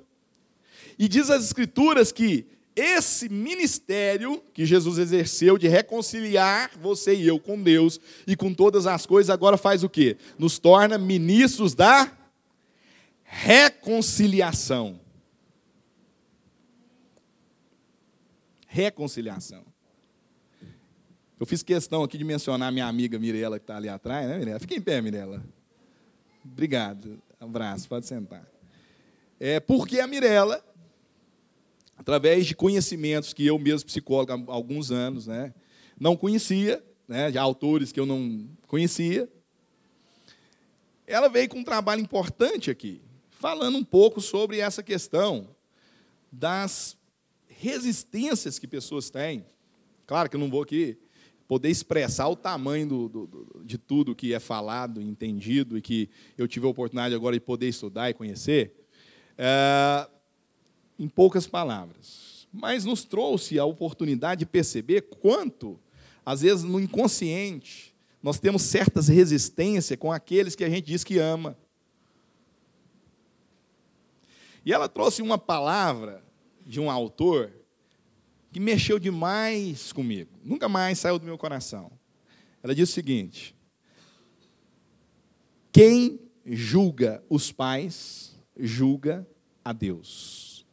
E 0.99 1.07
diz 1.07 1.29
as 1.29 1.43
Escrituras 1.43 2.11
que 2.11 2.45
esse 2.75 3.27
ministério 3.27 4.43
que 4.53 4.63
Jesus 4.63 4.99
exerceu 4.99 5.57
de 5.57 5.67
reconciliar 5.67 6.69
você 6.79 7.15
e 7.15 7.27
eu 7.27 7.39
com 7.39 7.59
Deus 7.59 7.99
e 8.27 8.35
com 8.35 8.53
todas 8.53 8.85
as 8.85 9.03
coisas, 9.07 9.31
agora 9.31 9.57
faz 9.57 9.83
o 9.83 9.89
quê? 9.89 10.15
Nos 10.37 10.59
torna 10.59 10.95
ministros 10.95 11.73
da 11.73 12.11
reconciliação. 13.23 14.99
Reconciliação. 18.77 19.65
Eu 21.39 21.47
fiz 21.47 21.63
questão 21.63 22.03
aqui 22.03 22.15
de 22.15 22.23
mencionar 22.23 22.71
minha 22.71 22.85
amiga 22.85 23.17
Mirela, 23.17 23.57
que 23.57 23.63
está 23.63 23.77
ali 23.77 23.89
atrás, 23.89 24.27
né, 24.27 24.37
Mirela? 24.37 24.59
Fica 24.59 24.75
em 24.75 24.81
pé, 24.81 25.01
Mirela. 25.01 25.43
Obrigado. 26.45 27.19
Abraço, 27.39 27.89
pode 27.89 28.05
sentar. 28.05 28.47
É 29.39 29.59
porque 29.59 29.99
a 29.99 30.05
Mirela 30.05 30.63
através 31.97 32.45
de 32.45 32.55
conhecimentos 32.55 33.33
que 33.33 33.47
eu 33.47 33.57
mesmo, 33.57 33.87
psicólogo 33.87 34.31
há 34.31 34.53
alguns 34.53 34.91
anos, 34.91 35.25
né, 35.25 35.55
não 35.99 36.15
conhecia, 36.15 36.83
né, 37.07 37.31
de 37.31 37.37
autores 37.39 37.91
que 37.91 37.99
eu 37.99 38.05
não 38.05 38.47
conhecia. 38.67 39.27
Ela 41.07 41.29
veio 41.29 41.49
com 41.49 41.59
um 41.59 41.63
trabalho 41.63 42.01
importante 42.01 42.69
aqui, 42.69 43.01
falando 43.31 43.77
um 43.77 43.83
pouco 43.83 44.21
sobre 44.21 44.59
essa 44.59 44.83
questão 44.83 45.49
das 46.31 46.96
resistências 47.59 48.59
que 48.59 48.67
pessoas 48.67 49.09
têm. 49.09 49.45
Claro 50.05 50.29
que 50.29 50.35
eu 50.35 50.39
não 50.39 50.49
vou 50.49 50.61
aqui 50.61 50.97
poder 51.47 51.69
expressar 51.69 52.27
o 52.27 52.35
tamanho 52.35 52.87
do, 52.87 53.09
do, 53.09 53.27
do, 53.27 53.63
de 53.63 53.77
tudo 53.77 54.15
que 54.15 54.33
é 54.33 54.39
falado, 54.39 55.01
entendido 55.01 55.77
e 55.77 55.81
que 55.81 56.09
eu 56.37 56.47
tive 56.47 56.65
a 56.65 56.69
oportunidade 56.69 57.15
agora 57.15 57.35
de 57.35 57.39
poder 57.39 57.69
estudar 57.69 58.09
e 58.09 58.13
conhecer. 58.13 58.73
É, 59.37 60.07
em 60.99 61.07
poucas 61.07 61.47
palavras. 61.47 62.47
Mas 62.51 62.83
nos 62.83 63.03
trouxe 63.03 63.57
a 63.59 63.65
oportunidade 63.65 64.39
de 64.39 64.45
perceber 64.45 65.01
quanto, 65.01 65.79
às 66.25 66.41
vezes, 66.41 66.63
no 66.63 66.79
inconsciente, 66.79 67.95
nós 68.21 68.39
temos 68.39 68.63
certas 68.63 69.07
resistências 69.07 69.97
com 69.97 70.11
aqueles 70.11 70.55
que 70.55 70.63
a 70.63 70.69
gente 70.69 70.85
diz 70.85 71.03
que 71.03 71.17
ama. 71.17 71.57
E 74.65 74.73
ela 74.73 74.89
trouxe 74.89 75.21
uma 75.21 75.37
palavra 75.37 76.26
de 76.67 76.79
um 76.79 76.91
autor 76.91 77.51
que 78.51 78.59
mexeu 78.59 78.99
demais 78.99 79.93
comigo, 79.93 80.31
nunca 80.43 80.67
mais 80.67 80.99
saiu 80.99 81.17
do 81.17 81.25
meu 81.25 81.37
coração. 81.37 81.91
Ela 82.61 82.75
diz 82.75 82.89
o 82.89 82.93
seguinte: 82.93 83.55
Quem 85.71 86.19
julga 86.45 87.23
os 87.29 87.51
pais, 87.51 88.35
julga 88.57 89.27
a 89.63 89.71
Deus. 89.71 90.65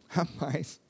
Rapaz. 0.08 0.80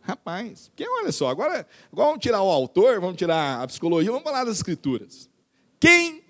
Rapaz. 0.00 0.68
Porque 0.68 0.88
olha 0.88 1.12
só, 1.12 1.28
agora, 1.28 1.66
agora 1.92 2.08
vamos 2.08 2.22
tirar 2.22 2.42
o 2.42 2.50
autor, 2.50 2.98
vamos 3.00 3.16
tirar 3.16 3.62
a 3.62 3.66
psicologia, 3.66 4.10
vamos 4.10 4.24
falar 4.24 4.44
das 4.44 4.56
escrituras. 4.56 5.28
Quem 5.78 6.24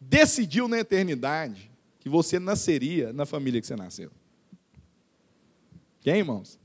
decidiu 0.00 0.66
na 0.66 0.80
eternidade 0.80 1.70
que 2.08 2.10
você 2.10 2.38
nasceria 2.38 3.12
na 3.12 3.26
família 3.26 3.60
que 3.60 3.66
você 3.66 3.76
nasceu? 3.76 4.10
Quem, 6.00 6.16
irmãos? 6.16 6.58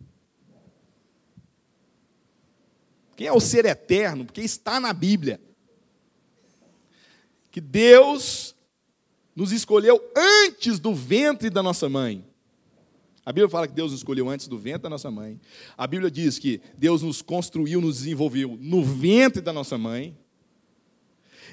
Quem 3.18 3.28
é 3.28 3.34
o 3.34 3.42
ser 3.42 3.66
eterno? 3.66 4.24
Porque 4.24 4.42
está 4.42 4.80
na 4.80 4.94
Bíblia. 4.94 5.40
Que 7.52 7.60
Deus 7.60 8.56
nos 9.36 9.52
escolheu 9.52 10.02
antes 10.16 10.80
do 10.80 10.96
ventre 10.96 11.50
da 11.50 11.62
nossa 11.62 11.90
mãe. 11.90 12.26
A 13.26 13.32
Bíblia 13.32 13.50
fala 13.50 13.68
que 13.68 13.74
Deus 13.74 13.92
nos 13.92 14.00
escolheu 14.00 14.30
antes 14.30 14.48
do 14.48 14.58
ventre 14.58 14.84
da 14.84 14.90
nossa 14.90 15.12
mãe. 15.12 15.40
A 15.78 15.86
Bíblia 15.86 16.10
diz 16.10 16.40
que 16.40 16.62
Deus 16.78 17.02
nos 17.02 17.22
construiu, 17.22 17.82
nos 17.82 17.98
desenvolveu 17.98 18.58
no 18.60 18.84
ventre 18.84 19.42
da 19.42 19.52
nossa 19.52 19.78
mãe. 19.78 20.18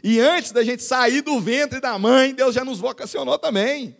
E 0.03 0.18
antes 0.20 0.53
da 0.53 0.64
gente 0.64 0.82
sair 0.82 1.20
do 1.20 1.40
ventre 1.40 1.80
da 1.80 1.98
mãe, 1.98 2.34
Deus 2.34 2.55
já 2.55 2.64
nos 2.64 2.78
vocacionou 2.78 3.38
também. 3.38 3.96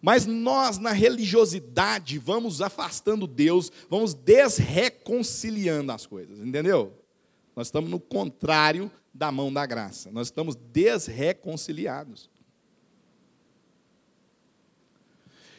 Mas 0.00 0.26
nós, 0.26 0.78
na 0.78 0.92
religiosidade, 0.92 2.18
vamos 2.18 2.62
afastando 2.62 3.26
Deus, 3.26 3.72
vamos 3.88 4.14
desreconciliando 4.14 5.90
as 5.90 6.06
coisas, 6.06 6.38
entendeu? 6.38 6.92
Nós 7.54 7.68
estamos 7.68 7.90
no 7.90 7.98
contrário 7.98 8.90
da 9.12 9.32
mão 9.32 9.52
da 9.52 9.64
graça, 9.64 10.10
nós 10.12 10.28
estamos 10.28 10.54
desreconciliados. 10.54 12.30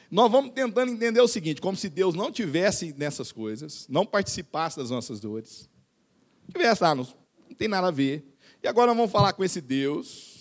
Nós 0.09 0.31
vamos 0.31 0.51
tentando 0.53 0.91
entender 0.91 1.19
o 1.19 1.27
seguinte: 1.27 1.59
como 1.59 1.75
se 1.75 1.89
Deus 1.89 2.15
não 2.15 2.31
tivesse 2.31 2.93
nessas 2.97 3.31
coisas, 3.31 3.85
não 3.89 4.05
participasse 4.05 4.77
das 4.77 4.89
nossas 4.89 5.19
dores, 5.19 5.69
lá, 6.81 6.95
não, 6.95 7.07
tem 7.57 7.67
nada 7.67 7.87
a 7.87 7.91
ver. 7.91 8.25
E 8.63 8.67
agora 8.67 8.93
vamos 8.93 9.11
falar 9.11 9.33
com 9.33 9.43
esse 9.43 9.61
Deus. 9.61 10.37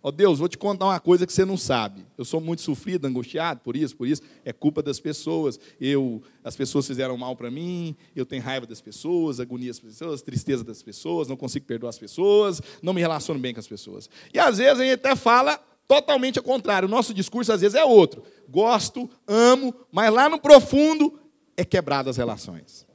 Ó 0.00 0.08
oh, 0.08 0.12
Deus, 0.12 0.38
vou 0.38 0.48
te 0.48 0.56
contar 0.56 0.86
uma 0.86 1.00
coisa 1.00 1.26
que 1.26 1.32
você 1.32 1.44
não 1.44 1.56
sabe. 1.56 2.06
Eu 2.16 2.24
sou 2.24 2.40
muito 2.40 2.62
sofrido, 2.62 3.06
angustiado 3.06 3.60
por 3.60 3.76
isso, 3.76 3.96
por 3.96 4.06
isso. 4.06 4.22
É 4.44 4.52
culpa 4.52 4.80
das 4.80 5.00
pessoas. 5.00 5.58
Eu, 5.80 6.22
as 6.44 6.54
pessoas 6.54 6.86
fizeram 6.86 7.16
mal 7.16 7.34
para 7.34 7.50
mim. 7.50 7.96
Eu 8.14 8.24
tenho 8.24 8.42
raiva 8.42 8.64
das 8.64 8.80
pessoas, 8.80 9.40
agonia 9.40 9.68
das 9.68 9.80
pessoas, 9.80 10.22
tristeza 10.22 10.62
das 10.62 10.82
pessoas. 10.82 11.26
Não 11.26 11.36
consigo 11.36 11.66
perdoar 11.66 11.90
as 11.90 11.98
pessoas. 11.98 12.62
Não 12.80 12.94
me 12.94 13.00
relaciono 13.00 13.40
bem 13.40 13.52
com 13.52 13.58
as 13.58 13.66
pessoas. 13.66 14.08
E 14.32 14.38
às 14.38 14.58
vezes 14.58 14.80
a 14.80 14.84
gente 14.84 14.94
até 14.94 15.16
fala 15.16 15.60
totalmente 15.88 16.38
ao 16.38 16.44
contrário. 16.44 16.86
O 16.86 16.90
nosso 16.90 17.12
discurso 17.12 17.52
às 17.52 17.60
vezes 17.60 17.74
é 17.74 17.84
outro. 17.84 18.22
Gosto, 18.48 19.10
amo, 19.26 19.74
mas 19.90 20.12
lá 20.12 20.28
no 20.28 20.38
profundo 20.38 21.18
é 21.56 21.64
quebrado 21.64 22.08
as 22.08 22.16
relações. 22.16 22.86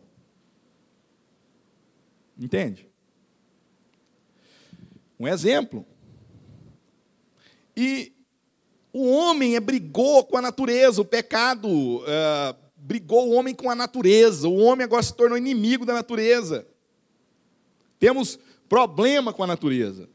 Entende? 2.38 2.89
Um 5.19 5.27
exemplo. 5.27 5.86
E 7.75 8.13
o 8.91 9.09
homem 9.09 9.55
é, 9.55 9.59
brigou 9.59 10.23
com 10.25 10.38
a 10.38 10.41
natureza, 10.41 11.01
o 11.01 11.05
pecado 11.05 11.67
uh, 11.67 12.55
brigou 12.77 13.29
o 13.29 13.34
homem 13.34 13.55
com 13.55 13.69
a 13.69 13.75
natureza. 13.75 14.47
O 14.47 14.57
homem 14.57 14.84
agora 14.84 15.01
se 15.01 15.15
tornou 15.15 15.38
inimigo 15.38 15.86
da 15.86 15.93
natureza. 15.93 16.67
Temos 17.97 18.38
problema 18.67 19.31
com 19.34 19.43
a 19.43 19.47
natureza. 19.47 20.09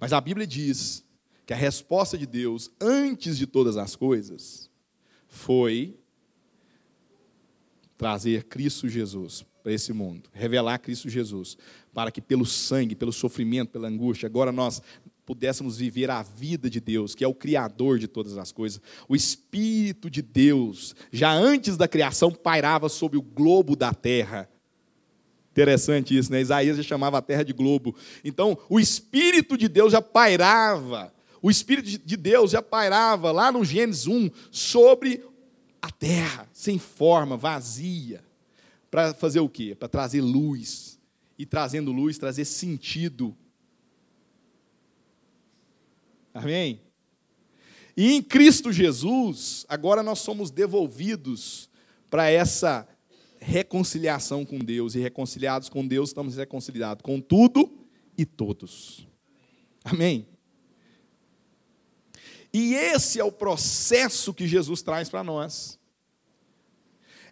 Mas 0.00 0.12
a 0.12 0.20
Bíblia 0.20 0.46
diz 0.46 1.04
que 1.44 1.52
a 1.52 1.56
resposta 1.56 2.16
de 2.16 2.26
Deus, 2.26 2.70
antes 2.80 3.36
de 3.36 3.46
todas 3.46 3.76
as 3.76 3.94
coisas, 3.94 4.70
foi 5.28 5.98
trazer 7.98 8.44
Cristo 8.44 8.88
Jesus 8.88 9.44
para 9.62 9.72
esse 9.72 9.92
mundo, 9.92 10.28
revelar 10.32 10.78
Cristo 10.78 11.08
Jesus, 11.08 11.56
para 11.92 12.10
que 12.10 12.20
pelo 12.20 12.46
sangue, 12.46 12.94
pelo 12.94 13.12
sofrimento, 13.12 13.70
pela 13.70 13.88
angústia, 13.88 14.26
agora 14.26 14.52
nós 14.52 14.82
pudéssemos 15.24 15.78
viver 15.78 16.10
a 16.10 16.22
vida 16.22 16.68
de 16.68 16.80
Deus, 16.80 17.14
que 17.14 17.22
é 17.22 17.28
o 17.28 17.34
Criador 17.34 17.98
de 17.98 18.08
todas 18.08 18.36
as 18.36 18.50
coisas. 18.50 18.80
O 19.08 19.14
Espírito 19.14 20.10
de 20.10 20.22
Deus, 20.22 20.94
já 21.12 21.32
antes 21.32 21.76
da 21.76 21.86
criação, 21.86 22.32
pairava 22.32 22.88
sobre 22.88 23.16
o 23.16 23.22
globo 23.22 23.76
da 23.76 23.94
terra. 23.94 24.48
Interessante 25.52 26.16
isso, 26.16 26.32
né? 26.32 26.40
Isaías 26.40 26.76
já 26.76 26.82
chamava 26.82 27.18
a 27.18 27.22
terra 27.22 27.44
de 27.44 27.52
globo. 27.52 27.94
Então, 28.24 28.58
o 28.68 28.80
Espírito 28.80 29.56
de 29.56 29.68
Deus 29.68 29.92
já 29.92 30.02
pairava, 30.02 31.12
o 31.42 31.50
Espírito 31.50 32.04
de 32.04 32.16
Deus 32.16 32.50
já 32.50 32.60
pairava 32.60 33.30
lá 33.30 33.52
no 33.52 33.64
Gênesis 33.64 34.06
1 34.06 34.30
sobre 34.50 35.24
a 35.80 35.90
terra, 35.90 36.48
sem 36.52 36.78
forma, 36.78 37.36
vazia. 37.36 38.22
Para 38.90 39.14
fazer 39.14 39.40
o 39.40 39.48
quê? 39.48 39.74
Para 39.74 39.88
trazer 39.88 40.20
luz. 40.20 40.98
E 41.38 41.46
trazendo 41.46 41.92
luz, 41.92 42.18
trazer 42.18 42.44
sentido. 42.44 43.36
Amém? 46.34 46.82
E 47.96 48.12
em 48.12 48.22
Cristo 48.22 48.72
Jesus, 48.72 49.64
agora 49.68 50.02
nós 50.02 50.18
somos 50.18 50.50
devolvidos 50.50 51.70
para 52.08 52.30
essa 52.30 52.86
reconciliação 53.40 54.44
com 54.44 54.58
Deus. 54.58 54.94
E 54.94 55.00
reconciliados 55.00 55.68
com 55.68 55.86
Deus, 55.86 56.10
estamos 56.10 56.36
reconciliados 56.36 57.02
com 57.02 57.20
tudo 57.20 57.72
e 58.16 58.26
todos. 58.26 59.06
Amém? 59.82 60.28
E 62.52 62.74
esse 62.74 63.18
é 63.18 63.24
o 63.24 63.32
processo 63.32 64.34
que 64.34 64.46
Jesus 64.46 64.82
traz 64.82 65.08
para 65.08 65.24
nós. 65.24 65.79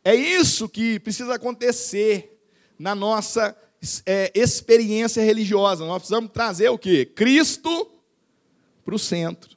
É 0.09 0.15
isso 0.15 0.71
que 0.71 0.99
precisa 0.99 1.35
acontecer 1.35 2.41
na 2.79 2.95
nossa 2.95 3.55
é, 4.07 4.33
experiência 4.35 5.23
religiosa. 5.23 5.85
Nós 5.85 5.99
precisamos 5.99 6.31
trazer 6.33 6.71
o 6.71 6.79
quê? 6.79 7.05
Cristo 7.05 7.93
para 8.87 8.95
o 8.95 8.99
centro. 8.99 9.55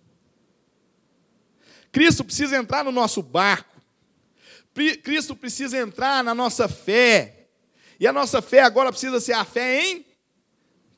Cristo 1.89 2.25
precisa 2.25 2.57
entrar 2.57 2.83
no 2.83 2.91
nosso 2.91 3.21
barco. 3.21 3.81
Cristo 5.01 5.37
precisa 5.37 5.77
entrar 5.77 6.21
na 6.21 6.35
nossa 6.35 6.67
fé. 6.67 7.47
E 7.97 8.05
a 8.05 8.11
nossa 8.11 8.41
fé 8.41 8.59
agora 8.59 8.91
precisa 8.91 9.21
ser 9.21 9.31
a 9.31 9.45
fé 9.45 9.81
em 9.85 10.05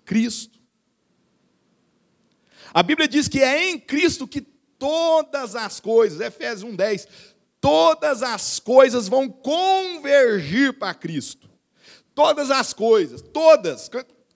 Cristo. 0.04 0.58
A 2.74 2.82
Bíblia 2.82 3.08
diz 3.08 3.28
que 3.28 3.44
é 3.44 3.70
em 3.70 3.80
Cristo 3.80 4.28
que 4.28 4.42
todas 4.42 5.56
as 5.56 5.80
coisas, 5.80 6.20
Efésios 6.20 6.64
1:10, 6.64 7.08
todas 7.64 8.22
as 8.22 8.60
coisas 8.60 9.08
vão 9.08 9.30
convergir 9.30 10.78
para 10.78 10.94
Cristo. 10.94 11.50
Todas 12.14 12.52
as 12.52 12.74
coisas, 12.74 13.22
todas, 13.22 13.90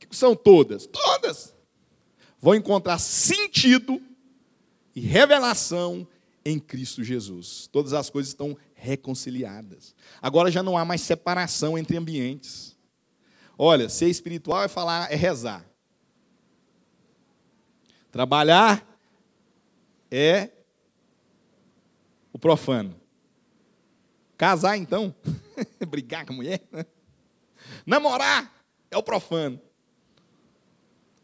são 0.10 0.34
todas? 0.34 0.88
Todas 0.88 1.54
vão 2.40 2.56
encontrar 2.56 2.98
sentido 3.00 4.02
e 4.96 5.02
revelação 5.02 6.08
em 6.46 6.58
Cristo 6.58 7.04
Jesus. 7.04 7.68
Todas 7.70 7.92
as 7.92 8.10
coisas 8.10 8.30
estão 8.30 8.58
reconciliadas. 8.74 9.94
Agora 10.22 10.50
já 10.50 10.64
não 10.64 10.78
há 10.78 10.86
mais 10.86 11.02
separação 11.02 11.78
entre 11.78 11.98
ambientes. 11.98 12.78
Olha, 13.58 13.90
ser 13.90 14.08
espiritual 14.08 14.64
é 14.64 14.70
falar, 14.70 15.12
é 15.12 15.16
rezar. 15.16 15.70
Trabalhar 18.10 18.88
é 20.10 20.50
o 22.32 22.40
profano. 22.40 23.07
Casar, 24.38 24.78
então, 24.78 25.14
brigar 25.90 26.26
com 26.26 26.34
a 26.34 26.36
mulher. 26.36 26.62
Namorar 27.86 28.54
é 28.92 28.98
o 28.98 29.04
profano. 29.04 29.60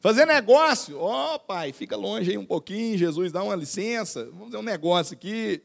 Fazer 0.01 0.25
negócio, 0.25 0.99
ó 0.99 1.35
oh, 1.35 1.39
pai, 1.39 1.71
fica 1.71 1.95
longe 1.95 2.31
aí 2.31 2.37
um 2.37 2.45
pouquinho, 2.45 2.97
Jesus 2.97 3.31
dá 3.31 3.41
uma 3.41 3.55
licença, 3.55 4.25
vamos 4.25 4.47
fazer 4.47 4.57
um 4.57 4.63
negócio 4.63 5.13
aqui. 5.13 5.61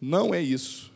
Não 0.00 0.34
é 0.34 0.40
isso. 0.40 0.92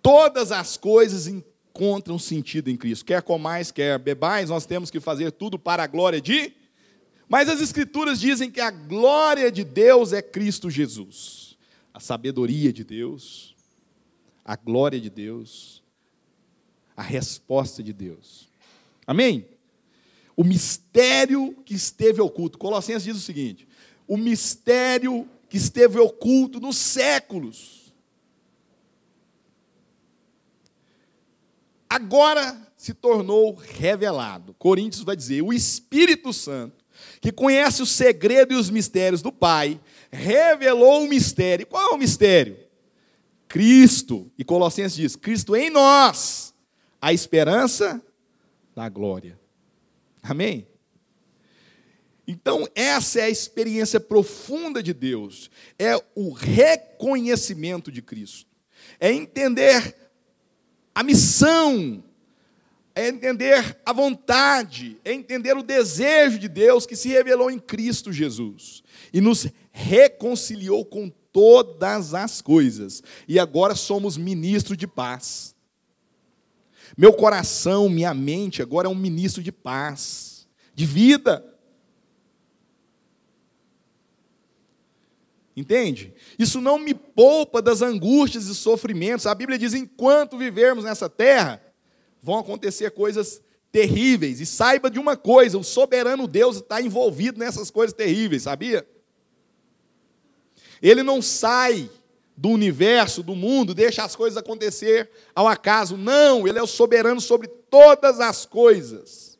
Todas 0.00 0.52
as 0.52 0.76
coisas 0.76 1.26
encontram 1.26 2.18
sentido 2.18 2.68
em 2.68 2.76
Cristo. 2.76 3.04
Quer 3.04 3.22
comais, 3.22 3.72
quer 3.72 3.98
bebais, 3.98 4.48
nós 4.48 4.64
temos 4.64 4.90
que 4.90 5.00
fazer 5.00 5.32
tudo 5.32 5.58
para 5.58 5.82
a 5.82 5.86
glória 5.86 6.20
de. 6.20 6.52
Mas 7.28 7.48
as 7.48 7.60
Escrituras 7.60 8.20
dizem 8.20 8.50
que 8.50 8.60
a 8.60 8.70
glória 8.70 9.50
de 9.50 9.64
Deus 9.64 10.12
é 10.12 10.22
Cristo 10.22 10.70
Jesus. 10.70 11.56
A 11.92 11.98
sabedoria 11.98 12.72
de 12.72 12.84
Deus, 12.84 13.51
a 14.44 14.56
glória 14.56 15.00
de 15.00 15.10
Deus, 15.10 15.82
a 16.96 17.02
resposta 17.02 17.82
de 17.82 17.92
Deus. 17.92 18.48
Amém? 19.06 19.46
o 20.36 20.44
mistério 20.44 21.56
que 21.64 21.74
esteve 21.74 22.20
oculto. 22.20 22.58
Colossenses 22.58 23.04
diz 23.04 23.16
o 23.16 23.20
seguinte: 23.20 23.66
o 24.06 24.16
mistério 24.16 25.28
que 25.48 25.56
esteve 25.56 25.98
oculto 25.98 26.60
nos 26.60 26.76
séculos. 26.76 27.92
Agora 31.88 32.58
se 32.76 32.94
tornou 32.94 33.54
revelado. 33.54 34.54
Coríntios 34.54 35.04
vai 35.04 35.16
dizer: 35.16 35.42
o 35.42 35.52
Espírito 35.52 36.32
Santo, 36.32 36.84
que 37.20 37.30
conhece 37.30 37.82
o 37.82 37.86
segredo 37.86 38.54
e 38.54 38.56
os 38.56 38.70
mistérios 38.70 39.22
do 39.22 39.30
Pai, 39.30 39.80
revelou 40.10 41.04
o 41.04 41.08
mistério. 41.08 41.66
Qual 41.66 41.92
é 41.92 41.94
o 41.94 41.98
mistério? 41.98 42.56
Cristo. 43.52 44.32
E 44.38 44.42
Colossenses 44.42 44.96
diz: 44.96 45.14
Cristo 45.14 45.54
em 45.54 45.68
nós, 45.68 46.54
a 46.98 47.12
esperança 47.12 48.02
da 48.74 48.88
glória. 48.88 49.38
Amém? 50.22 50.66
Então, 52.26 52.66
essa 52.74 53.20
é 53.20 53.24
a 53.24 53.30
experiência 53.30 54.00
profunda 54.00 54.82
de 54.82 54.94
Deus, 54.94 55.50
é 55.78 55.94
o 56.14 56.30
reconhecimento 56.30 57.92
de 57.92 58.00
Cristo, 58.00 58.48
é 58.98 59.12
entender 59.12 59.94
a 60.94 61.02
missão, 61.02 62.02
é 62.94 63.08
entender 63.08 63.78
a 63.84 63.92
vontade, 63.92 64.96
é 65.04 65.12
entender 65.12 65.58
o 65.58 65.62
desejo 65.62 66.38
de 66.38 66.48
Deus 66.48 66.86
que 66.86 66.96
se 66.96 67.08
revelou 67.08 67.50
em 67.50 67.58
Cristo 67.58 68.10
Jesus 68.12 68.82
e 69.12 69.20
nos 69.20 69.46
reconciliou 69.72 70.86
com 70.86 71.12
todas 71.32 72.14
as 72.14 72.42
coisas, 72.42 73.02
e 73.26 73.38
agora 73.38 73.74
somos 73.74 74.16
ministros 74.16 74.76
de 74.76 74.86
paz. 74.86 75.54
Meu 76.96 77.12
coração, 77.12 77.88
minha 77.88 78.12
mente 78.12 78.60
agora 78.60 78.86
é 78.86 78.90
um 78.90 78.94
ministro 78.94 79.42
de 79.42 79.50
paz, 79.50 80.46
de 80.74 80.84
vida. 80.84 81.44
Entende? 85.56 86.14
Isso 86.38 86.60
não 86.60 86.78
me 86.78 86.94
poupa 86.94 87.60
das 87.60 87.82
angústias 87.82 88.46
e 88.46 88.54
sofrimentos. 88.54 89.26
A 89.26 89.34
Bíblia 89.34 89.58
diz: 89.58 89.74
enquanto 89.74 90.38
vivermos 90.38 90.84
nessa 90.84 91.08
terra, 91.08 91.62
vão 92.22 92.38
acontecer 92.38 92.90
coisas 92.90 93.40
terríveis. 93.70 94.40
E 94.40 94.46
saiba 94.46 94.90
de 94.90 94.98
uma 94.98 95.16
coisa: 95.16 95.58
o 95.58 95.64
soberano 95.64 96.26
Deus 96.26 96.56
está 96.56 96.80
envolvido 96.80 97.38
nessas 97.38 97.70
coisas 97.70 97.94
terríveis, 97.94 98.44
sabia? 98.44 98.86
Ele 100.82 101.02
não 101.04 101.22
sai 101.22 101.88
do 102.36 102.48
universo, 102.48 103.22
do 103.22 103.36
mundo, 103.36 103.72
deixa 103.72 104.02
as 104.02 104.16
coisas 104.16 104.36
acontecer 104.36 105.08
ao 105.34 105.46
acaso. 105.46 105.96
Não, 105.96 106.48
ele 106.48 106.58
é 106.58 106.62
o 106.62 106.66
soberano 106.66 107.20
sobre 107.20 107.46
todas 107.46 108.18
as 108.18 108.44
coisas. 108.44 109.38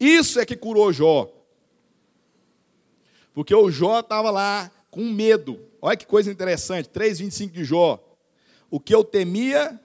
Isso 0.00 0.40
é 0.40 0.46
que 0.46 0.56
curou 0.56 0.92
Jó. 0.92 1.30
Porque 3.34 3.54
o 3.54 3.70
Jó 3.70 4.00
estava 4.00 4.30
lá 4.30 4.70
com 4.90 5.04
medo. 5.04 5.60
Olha 5.82 5.96
que 5.96 6.06
coisa 6.06 6.30
interessante, 6.30 6.88
3,25 6.88 7.50
de 7.50 7.64
Jó. 7.64 8.02
O 8.70 8.80
que 8.80 8.94
eu 8.94 9.04
temia 9.04 9.78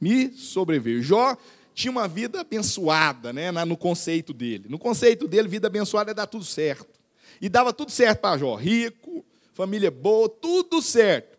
me 0.00 0.32
sobreveio. 0.32 1.02
Jó 1.02 1.36
tinha 1.74 1.90
uma 1.90 2.06
vida 2.06 2.40
abençoada, 2.40 3.32
né, 3.32 3.50
no 3.64 3.76
conceito 3.76 4.32
dele. 4.32 4.66
No 4.68 4.78
conceito 4.78 5.26
dele, 5.26 5.48
vida 5.48 5.66
abençoada 5.66 6.10
é 6.10 6.14
dar 6.14 6.26
tudo 6.26 6.44
certo. 6.44 7.03
E 7.40 7.48
dava 7.48 7.72
tudo 7.72 7.90
certo 7.90 8.20
para 8.20 8.38
Jó. 8.38 8.54
Rico, 8.54 9.24
família 9.52 9.90
boa, 9.90 10.28
tudo 10.28 10.80
certo. 10.82 11.38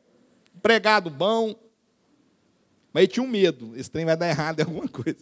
Empregado 0.56 1.10
bom. 1.10 1.56
Mas 2.94 3.04
ele 3.04 3.12
tinha 3.12 3.24
um 3.24 3.28
medo, 3.28 3.74
esse 3.76 3.92
trem 3.92 4.06
vai 4.06 4.16
dar 4.16 4.30
errado 4.30 4.60
em 4.60 4.64
alguma 4.64 4.88
coisa. 4.88 5.20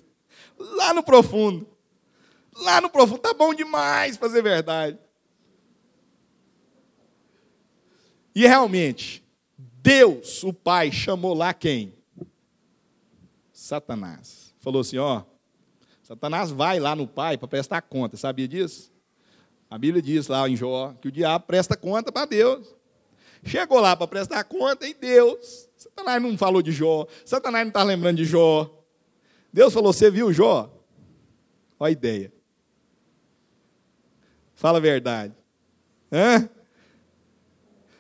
Lá 0.58 0.94
no 0.94 1.04
profundo. 1.04 1.68
Lá 2.56 2.80
no 2.80 2.90
profundo, 2.90 3.20
tá 3.20 3.34
bom 3.34 3.54
demais 3.54 4.16
ser 4.16 4.44
verdade. 4.44 5.00
E 8.36 8.48
realmente, 8.48 9.24
Deus, 9.58 10.44
o 10.44 10.54
Pai, 10.54 10.92
chamou 10.92 11.34
lá 11.34 11.54
quem? 11.54 11.96
Satanás. 13.52 14.54
Falou 14.60 14.82
assim: 14.82 15.00
ó, 15.00 15.24
Satanás 16.04 16.52
vai 16.52 16.80
lá 16.80 16.96
no 16.96 17.08
Pai 17.08 17.38
para 17.38 17.48
prestar 17.48 17.82
conta, 17.82 18.18
sabia 18.18 18.48
disso? 18.48 18.93
A 19.74 19.78
Bíblia 19.80 20.04
diz 20.04 20.28
lá 20.28 20.48
em 20.48 20.56
Jó 20.56 20.94
que 21.02 21.08
o 21.08 21.12
diabo 21.12 21.48
presta 21.48 21.76
conta 21.76 22.12
para 22.12 22.28
Deus. 22.28 22.76
Chegou 23.44 23.80
lá 23.80 23.96
para 23.96 24.08
prestar 24.08 24.44
conta 24.44 24.88
e 24.88 24.94
Deus. 24.94 25.68
Satanás 25.76 26.22
não 26.22 26.38
falou 26.38 26.62
de 26.62 26.72
Jó. 26.72 27.08
Satanás 27.26 27.64
não 27.64 27.70
está 27.70 27.82
lembrando 27.82 28.18
de 28.18 28.24
Jó. 28.24 28.70
Deus 29.52 29.74
falou: 29.74 29.92
Você 29.92 30.12
viu 30.12 30.32
Jó? 30.32 30.72
Olha 31.80 31.88
a 31.88 31.92
ideia. 31.92 32.32
Fala 34.54 34.78
a 34.78 34.82
verdade. 34.82 35.34
Hã? 36.12 36.48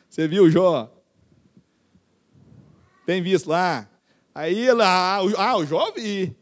Você 0.07 0.27
viu 0.27 0.51
Jó? 0.51 0.95
Tem 3.03 3.19
visto 3.19 3.49
lá? 3.49 3.89
Aí 4.35 4.71
lá, 4.71 5.15
ah, 5.15 5.57
o 5.57 5.65
Jó 5.65 5.91
vi. 5.91 6.37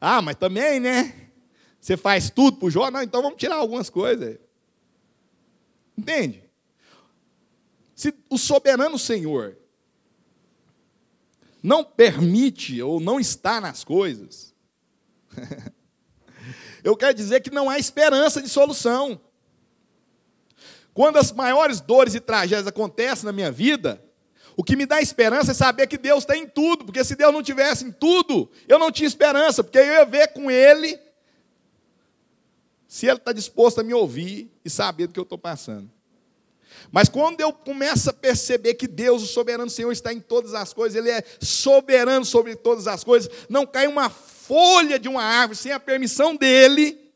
Ah, 0.00 0.20
mas 0.20 0.34
também, 0.34 0.80
né? 0.80 1.21
Você 1.82 1.96
faz 1.96 2.30
tudo 2.30 2.58
para 2.58 2.66
o 2.66 2.70
Jó? 2.70 2.88
Não, 2.92 3.02
então 3.02 3.20
vamos 3.20 3.36
tirar 3.38 3.56
algumas 3.56 3.90
coisas. 3.90 4.38
Entende? 5.98 6.48
Se 7.92 8.14
o 8.30 8.38
soberano 8.38 8.96
Senhor 8.96 9.58
não 11.60 11.82
permite 11.82 12.80
ou 12.80 13.00
não 13.00 13.18
está 13.18 13.60
nas 13.60 13.82
coisas, 13.82 14.54
eu 16.84 16.96
quero 16.96 17.14
dizer 17.14 17.40
que 17.40 17.50
não 17.50 17.68
há 17.68 17.80
esperança 17.80 18.40
de 18.40 18.48
solução. 18.48 19.20
Quando 20.94 21.16
as 21.16 21.32
maiores 21.32 21.80
dores 21.80 22.14
e 22.14 22.20
tragédias 22.20 22.68
acontecem 22.68 23.24
na 23.24 23.32
minha 23.32 23.50
vida, 23.50 24.00
o 24.56 24.62
que 24.62 24.76
me 24.76 24.86
dá 24.86 25.02
esperança 25.02 25.50
é 25.50 25.54
saber 25.54 25.88
que 25.88 25.98
Deus 25.98 26.22
está 26.22 26.36
em 26.36 26.46
tudo, 26.46 26.84
porque 26.84 27.02
se 27.02 27.16
Deus 27.16 27.32
não 27.32 27.42
tivesse 27.42 27.84
em 27.84 27.90
tudo, 27.90 28.48
eu 28.68 28.78
não 28.78 28.92
tinha 28.92 29.08
esperança, 29.08 29.64
porque 29.64 29.78
eu 29.78 29.84
ia 29.84 30.04
ver 30.04 30.28
com 30.28 30.48
Ele 30.48 30.96
se 32.92 33.06
Ele 33.06 33.16
está 33.16 33.32
disposto 33.32 33.80
a 33.80 33.82
me 33.82 33.94
ouvir 33.94 34.52
e 34.62 34.68
saber 34.68 35.06
do 35.06 35.14
que 35.14 35.18
eu 35.18 35.22
estou 35.22 35.38
passando. 35.38 35.90
Mas 36.90 37.08
quando 37.08 37.40
eu 37.40 37.50
começo 37.50 38.10
a 38.10 38.12
perceber 38.12 38.74
que 38.74 38.86
Deus, 38.86 39.22
o 39.22 39.26
soberano 39.26 39.70
Senhor, 39.70 39.90
está 39.90 40.12
em 40.12 40.20
todas 40.20 40.52
as 40.52 40.74
coisas, 40.74 40.94
Ele 40.94 41.10
é 41.10 41.24
soberano 41.40 42.22
sobre 42.22 42.54
todas 42.54 42.86
as 42.86 43.02
coisas, 43.02 43.32
não 43.48 43.64
cai 43.66 43.86
uma 43.86 44.10
folha 44.10 44.98
de 44.98 45.08
uma 45.08 45.22
árvore 45.22 45.56
sem 45.56 45.72
a 45.72 45.80
permissão 45.80 46.36
dEle, 46.36 47.10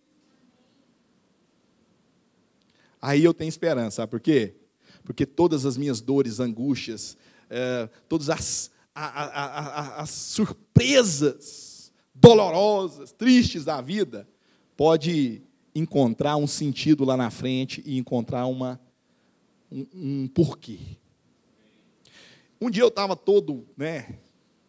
aí 3.00 3.22
eu 3.22 3.34
tenho 3.34 3.50
esperança, 3.50 3.96
sabe 3.96 4.10
por 4.12 4.20
quê? 4.20 4.54
Porque 5.04 5.26
todas 5.26 5.66
as 5.66 5.76
minhas 5.76 6.00
dores, 6.00 6.40
angústias, 6.40 7.18
é, 7.50 7.86
todas 8.08 8.30
as, 8.30 8.70
a, 8.94 9.04
a, 9.04 9.60
a, 9.98 10.00
as 10.00 10.08
surpresas 10.08 11.92
dolorosas, 12.14 13.12
tristes 13.12 13.62
da 13.62 13.82
vida, 13.82 14.26
pode 14.74 15.42
encontrar 15.78 16.36
um 16.36 16.46
sentido 16.46 17.04
lá 17.04 17.16
na 17.16 17.30
frente 17.30 17.82
e 17.84 17.98
encontrar 17.98 18.46
uma 18.46 18.80
um, 19.70 19.86
um 19.94 20.28
porquê. 20.28 20.78
Um 22.60 22.70
dia 22.70 22.82
eu 22.82 22.88
estava 22.88 23.14
todo, 23.14 23.66
né, 23.76 24.16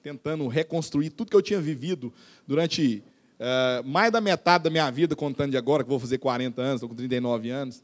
tentando 0.03 0.47
reconstruir 0.47 1.11
tudo 1.11 1.29
que 1.29 1.35
eu 1.35 1.41
tinha 1.41 1.61
vivido 1.61 2.13
durante 2.45 3.03
uh, 3.39 3.87
mais 3.87 4.11
da 4.11 4.19
metade 4.19 4.65
da 4.65 4.69
minha 4.69 4.89
vida, 4.91 5.15
contando 5.15 5.51
de 5.51 5.57
agora, 5.57 5.83
que 5.83 5.89
vou 5.89 5.99
fazer 5.99 6.17
40 6.17 6.61
anos, 6.61 6.75
estou 6.75 6.89
com 6.89 6.95
39 6.95 7.49
anos. 7.49 7.77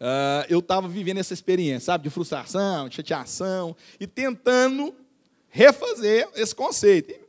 Uh, 0.00 0.46
eu 0.48 0.60
estava 0.60 0.88
vivendo 0.88 1.18
essa 1.18 1.34
experiência, 1.34 1.86
sabe, 1.86 2.04
de 2.04 2.10
frustração, 2.10 2.88
de 2.88 2.94
chateação, 2.94 3.76
e 3.98 4.06
tentando 4.06 4.94
refazer 5.48 6.28
esse 6.36 6.54
conceito. 6.54 7.12
E 7.12 7.20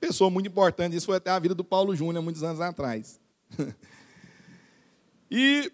pessoa 0.00 0.30
muito 0.30 0.48
importante, 0.48 0.96
isso 0.96 1.06
foi 1.06 1.16
até 1.16 1.30
a 1.30 1.38
vida 1.38 1.54
do 1.54 1.62
Paulo 1.62 1.94
Júnior, 1.94 2.24
muitos 2.24 2.42
anos 2.42 2.60
atrás. 2.60 3.21
e 5.30 5.70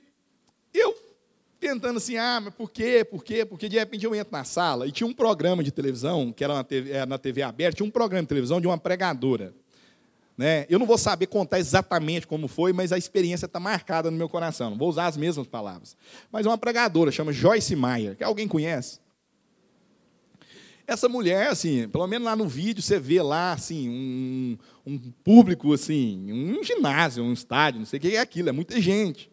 eu 0.72 0.94
tentando 1.60 1.96
assim, 1.96 2.16
ah, 2.16 2.40
mas 2.40 2.54
por 2.54 2.70
quê, 2.70 3.04
por 3.04 3.24
quê? 3.24 3.44
Porque 3.44 3.68
de 3.68 3.78
repente 3.78 4.04
eu 4.04 4.14
entro 4.14 4.32
na 4.32 4.44
sala 4.44 4.86
e 4.86 4.92
tinha 4.92 5.06
um 5.06 5.12
programa 5.12 5.62
de 5.62 5.70
televisão, 5.70 6.32
que 6.32 6.44
era 6.44 6.54
na 6.54 6.64
TV, 6.64 6.90
era 6.92 7.06
na 7.06 7.18
TV 7.18 7.42
aberta, 7.42 7.76
tinha 7.76 7.86
um 7.86 7.90
programa 7.90 8.22
de 8.22 8.28
televisão 8.28 8.60
de 8.60 8.66
uma 8.66 8.78
pregadora. 8.78 9.52
Né? 10.36 10.66
Eu 10.70 10.78
não 10.78 10.86
vou 10.86 10.96
saber 10.96 11.26
contar 11.26 11.58
exatamente 11.58 12.24
como 12.24 12.46
foi, 12.46 12.72
mas 12.72 12.92
a 12.92 12.98
experiência 12.98 13.46
está 13.46 13.58
marcada 13.58 14.08
no 14.08 14.16
meu 14.16 14.28
coração. 14.28 14.70
Não 14.70 14.78
vou 14.78 14.88
usar 14.88 15.06
as 15.06 15.16
mesmas 15.16 15.48
palavras. 15.48 15.96
Mas 16.30 16.46
é 16.46 16.48
uma 16.48 16.56
pregadora, 16.56 17.10
chama 17.10 17.32
Joyce 17.32 17.74
Meyer, 17.74 18.16
que 18.16 18.22
alguém 18.22 18.46
conhece. 18.46 19.00
Essa 20.88 21.06
mulher, 21.06 21.48
assim, 21.48 21.86
pelo 21.86 22.06
menos 22.06 22.24
lá 22.24 22.34
no 22.34 22.48
vídeo, 22.48 22.82
você 22.82 22.98
vê 22.98 23.20
lá, 23.20 23.52
assim, 23.52 23.90
um, 23.90 24.58
um 24.86 24.98
público, 25.22 25.74
assim, 25.74 26.32
um 26.32 26.64
ginásio, 26.64 27.22
um 27.22 27.34
estádio, 27.34 27.80
não 27.80 27.86
sei 27.86 27.98
o 27.98 28.00
que 28.00 28.16
é 28.16 28.20
aquilo, 28.20 28.48
é 28.48 28.52
muita 28.52 28.80
gente. 28.80 29.30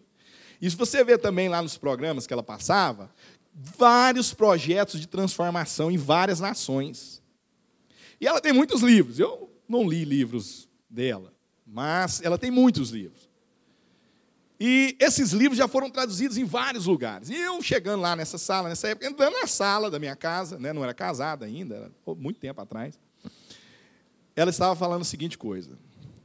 E 0.62 0.70
se 0.70 0.76
você 0.76 1.01
vê 1.01 1.18
também 1.18 1.47
lá 1.47 1.62
nos 1.62 1.78
programas 1.78 2.28
que 2.28 2.34
ela 2.34 2.43
passava, 2.43 3.10
vários 3.53 4.34
projetos 4.34 4.99
de 4.99 5.08
transformação 5.08 5.89
em 5.89 5.95
várias 5.95 6.41
nações. 6.41 7.24
E 8.20 8.28
ela 8.28 8.41
tem 8.41 8.51
muitos 8.51 8.82
livros. 8.82 9.18
Eu 9.18 9.49
não 9.66 9.88
li 9.88 10.03
livros 10.03 10.68
dela, 10.89 11.34
mas 11.66 12.22
ela 12.22 12.38
tem 12.38 12.51
muitos 12.51 12.89
livros. 12.89 13.24
E 14.60 14.95
esses 14.99 15.32
livros 15.32 15.58
já 15.58 15.68
foram 15.68 15.89
traduzidos 15.89 16.38
em 16.38 16.45
vários 16.45 16.86
lugares. 16.86 17.30
E 17.30 17.36
eu 17.36 17.62
chegando 17.62 18.01
lá 18.01 18.16
nessa 18.16 18.38
sala, 18.38 18.70
nessa 18.70 18.88
época, 18.88 19.08
entrando 19.08 19.34
na 19.34 19.47
sala 19.47 19.91
da 19.91 19.99
minha 19.99 20.16
casa, 20.16 20.58
né, 20.58 20.72
não 20.72 20.84
era 20.84 20.93
casada 20.93 21.45
ainda, 21.45 21.76
era 21.76 21.91
muito 22.16 22.39
tempo 22.39 22.62
atrás, 22.62 22.97
ela 24.36 24.49
estava 24.49 24.76
falando 24.76 25.01
a 25.01 25.06
seguinte 25.06 25.38
coisa: 25.38 25.78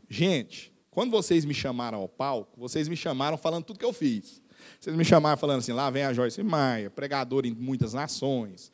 Gente, 0.08 0.72
quando 0.90 1.10
vocês 1.10 1.44
me 1.44 1.54
chamaram 1.54 1.98
ao 1.98 2.08
palco, 2.08 2.58
vocês 2.58 2.88
me 2.88 2.96
chamaram 2.96 3.36
falando 3.36 3.64
tudo 3.64 3.78
que 3.78 3.84
eu 3.84 3.92
fiz. 3.92 4.42
Vocês 4.78 4.94
me 4.96 5.04
chamaram 5.04 5.36
falando 5.36 5.58
assim, 5.60 5.72
lá 5.72 5.88
vem 5.90 6.04
a 6.04 6.12
Joyce 6.12 6.42
Maia, 6.42 6.90
pregador 6.90 7.46
em 7.46 7.54
muitas 7.54 7.94
nações, 7.94 8.70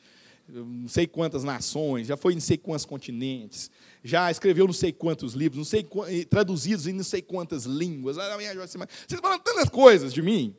não 0.49 0.89
sei 0.89 1.07
quantas 1.07 1.45
nações, 1.45 2.07
já 2.07 2.17
foi 2.17 2.33
em 2.33 2.37
não 2.37 2.41
sei 2.41 2.57
quantos 2.57 2.85
continentes, 2.85 3.71
já 4.07 4.31
escreveu 4.31 4.67
não 4.67 4.73
sei 4.73 4.93
quantos 4.93 5.35
livros, 5.35 5.59
não 5.59 5.65
sei 5.65 5.87
traduzidos 6.25 6.87
em 6.87 6.93
não 6.93 7.05
sei 7.05 7.21
quantas 7.21 7.65
línguas. 7.65 8.17
Vocês 8.17 9.21
falam 9.21 9.39
tantas 9.39 9.69
coisas 9.69 10.13
de 10.13 10.23
mim. 10.23 10.55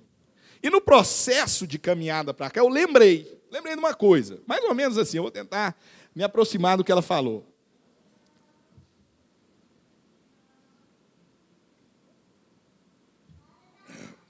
E 0.61 0.69
no 0.69 0.81
processo 0.81 1.65
de 1.65 1.79
caminhada 1.79 2.33
para 2.33 2.49
cá, 2.49 2.59
eu 2.59 2.67
lembrei, 2.67 3.41
lembrei 3.51 3.73
de 3.73 3.79
uma 3.79 3.93
coisa, 3.93 4.41
mais 4.45 4.63
ou 4.63 4.73
menos 4.73 4.97
assim, 4.97 5.17
eu 5.17 5.23
vou 5.23 5.31
tentar 5.31 5.79
me 6.13 6.23
aproximar 6.23 6.77
do 6.77 6.83
que 6.83 6.91
ela 6.91 7.01
falou. 7.01 7.45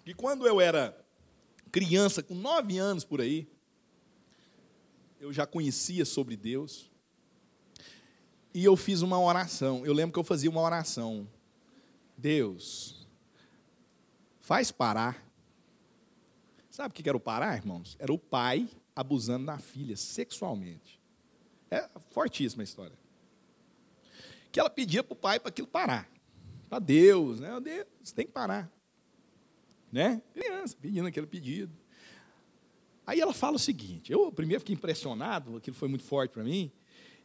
que 0.07 0.13
quando 0.13 0.47
eu 0.47 0.61
era 0.61 0.97
criança, 1.70 2.24
com 2.24 2.34
nove 2.34 2.78
anos 2.78 3.03
por 3.03 3.20
aí, 3.20 3.45
eu 5.20 5.34
já 5.34 5.45
conhecia 5.45 6.05
sobre 6.05 6.38
Deus. 6.38 6.89
E 8.57 8.63
eu 8.63 8.75
fiz 8.75 9.03
uma 9.03 9.19
oração. 9.19 9.85
Eu 9.85 9.93
lembro 9.93 10.13
que 10.13 10.17
eu 10.17 10.23
fazia 10.23 10.49
uma 10.49 10.61
oração. 10.61 11.29
Deus, 12.17 13.07
faz 14.39 14.71
parar. 14.71 15.23
Sabe 16.67 16.89
o 16.89 16.93
que 16.95 17.07
era 17.07 17.15
o 17.15 17.19
parar, 17.19 17.55
irmãos? 17.55 17.95
Era 17.99 18.11
o 18.11 18.17
pai 18.17 18.67
abusando 18.95 19.45
da 19.45 19.59
filha 19.59 19.95
sexualmente. 19.95 20.99
É 21.69 21.87
fortíssima 22.09 22.63
a 22.63 22.65
história. 22.65 22.97
Que 24.51 24.59
ela 24.59 24.71
pedia 24.71 25.03
para 25.03 25.13
o 25.13 25.15
pai 25.15 25.39
para 25.39 25.49
aquilo 25.49 25.67
parar. 25.67 26.09
Para 26.67 26.79
Deus, 26.79 27.39
né? 27.39 27.59
Deus, 27.59 28.11
tem 28.11 28.25
que 28.25 28.31
parar 28.31 28.71
né? 29.91 30.19
Criança, 30.33 30.75
pedindo 30.79 31.07
aquele 31.07 31.27
pedido. 31.27 31.71
Aí 33.05 33.19
ela 33.19 33.33
fala 33.33 33.55
o 33.55 33.59
seguinte: 33.59 34.11
eu 34.11 34.31
primeiro 34.31 34.61
fiquei 34.61 34.75
impressionado, 34.75 35.57
aquilo 35.57 35.75
foi 35.75 35.87
muito 35.87 36.03
forte 36.03 36.31
para 36.31 36.43
mim, 36.43 36.71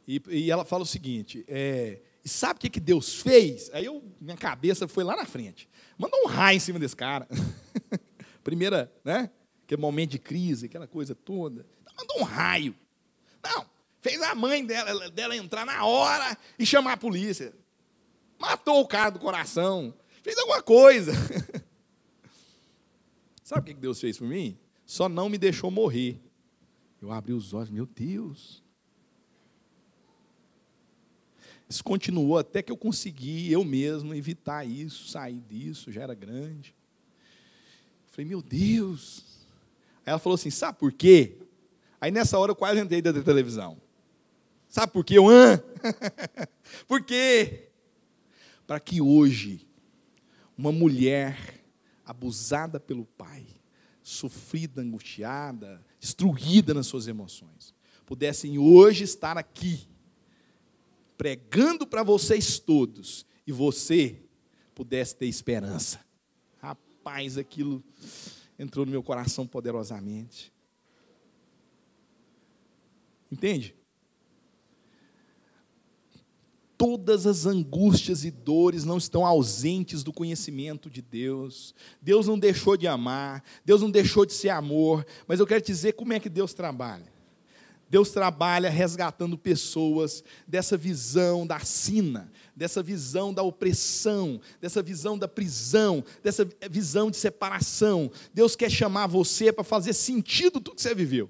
e, 0.07 0.23
e, 0.29 0.51
ela 0.51 0.65
fala 0.65 0.83
o 0.83 0.87
seguinte: 0.87 1.45
é, 1.49 2.01
e 2.25 2.29
sabe 2.29 2.59
o 2.59 2.61
que, 2.61 2.71
que 2.71 2.81
Deus 2.81 3.21
fez? 3.21 3.71
Aí 3.73 3.85
eu, 3.85 4.03
minha 4.21 4.37
cabeça 4.37 4.87
foi 4.87 5.05
lá 5.05 5.17
na 5.17 5.25
frente. 5.25 5.69
Mandou 5.99 6.25
um 6.25 6.27
raio 6.27 6.57
em 6.57 6.61
cima 6.61 6.79
desse 6.79 6.97
cara. 6.97 7.29
Primeira, 8.43 8.93
né? 9.05 9.31
Aquele 9.65 9.81
momento 9.81 10.11
de 10.11 10.19
crise, 10.19 10.67
aquela 10.67 10.87
coisa 10.87 11.15
toda. 11.15 11.65
Mandou 11.97 12.21
um 12.21 12.25
raio. 12.25 12.75
Não, 13.43 13.67
fez 14.01 14.21
a 14.23 14.35
mãe 14.35 14.65
dela, 14.65 15.11
dela 15.11 15.37
entrar 15.37 15.65
na 15.65 15.85
hora 15.85 16.37
e 16.59 16.67
chamar 16.67 16.95
a 16.95 16.97
polícia. 16.97 17.53
Matou 18.39 18.81
o 18.81 18.87
cara 18.87 19.11
do 19.11 19.19
coração. 19.19 19.95
Fez 20.23 20.37
alguma 20.39 20.63
coisa. 20.63 21.13
Sabe 23.43 23.61
o 23.61 23.75
que 23.75 23.81
Deus 23.81 24.01
fez 24.01 24.19
por 24.19 24.27
mim? 24.27 24.59
Só 24.85 25.09
não 25.09 25.29
me 25.29 25.39
deixou 25.39 25.71
morrer. 25.71 26.21
Eu 27.01 27.11
abri 27.11 27.33
os 27.33 27.53
olhos, 27.53 27.71
meu 27.71 27.87
Deus. 27.87 28.62
Isso 31.73 31.83
continuou 31.83 32.37
até 32.37 32.61
que 32.61 32.71
eu 32.71 32.77
consegui, 32.77 33.51
eu 33.51 33.65
mesmo, 33.65 34.15
evitar 34.15 34.63
isso, 34.63 35.09
sair 35.09 35.41
disso, 35.41 35.91
já 35.91 36.03
era 36.03 36.15
grande. 36.15 36.75
falei, 38.09 38.29
meu 38.29 38.43
Deus. 38.43 39.47
Aí 40.05 40.11
ela 40.11 40.19
falou 40.19 40.35
assim: 40.35 40.51
sabe 40.51 40.79
por 40.79 40.93
quê? 40.93 41.39
Aí 41.99 42.11
nessa 42.11 42.39
hora 42.39 42.51
eu 42.51 42.57
quase 42.57 42.79
entrei 42.79 43.01
da 43.01 43.11
televisão. 43.23 43.81
Sabe 44.69 44.93
por 44.93 45.03
quê? 45.03 45.17
Hã? 45.17 45.63
por 46.87 47.03
quê? 47.03 47.71
Para 48.67 48.79
que 48.79 49.01
hoje 49.01 49.67
uma 50.55 50.73
mulher 50.73 51.65
abusada 52.05 52.79
pelo 52.79 53.07
pai, 53.07 53.47
sofrida, 54.03 54.83
angustiada, 54.83 55.83
destruída 55.99 56.75
nas 56.75 56.87
suas 56.87 57.09
emoções, 57.09 57.75
pudessem 58.05 58.59
hoje 58.59 59.05
estar 59.05 59.39
aqui, 59.39 59.89
pregando 61.23 61.87
para 61.87 62.03
vocês 62.03 62.59
todos, 62.59 63.25
e 63.47 63.53
você 63.53 64.21
pudesse 64.75 65.15
ter 65.15 65.27
esperança. 65.27 66.05
Rapaz, 66.59 67.39
aquilo 67.39 67.81
entrou 68.59 68.85
no 68.85 68.91
meu 68.91 69.05
coração 69.05 69.47
poderosamente. 69.47 70.53
Entende? 73.31 73.73
Todas 76.77 77.25
as 77.25 77.47
angústias 77.47 78.25
e 78.25 78.31
dores 78.33 78.83
não 78.83 78.99
estão 78.99 79.25
ausentes 79.25 80.03
do 80.03 80.13
conhecimento 80.13 80.91
de 80.91 81.01
Deus. 81.01 81.73
Deus 82.01 82.27
não 82.27 82.37
deixou 82.37 82.77
de 82.77 82.89
amar, 82.89 83.45
Deus 83.65 83.81
não 83.81 83.93
deixou 83.93 84.27
de 84.27 84.33
ser 84.33 84.49
amor, 84.49 85.07
mas 85.29 85.39
eu 85.39 85.47
quero 85.47 85.61
te 85.61 85.69
dizer 85.69 85.93
como 85.93 86.15
é 86.15 86.19
que 86.19 86.29
Deus 86.29 86.53
trabalha. 86.53 87.12
Deus 87.93 88.09
trabalha 88.09 88.71
resgatando 88.71 89.37
pessoas 89.37 90.25
dessa 90.49 90.79
visão 90.79 91.47
da 91.47 91.59
sina, 91.61 92.33
dessa 92.57 92.83
visão 92.83 93.35
da 93.35 93.43
opressão, 93.43 94.41
dessa 94.63 94.83
visão 94.83 95.19
da 95.19 95.29
prisão, 95.29 96.03
dessa 96.23 96.49
visão 96.71 97.11
de 97.11 97.19
separação. 97.19 98.11
Deus 98.33 98.57
quer 98.57 98.71
chamar 98.71 99.09
você 99.09 99.53
para 99.53 99.63
fazer 99.63 99.93
sentido 99.93 100.53
tudo 100.59 100.77
que 100.77 100.81
você 100.81 100.95
viveu. 100.95 101.29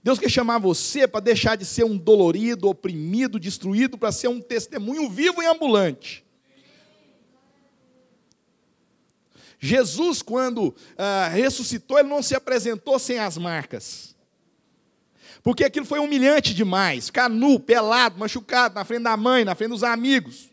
Deus 0.00 0.20
quer 0.20 0.30
chamar 0.30 0.58
você 0.60 1.08
para 1.08 1.18
deixar 1.18 1.56
de 1.56 1.64
ser 1.64 1.82
um 1.82 1.98
dolorido, 1.98 2.68
oprimido, 2.68 3.40
destruído, 3.40 3.98
para 3.98 4.12
ser 4.12 4.28
um 4.28 4.40
testemunho 4.40 5.10
vivo 5.10 5.42
e 5.42 5.46
ambulante. 5.46 6.24
Jesus, 9.58 10.22
quando 10.22 10.74
ah, 10.96 11.28
ressuscitou, 11.28 11.98
ele 11.98 12.08
não 12.08 12.22
se 12.22 12.34
apresentou 12.34 12.98
sem 12.98 13.18
as 13.18 13.36
marcas. 13.36 14.16
Porque 15.42 15.64
aquilo 15.64 15.86
foi 15.86 15.98
humilhante 15.98 16.54
demais. 16.54 17.06
Ficar 17.06 17.28
nu, 17.28 17.58
pelado, 17.58 18.18
machucado, 18.18 18.74
na 18.74 18.84
frente 18.84 19.02
da 19.02 19.16
mãe, 19.16 19.44
na 19.44 19.54
frente 19.54 19.70
dos 19.70 19.82
amigos. 19.82 20.50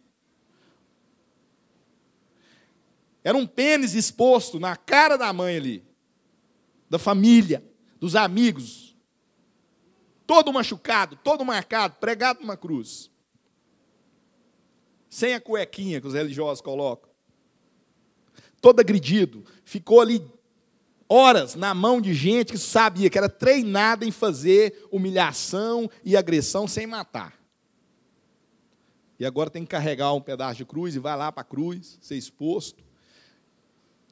Era 3.24 3.38
um 3.38 3.46
pênis 3.46 3.94
exposto 3.94 4.60
na 4.60 4.76
cara 4.76 5.18
da 5.18 5.32
mãe 5.34 5.58
ali, 5.58 5.84
da 6.90 7.00
família, 7.00 7.64
dos 8.00 8.16
amigos 8.16 8.86
todo 10.26 10.52
machucado, 10.52 11.16
todo 11.18 11.46
marcado, 11.46 11.96
pregado 12.00 12.42
numa 12.42 12.58
cruz. 12.58 13.12
Sem 15.10 15.34
a 15.34 15.40
cuequinha 15.40 16.02
que 16.02 16.08
os 16.08 16.14
religiosos 16.14 16.62
colocam. 16.62 17.05
Todo 18.62 18.80
agredido. 18.80 19.44
Ficou 19.64 20.02
ali 20.02 20.22
horas 21.08 21.56
na 21.56 21.74
mão 21.74 22.02
de 22.02 22.14
gente 22.14 22.52
que 22.52 22.58
sabia 22.58 23.10
que 23.10 23.18
era 23.18 23.30
treinada 23.30 24.06
em 24.06 24.12
fazer 24.12 24.88
humilhação 24.92 25.90
e 26.04 26.18
agressão 26.18 26.68
sem 26.68 26.88
matar. 26.88 27.40
E 29.20 29.26
agora 29.26 29.50
tem 29.50 29.64
que 29.64 29.70
carregar 29.70 30.14
um 30.14 30.22
pedaço 30.22 30.58
de 30.58 30.66
cruz 30.66 30.96
e 30.96 31.00
vai 31.00 31.16
lá 31.16 31.32
para 31.32 31.42
a 31.42 31.46
cruz, 31.46 31.98
ser 32.02 32.16
exposto. 32.16 32.84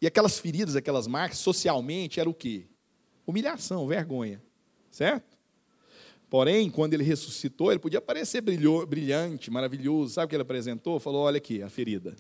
E 0.02 0.08
aquelas 0.08 0.40
feridas, 0.40 0.76
aquelas 0.76 1.08
marcas, 1.08 1.40
socialmente, 1.40 2.20
era 2.20 2.30
o 2.30 2.34
quê? 2.34 2.68
Humilhação, 3.26 3.88
vergonha. 3.88 4.42
Certo? 4.90 5.38
Porém, 6.30 6.70
quando 6.70 6.94
ele 6.94 7.04
ressuscitou, 7.04 7.72
ele 7.72 7.80
podia 7.80 8.02
parecer 8.02 8.42
brilhante, 8.42 9.52
maravilhoso. 9.52 10.14
Sabe 10.14 10.26
o 10.26 10.30
que 10.30 10.36
ele 10.36 10.42
apresentou? 10.42 11.00
Falou: 11.00 11.24
Olha 11.24 11.38
aqui 11.38 11.62
a 11.62 11.70
ferida. 11.70 12.16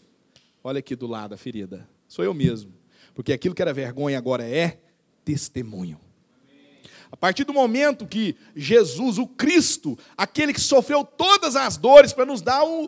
Olha 0.63 0.80
aqui 0.80 0.95
do 0.95 1.07
lado 1.07 1.34
a 1.34 1.38
ferida. 1.38 1.88
Sou 2.14 2.24
eu 2.24 2.32
mesmo. 2.32 2.72
Porque 3.16 3.34
aquilo 3.34 3.55
que 3.55 3.61
era 3.64 3.74
vergonha 3.74 4.20
agora 4.20 4.47
é 4.47 4.80
testemunho. 5.26 5.99
A 7.11 7.18
partir 7.18 7.43
do 7.43 7.51
momento 7.51 8.05
que 8.05 8.36
Jesus, 8.55 9.18
o 9.18 9.26
Cristo, 9.26 9.97
aquele 10.16 10.53
que 10.53 10.61
sofreu 10.61 11.03
todas 11.03 11.55
as 11.55 11.76
dores 11.76 12.14
para 12.14 12.24
nos 12.24 12.39
dar 12.39 12.64
o, 12.66 12.88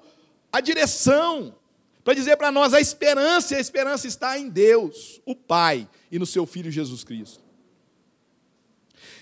a 0.52 0.62
direção, 0.62 1.56
para 2.04 2.14
dizer 2.14 2.38
para 2.38 2.52
nós 2.52 2.72
a 2.72 2.80
esperança, 2.80 3.56
e 3.56 3.58
a 3.58 3.60
esperança 3.60 4.06
está 4.06 4.38
em 4.38 4.48
Deus, 4.48 5.20
o 5.26 5.36
Pai, 5.36 5.90
e 6.12 6.20
no 6.20 6.26
seu 6.28 6.46
Filho 6.46 6.70
Jesus 6.70 7.04
Cristo. 7.04 7.44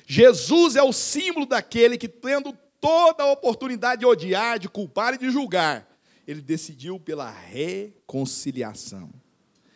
Jesus 0.05 0.75
é 0.75 0.83
o 0.83 0.91
símbolo 0.91 1.45
daquele 1.45 1.97
que, 1.97 2.09
tendo 2.09 2.51
toda 2.81 3.23
a 3.23 3.31
oportunidade 3.31 4.01
de 4.01 4.05
odiar, 4.05 4.59
de 4.59 4.67
culpar 4.67 5.13
e 5.13 5.17
de 5.17 5.29
julgar, 5.29 5.87
ele 6.27 6.41
decidiu 6.41 6.99
pela 6.99 7.29
reconciliação. 7.31 9.22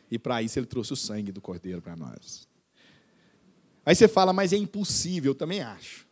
E 0.10 0.18
para 0.18 0.41
isso 0.41 0.58
ele 0.58 0.66
trouxe 0.66 0.93
o 0.93 0.95
sangue 0.95 1.32
do 1.32 1.41
Cordeiro 1.41 1.82
para 1.82 1.95
nós. 1.95 2.47
Aí 3.86 3.95
você 3.95 4.08
fala, 4.08 4.34
mas 4.34 4.53
é 4.53 4.58
impossível, 4.58 5.32
eu 5.32 5.36
também 5.36 5.62
acho. 5.62 6.05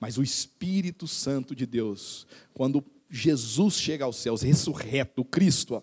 Mas 0.00 0.18
o 0.18 0.22
Espírito 0.22 1.06
Santo 1.06 1.54
de 1.54 1.66
Deus, 1.66 2.26
quando 2.52 2.84
Jesus 3.08 3.74
chega 3.74 4.04
aos 4.04 4.16
céus, 4.16 4.42
ressurreto, 4.42 5.24
Cristo, 5.24 5.74
ó, 5.74 5.82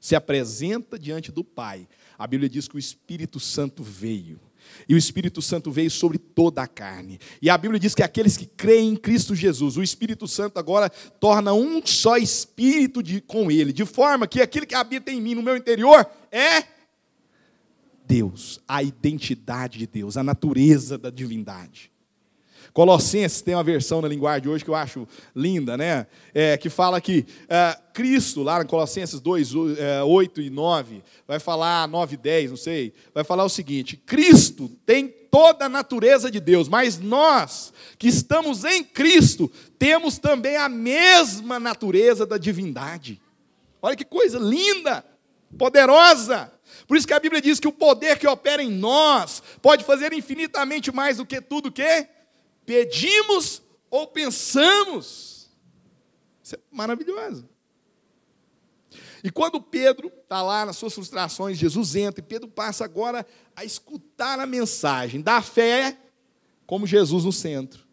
se 0.00 0.14
apresenta 0.14 0.98
diante 0.98 1.32
do 1.32 1.42
Pai. 1.42 1.88
A 2.16 2.26
Bíblia 2.26 2.48
diz 2.48 2.68
que 2.68 2.76
o 2.76 2.78
Espírito 2.78 3.40
Santo 3.40 3.82
veio 3.82 4.40
e 4.88 4.94
o 4.94 4.98
Espírito 4.98 5.40
Santo 5.40 5.70
veio 5.70 5.90
sobre 5.90 6.18
toda 6.18 6.62
a 6.62 6.66
carne. 6.66 7.18
E 7.40 7.50
a 7.50 7.58
Bíblia 7.58 7.78
diz 7.78 7.94
que 7.94 8.02
aqueles 8.02 8.36
que 8.36 8.46
creem 8.46 8.90
em 8.90 8.96
Cristo 8.96 9.34
Jesus, 9.34 9.76
o 9.76 9.82
Espírito 9.82 10.26
Santo 10.26 10.58
agora 10.58 10.90
torna 10.90 11.52
um 11.52 11.84
só 11.84 12.16
espírito 12.16 13.02
de, 13.02 13.20
com 13.20 13.50
ele, 13.50 13.72
de 13.72 13.84
forma 13.84 14.26
que 14.26 14.40
aquele 14.40 14.66
que 14.66 14.74
habita 14.74 15.10
em 15.10 15.20
mim, 15.20 15.34
no 15.34 15.42
meu 15.42 15.56
interior, 15.56 16.06
é 16.30 16.77
Deus, 18.08 18.58
a 18.66 18.82
identidade 18.82 19.78
de 19.78 19.86
Deus, 19.86 20.16
a 20.16 20.24
natureza 20.24 20.96
da 20.96 21.10
divindade. 21.10 21.92
Colossenses 22.72 23.42
tem 23.42 23.54
uma 23.54 23.64
versão 23.64 24.00
na 24.00 24.08
linguagem 24.08 24.42
de 24.42 24.48
hoje 24.48 24.64
que 24.64 24.70
eu 24.70 24.74
acho 24.74 25.06
linda, 25.34 25.76
né? 25.76 26.06
É, 26.32 26.56
que 26.56 26.70
fala 26.70 27.00
que 27.00 27.26
é, 27.48 27.76
Cristo, 27.92 28.42
lá 28.42 28.62
em 28.62 28.66
Colossenses 28.66 29.20
2, 29.20 29.50
é, 29.78 30.02
8 30.02 30.40
e 30.40 30.50
9, 30.50 31.02
vai 31.26 31.38
falar, 31.38 31.88
9 31.88 32.14
e 32.14 32.16
10, 32.16 32.50
não 32.50 32.56
sei, 32.56 32.94
vai 33.12 33.24
falar 33.24 33.44
o 33.44 33.48
seguinte: 33.48 33.96
Cristo 33.96 34.70
tem 34.86 35.08
toda 35.08 35.66
a 35.66 35.68
natureza 35.68 36.30
de 36.30 36.40
Deus, 36.40 36.68
mas 36.68 36.98
nós 36.98 37.72
que 37.98 38.08
estamos 38.08 38.64
em 38.64 38.84
Cristo 38.84 39.50
temos 39.78 40.18
também 40.18 40.56
a 40.56 40.68
mesma 40.68 41.58
natureza 41.58 42.24
da 42.24 42.38
divindade. 42.38 43.20
Olha 43.82 43.96
que 43.96 44.04
coisa 44.04 44.38
linda, 44.38 45.04
poderosa. 45.58 46.52
Por 46.88 46.96
isso 46.96 47.06
que 47.06 47.12
a 47.12 47.20
Bíblia 47.20 47.42
diz 47.42 47.60
que 47.60 47.68
o 47.68 47.72
poder 47.72 48.18
que 48.18 48.26
opera 48.26 48.62
em 48.62 48.70
nós 48.70 49.42
pode 49.60 49.84
fazer 49.84 50.14
infinitamente 50.14 50.90
mais 50.90 51.18
do 51.18 51.26
que 51.26 51.38
tudo 51.38 51.70
que 51.70 52.08
pedimos 52.64 53.62
ou 53.90 54.06
pensamos. 54.06 55.50
Isso 56.42 56.54
é 56.54 56.58
maravilhoso. 56.70 57.46
E 59.22 59.30
quando 59.30 59.60
Pedro 59.60 60.08
está 60.08 60.40
lá 60.40 60.64
nas 60.64 60.76
suas 60.78 60.94
frustrações, 60.94 61.58
Jesus 61.58 61.94
entra 61.94 62.20
e 62.20 62.26
Pedro 62.26 62.48
passa 62.48 62.86
agora 62.86 63.26
a 63.54 63.64
escutar 63.66 64.40
a 64.40 64.46
mensagem 64.46 65.20
da 65.20 65.42
fé 65.42 65.98
como 66.66 66.86
Jesus 66.86 67.26
no 67.26 67.32
centro. 67.32 67.86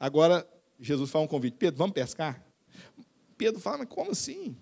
Agora, 0.00 0.48
Jesus 0.80 1.10
faz 1.10 1.22
um 1.22 1.28
convite: 1.28 1.58
Pedro, 1.58 1.76
vamos 1.76 1.92
pescar? 1.92 2.42
Pedro 3.36 3.60
fala, 3.60 3.78
mas 3.78 3.88
como 3.88 4.12
assim? 4.12 4.56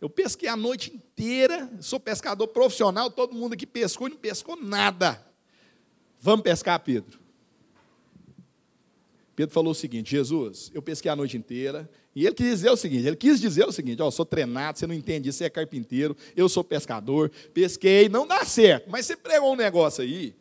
Eu 0.00 0.08
pesquei 0.08 0.48
a 0.48 0.56
noite 0.56 0.94
inteira, 0.94 1.68
sou 1.80 1.98
pescador 1.98 2.46
profissional, 2.48 3.10
todo 3.10 3.34
mundo 3.34 3.54
aqui 3.54 3.66
pescou 3.66 4.06
e 4.06 4.10
não 4.10 4.16
pescou 4.16 4.56
nada. 4.56 5.24
Vamos 6.20 6.42
pescar, 6.42 6.78
Pedro. 6.80 7.18
Pedro 9.34 9.54
falou 9.54 9.72
o 9.72 9.74
seguinte: 9.74 10.10
Jesus, 10.10 10.70
eu 10.74 10.82
pesquei 10.82 11.10
a 11.10 11.16
noite 11.16 11.36
inteira, 11.36 11.88
e 12.14 12.26
ele 12.26 12.34
quis 12.34 12.46
dizer 12.46 12.70
o 12.70 12.76
seguinte: 12.76 13.06
ele 13.06 13.16
quis 13.16 13.40
dizer 13.40 13.66
o 13.66 13.72
seguinte, 13.72 14.02
ó, 14.02 14.10
sou 14.10 14.26
treinado, 14.26 14.78
você 14.78 14.86
não 14.86 14.94
entende 14.94 15.32
você 15.32 15.44
é 15.44 15.50
carpinteiro, 15.50 16.16
eu 16.36 16.48
sou 16.48 16.64
pescador, 16.64 17.30
pesquei, 17.52 18.08
não 18.08 18.26
dá 18.26 18.44
certo, 18.44 18.90
mas 18.90 19.06
você 19.06 19.16
pregou 19.16 19.52
um 19.52 19.56
negócio 19.56 20.02
aí, 20.02 20.34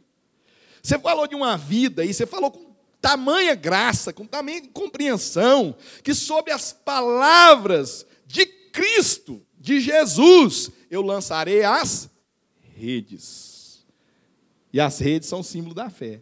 você 0.81 0.97
falou 0.97 1.27
de 1.27 1.35
uma 1.35 1.57
vida 1.57 2.01
aí, 2.01 2.13
você 2.13 2.25
falou 2.25 2.49
com 2.49 2.75
tamanha 2.99 3.53
graça, 3.53 4.11
com 4.11 4.25
tamanha 4.25 4.61
compreensão, 4.73 5.75
que 6.03 6.13
sob 6.13 6.51
as 6.51 6.73
palavras 6.73 8.05
de 8.25 8.45
Cristo, 8.45 9.45
de 9.67 9.81
Jesus, 9.81 10.71
eu 10.89 11.01
lançarei 11.01 11.63
as 11.63 12.09
redes. 12.73 13.85
E 14.71 14.79
as 14.79 14.97
redes 14.99 15.27
são 15.27 15.43
símbolo 15.43 15.75
da 15.75 15.89
fé. 15.89 16.21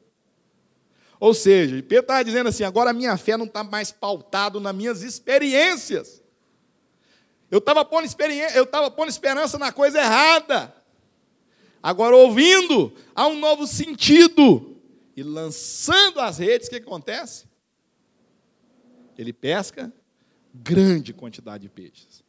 Ou 1.20 1.34
seja, 1.34 1.76
Pedro 1.84 2.00
estava 2.00 2.26
dizendo 2.26 2.50
assim: 2.50 2.64
agora 2.64 2.90
a 2.90 2.94
minha 2.94 3.16
fé 3.18 3.38
não 3.38 3.46
está 3.46 3.64
mais 3.64 3.92
pautada 3.92 4.60
nas 4.60 4.76
minhas 4.76 5.04
experiências. 5.04 6.24
Eu 7.52 7.60
estava 7.60 7.86
pondo, 7.86 8.06
experiência, 8.06 8.58
eu 8.58 8.66
pondo 8.92 9.10
esperança 9.10 9.60
na 9.60 9.72
coisa 9.72 10.00
errada. 10.00 10.76
Agora, 11.82 12.16
ouvindo, 12.16 12.92
há 13.14 13.28
um 13.28 13.40
novo 13.40 13.68
sentido. 13.68 14.76
E 15.16 15.22
lançando 15.22 16.20
as 16.20 16.40
redes, 16.40 16.68
o 16.68 16.72
que 16.72 16.78
acontece? 16.78 17.46
Ele 19.18 19.32
pesca 19.32 19.94
grande 20.52 21.14
quantidade 21.14 21.62
de 21.62 21.70
peixes. 21.70 22.24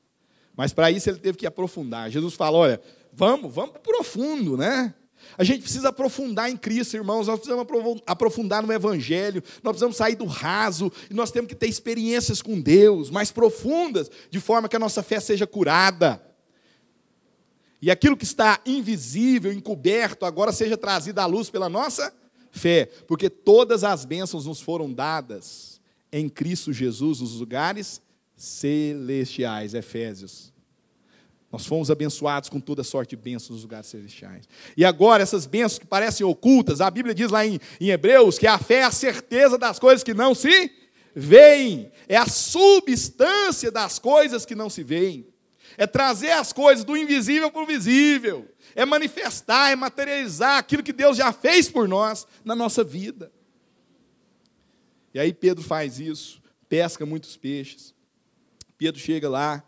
Mas 0.56 0.72
para 0.72 0.90
isso 0.90 1.10
ele 1.10 1.18
teve 1.18 1.36
que 1.36 1.46
aprofundar. 1.46 2.10
Jesus 2.10 2.34
falou: 2.34 2.62
olha, 2.62 2.80
vamos, 3.12 3.54
vamos 3.54 3.72
para 3.72 3.80
profundo, 3.80 4.56
né? 4.56 4.94
A 5.36 5.44
gente 5.44 5.62
precisa 5.62 5.88
aprofundar 5.88 6.50
em 6.50 6.56
Cristo, 6.56 6.96
irmãos. 6.96 7.26
Nós 7.26 7.40
precisamos 7.40 7.66
aprofundar 8.06 8.62
no 8.64 8.72
Evangelho. 8.72 9.42
Nós 9.62 9.72
precisamos 9.72 9.96
sair 9.96 10.14
do 10.14 10.24
raso. 10.24 10.90
E 11.10 11.14
nós 11.14 11.30
temos 11.30 11.48
que 11.48 11.54
ter 11.54 11.66
experiências 11.66 12.40
com 12.40 12.60
Deus 12.60 13.10
mais 13.10 13.30
profundas, 13.32 14.10
de 14.30 14.40
forma 14.40 14.68
que 14.68 14.76
a 14.76 14.78
nossa 14.78 15.02
fé 15.02 15.18
seja 15.18 15.46
curada. 15.46 16.22
E 17.82 17.90
aquilo 17.90 18.16
que 18.16 18.24
está 18.24 18.60
invisível, 18.64 19.52
encoberto, 19.52 20.24
agora 20.24 20.52
seja 20.52 20.76
trazido 20.76 21.18
à 21.18 21.26
luz 21.26 21.50
pela 21.50 21.68
nossa 21.68 22.14
fé. 22.50 22.86
Porque 23.06 23.28
todas 23.28 23.84
as 23.84 24.04
bênçãos 24.04 24.46
nos 24.46 24.60
foram 24.60 24.92
dadas 24.92 25.80
em 26.12 26.28
Cristo 26.28 26.72
Jesus, 26.72 27.20
nos 27.20 27.40
lugares 27.40 28.00
celestiais. 28.36 29.74
Efésios 29.74 30.52
nós 31.56 31.64
fomos 31.64 31.90
abençoados 31.90 32.50
com 32.50 32.60
toda 32.60 32.84
sorte 32.84 33.16
de 33.16 33.22
bênçãos 33.22 33.50
nos 33.50 33.62
lugares 33.62 33.86
celestiais. 33.86 34.46
E 34.76 34.84
agora, 34.84 35.22
essas 35.22 35.46
bênçãos 35.46 35.78
que 35.78 35.86
parecem 35.86 36.26
ocultas, 36.26 36.82
a 36.82 36.90
Bíblia 36.90 37.14
diz 37.14 37.30
lá 37.30 37.46
em, 37.46 37.58
em 37.80 37.88
Hebreus 37.88 38.38
que 38.38 38.46
a 38.46 38.58
fé 38.58 38.80
é 38.80 38.82
a 38.82 38.90
certeza 38.90 39.56
das 39.56 39.78
coisas 39.78 40.02
que 40.02 40.12
não 40.12 40.34
se 40.34 40.70
veem, 41.14 41.90
é 42.06 42.16
a 42.18 42.26
substância 42.26 43.70
das 43.70 43.98
coisas 43.98 44.44
que 44.44 44.54
não 44.54 44.68
se 44.68 44.82
veem, 44.82 45.26
é 45.78 45.86
trazer 45.86 46.32
as 46.32 46.52
coisas 46.52 46.84
do 46.84 46.94
invisível 46.94 47.50
para 47.50 47.62
o 47.62 47.66
visível, 47.66 48.46
é 48.74 48.84
manifestar, 48.84 49.70
é 49.70 49.76
materializar 49.76 50.58
aquilo 50.58 50.82
que 50.82 50.92
Deus 50.92 51.16
já 51.16 51.32
fez 51.32 51.70
por 51.70 51.88
nós 51.88 52.26
na 52.44 52.54
nossa 52.54 52.84
vida. 52.84 53.32
E 55.14 55.18
aí 55.18 55.32
Pedro 55.32 55.64
faz 55.64 55.98
isso, 55.98 56.42
pesca 56.68 57.06
muitos 57.06 57.34
peixes. 57.34 57.95
Pedro 58.76 59.00
chega 59.00 59.28
lá, 59.28 59.62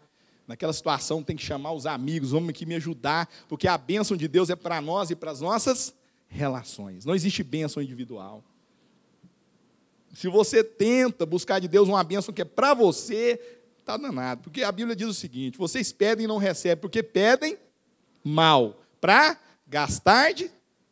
naquela 0.47 0.73
situação 0.73 1.23
tem 1.23 1.37
que 1.37 1.45
chamar 1.45 1.73
os 1.73 1.87
amigos, 1.87 2.31
vamos 2.31 2.51
aqui 2.51 2.65
me 2.65 2.75
ajudar, 2.75 3.29
porque 3.49 3.69
a 3.69 3.77
bênção 3.77 4.17
de 4.17 4.27
Deus 4.29 4.51
é 4.51 4.57
para 4.57 4.81
nós 4.81 5.11
e 5.11 5.17
para 5.17 5.31
as 5.31 5.41
nossas 5.41 5.95
relações. 6.27 7.05
Não 7.05 7.15
existe 7.15 7.43
bênção 7.43 7.83
individual. 7.83 8.43
Se 10.15 10.29
você 10.29 10.65
tenta 10.65 11.27
buscar 11.27 11.59
de 11.59 11.69
Deus 11.69 11.89
uma 11.89 12.03
bênção 12.03 12.33
que 12.33 12.43
é 12.43 12.45
para 12.45 12.75
você, 12.75 13.41
está 13.79 13.97
danado. 13.97 14.43
Porque 14.43 14.63
a 14.63 14.73
Bíblia 14.73 14.97
diz 14.97 15.09
o 15.09 15.15
seguinte: 15.15 15.59
vocês 15.59 15.93
pedem 15.93 16.25
e 16.25 16.29
não 16.29 16.39
recebem, 16.39 16.81
porque 16.81 17.03
pedem 17.03 17.57
mal, 18.23 18.81
para 19.01 19.39
gastar 19.67 20.33
de, 20.33 20.51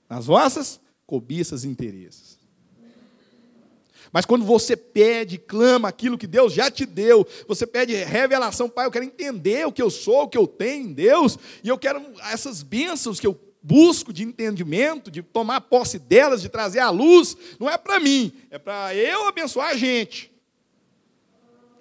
nas 0.09 0.26
vossas 0.26 0.80
cobiças 1.06 1.64
e 1.64 1.68
interesses. 1.68 2.38
Mas 4.12 4.24
quando 4.24 4.45
você 4.45 4.77
pede, 4.77 5.39
clama 5.39 5.89
aquilo 5.89 6.19
que 6.19 6.27
Deus 6.27 6.53
já 6.53 6.70
te 6.70 6.87
deu, 6.87 7.27
você 7.47 7.66
pede 7.66 7.95
revelação, 7.95 8.69
Pai, 8.69 8.87
eu 8.87 8.91
quero 8.91 9.05
entender 9.05 9.66
o 9.66 9.73
que 9.73 9.83
eu 9.83 9.91
sou, 9.91 10.23
o 10.23 10.28
que 10.28 10.39
eu 10.39 10.47
tenho 10.47 10.87
em 10.87 10.93
Deus, 10.93 11.39
e 11.62 11.69
eu 11.69 11.78
quero 11.78 12.03
essas 12.31 12.62
bênçãos 12.62 13.20
que 13.20 13.27
eu 13.27 13.39
busco 13.62 14.12
de 14.12 14.23
entendimento, 14.23 15.11
de 15.11 15.23
tomar 15.23 15.61
posse 15.62 15.99
delas, 15.99 16.41
de 16.41 16.49
trazer 16.49 16.78
à 16.78 16.89
luz, 16.89 17.37
não 17.59 17.69
é 17.69 17.77
para 17.77 17.99
mim, 17.99 18.33
é 18.49 18.59
para 18.59 18.95
eu 18.95 19.27
abençoar 19.27 19.70
a 19.70 19.77
gente. 19.77 20.31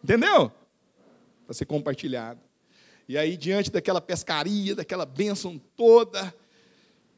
Entendeu? 0.03 0.51
Para 1.45 1.53
ser 1.53 1.65
compartilhado. 1.65 2.39
E 3.07 3.17
aí, 3.17 3.37
diante 3.37 3.71
daquela 3.71 4.01
pescaria, 4.01 4.73
daquela 4.73 5.05
bênção 5.05 5.61
toda, 5.77 6.33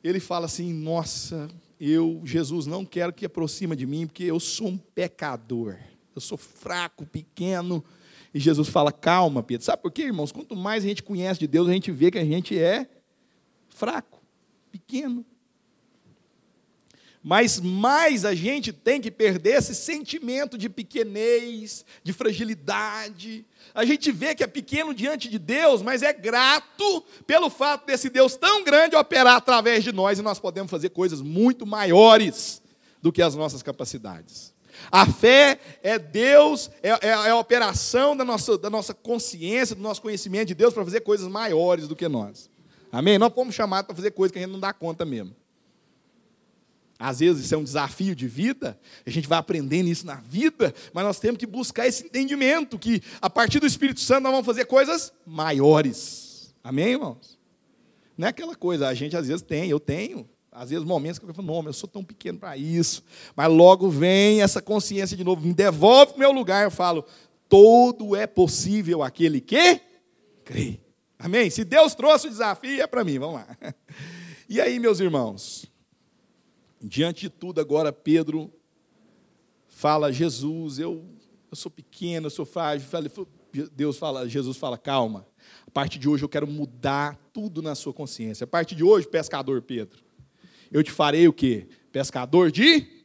ele 0.04 0.20
fala 0.20 0.46
assim: 0.46 0.74
Nossa, 0.74 1.48
eu, 1.80 2.22
Jesus, 2.24 2.66
não 2.66 2.86
quero 2.86 3.14
que 3.14 3.26
aproxima 3.26 3.76
de 3.76 3.86
mim, 3.86 4.08
porque 4.08 4.24
eu 4.24 4.40
sou 4.40 4.68
um 4.68 4.78
pecador. 4.78 5.78
Eu 6.16 6.22
sou 6.22 6.38
fraco, 6.38 7.06
pequeno. 7.06 7.84
E 8.34 8.40
Jesus 8.40 8.68
fala: 8.68 8.91
calma, 8.91 9.44
Pedro. 9.44 9.66
Sabe 9.66 9.82
por 9.82 9.91
quê, 9.91 10.04
irmãos? 10.04 10.32
Quanto 10.32 10.56
mais 10.56 10.84
a 10.84 10.88
gente 10.88 11.04
conhece 11.04 11.40
de 11.40 11.48
Deus, 11.48 11.68
a 11.68 11.74
gente 11.74 11.91
vê 11.91 12.10
que 12.10 12.18
a 12.18 12.26
gente 12.26 12.58
é 12.58 12.90
fraco, 13.70 14.22
pequeno. 14.72 15.26
Mas 17.23 17.60
mais 17.60 18.23
a 18.23 18.34
gente 18.34 18.72
tem 18.72 19.02
que 19.02 19.11
perder 19.11 19.57
esse 19.57 19.76
sentimento 19.76 20.57
de 20.57 20.69
pequenez, 20.69 21.84
de 22.03 22.14
fragilidade. 22.14 23.45
A 23.73 23.84
gente 23.84 24.11
vê 24.11 24.34
que 24.34 24.44
é 24.44 24.48
pequeno 24.48 24.94
diante 24.94 25.30
de 25.30 25.38
Deus, 25.38 25.81
mas 25.81 26.03
é 26.03 26.14
grato 26.14 27.03
pelo 27.26 27.49
fato 27.49 27.85
desse 27.85 28.10
Deus 28.10 28.35
tão 28.35 28.64
grande 28.64 28.95
operar 28.95 29.35
através 29.35 29.84
de 29.84 29.91
nós 29.91 30.19
e 30.19 30.22
nós 30.22 30.39
podemos 30.39 30.72
fazer 30.72 30.89
coisas 30.89 31.22
muito 31.22 31.65
maiores 31.65 32.61
do 33.02 33.11
que 33.11 33.22
as 33.22 33.35
nossas 33.35 33.61
capacidades. 33.61 34.53
A 34.91 35.06
fé 35.06 35.60
é 35.81 35.98
Deus, 35.98 36.69
é, 36.81 36.89
é, 36.89 36.98
é 37.10 37.30
a 37.30 37.35
operação 37.38 38.15
da 38.15 38.23
nossa, 38.23 38.57
da 38.57 38.69
nossa 38.69 38.94
consciência, 38.94 39.76
do 39.76 39.81
nosso 39.81 40.02
conhecimento 40.02 40.49
de 40.49 40.56
Deus 40.56 40.73
para 40.73 40.84
fazer 40.84 41.02
coisas 41.02 41.27
maiores 41.27 41.88
do 41.88 41.95
que 41.95 42.07
nós. 42.07 42.49
Amém? 42.91 43.18
Nós 43.18 43.34
fomos 43.34 43.53
chamados 43.53 43.88
para 43.88 43.95
fazer 43.95 44.11
coisas 44.11 44.31
que 44.31 44.39
a 44.39 44.41
gente 44.41 44.52
não 44.52 44.60
dá 44.60 44.72
conta 44.72 45.03
mesmo. 45.03 45.35
Às 46.99 47.19
vezes 47.19 47.45
isso 47.45 47.53
é 47.53 47.57
um 47.57 47.64
desafio 47.64 48.15
de 48.15 48.28
vida, 48.28 48.80
a 49.06 49.10
gente 49.10 49.28
vai 49.28 49.38
aprendendo 49.38 49.88
isso 49.88 50.06
na 50.06 50.15
vida, 50.15 50.74
mas 50.94 51.03
nós 51.03 51.19
temos 51.19 51.38
que 51.38 51.45
buscar 51.45 51.88
esse 51.88 52.06
entendimento 52.06 52.80
que 52.80 53.02
a 53.22 53.30
partir 53.30 53.60
do 53.60 53.68
Espírito 53.68 53.99
Santo 53.99 54.24
nós 54.24 54.32
vamos 54.32 54.45
fazer 54.45 54.65
coisas 54.65 55.14
maiores. 55.26 56.56
Amém, 56.64 56.94
irmãos? 56.94 57.38
Não 58.18 58.26
é 58.26 58.32
aquela 58.32 58.56
coisa, 58.56 58.88
a 58.88 58.94
gente 58.95 59.15
às 59.15 59.28
vezes 59.28 59.44
tem, 59.44 59.69
eu 59.69 59.80
tenho, 59.80 60.28
às 60.52 60.72
vezes 60.72 60.84
momentos 60.84 61.19
que 61.19 61.26
eu 61.26 61.34
falo, 61.36 61.48
não, 61.48 61.68
eu 61.68 61.74
sou 61.74 61.88
tão 61.88 62.03
pequeno 62.03 62.40
para 62.40 62.57
isso, 62.57 63.03
mas 63.36 63.48
logo 63.48 63.90
vem 63.90 64.41
essa 64.41 64.60
consciência 64.60 65.15
de 65.15 65.24
novo, 65.24 65.45
me 65.45 65.53
devolve 65.53 66.14
o 66.15 66.19
meu 66.19 66.32
lugar, 66.32 66.64
eu 66.64 66.72
falo, 66.72 67.06
todo 67.48 68.15
é 68.15 68.26
possível 68.26 69.03
aquele 69.03 69.40
que 69.40 69.80
crê. 70.44 70.80
Amém? 71.19 71.49
Se 71.52 71.64
Deus 71.64 71.94
trouxe 71.94 72.26
o 72.26 72.30
desafio, 72.30 72.82
é 72.82 72.88
para 72.88 73.03
mim, 73.03 73.19
vamos 73.19 73.36
lá. 73.36 73.48
E 74.49 74.61
aí, 74.61 74.80
meus 74.80 75.02
irmãos, 75.02 75.65
Diante 76.82 77.22
de 77.22 77.30
tudo, 77.30 77.60
agora 77.60 77.91
Pedro 77.91 78.52
fala: 79.68 80.12
Jesus, 80.12 80.80
eu, 80.80 81.04
eu 81.49 81.56
sou 81.56 81.72
pequeno, 81.72 82.28
eu 82.28 82.32
sou 82.32 82.45
frágil. 82.45 82.88
Deus 83.74 83.98
fala, 83.98 84.28
Jesus 84.28 84.58
fala: 84.58 84.78
calma. 84.78 85.26
A 85.66 85.72
partir 85.72 85.98
de 85.98 86.10
hoje 86.10 86.24
eu 86.24 86.30
quero 86.30 86.48
mudar 86.48 87.18
tudo 87.34 87.62
na 87.62 87.76
sua 87.76 87.94
consciência. 87.94 88.44
A 88.44 88.48
partir 88.48 88.76
de 88.76 88.84
hoje, 88.84 89.08
pescador 89.08 89.62
Pedro, 89.62 89.99
eu 90.72 90.84
te 90.84 90.91
farei 90.91 91.28
o 91.28 91.34
quê? 91.34 91.68
Pescador 91.91 92.52
de 92.52 92.98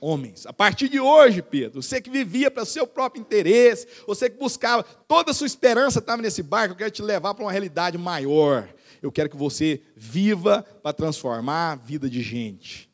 homens. 0.00 0.46
A 0.46 0.52
partir 0.52 0.88
de 0.88 1.00
hoje, 1.00 1.42
Pedro, 1.42 1.82
você 1.82 2.00
que 2.00 2.10
vivia 2.10 2.50
para 2.50 2.62
o 2.62 2.66
seu 2.66 2.86
próprio 2.86 3.20
interesse, 3.20 3.86
você 4.06 4.28
que 4.28 4.38
buscava, 4.38 4.82
toda 4.82 5.30
a 5.30 5.34
sua 5.34 5.46
esperança 5.46 5.98
estava 5.98 6.20
nesse 6.20 6.42
barco, 6.42 6.74
eu 6.74 6.78
quero 6.78 6.90
te 6.90 7.02
levar 7.02 7.34
para 7.34 7.44
uma 7.44 7.52
realidade 7.52 7.96
maior. 7.96 8.68
Eu 9.02 9.12
quero 9.12 9.30
que 9.30 9.36
você 9.36 9.80
viva 9.94 10.62
para 10.82 10.92
transformar 10.92 11.72
a 11.72 11.76
vida 11.76 12.08
de 12.08 12.22
gente. 12.22 12.90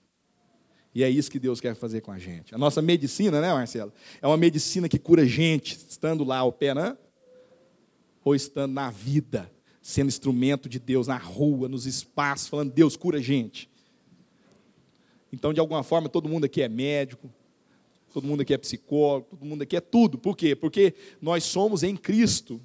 E 0.94 1.02
é 1.02 1.08
isso 1.08 1.30
que 1.30 1.38
Deus 1.38 1.60
quer 1.60 1.74
fazer 1.74 2.02
com 2.02 2.12
a 2.12 2.18
gente. 2.18 2.54
A 2.54 2.58
nossa 2.58 2.82
medicina, 2.82 3.40
né, 3.40 3.52
Marcelo? 3.52 3.92
É 4.20 4.26
uma 4.26 4.36
medicina 4.36 4.88
que 4.88 4.98
cura 4.98 5.26
gente, 5.26 5.76
estando 5.88 6.22
lá 6.22 6.44
operando, 6.44 6.98
ou 8.24 8.34
estando 8.34 8.72
na 8.72 8.90
vida, 8.90 9.50
sendo 9.80 10.08
instrumento 10.08 10.68
de 10.68 10.78
Deus 10.78 11.06
na 11.06 11.16
rua, 11.16 11.68
nos 11.68 11.86
espaços, 11.86 12.48
falando, 12.48 12.72
Deus 12.72 12.96
cura 12.96 13.20
gente. 13.20 13.70
Então, 15.32 15.52
de 15.52 15.60
alguma 15.60 15.82
forma, 15.82 16.08
todo 16.08 16.28
mundo 16.28 16.44
aqui 16.44 16.60
é 16.60 16.68
médico, 16.68 17.30
todo 18.12 18.26
mundo 18.26 18.42
aqui 18.42 18.52
é 18.52 18.58
psicólogo, 18.58 19.28
todo 19.30 19.44
mundo 19.46 19.62
aqui 19.62 19.76
é 19.76 19.80
tudo. 19.80 20.18
Por 20.18 20.36
quê? 20.36 20.54
Porque 20.54 20.94
nós 21.20 21.44
somos 21.44 21.82
em 21.82 21.96
Cristo 21.96 22.60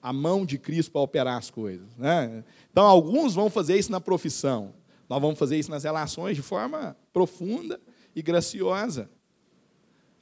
a 0.00 0.12
mão 0.12 0.46
de 0.46 0.58
Cristo 0.58 0.92
para 0.92 1.02
operar 1.02 1.36
as 1.36 1.50
coisas. 1.50 1.86
Né? 1.96 2.42
Então, 2.70 2.86
alguns 2.86 3.34
vão 3.34 3.50
fazer 3.50 3.76
isso 3.76 3.92
na 3.92 4.00
profissão, 4.00 4.72
nós 5.08 5.20
vamos 5.20 5.38
fazer 5.38 5.58
isso 5.58 5.70
nas 5.70 5.84
relações 5.84 6.36
de 6.36 6.42
forma 6.42 6.96
profunda 7.12 7.80
e 8.14 8.22
graciosa. 8.22 9.10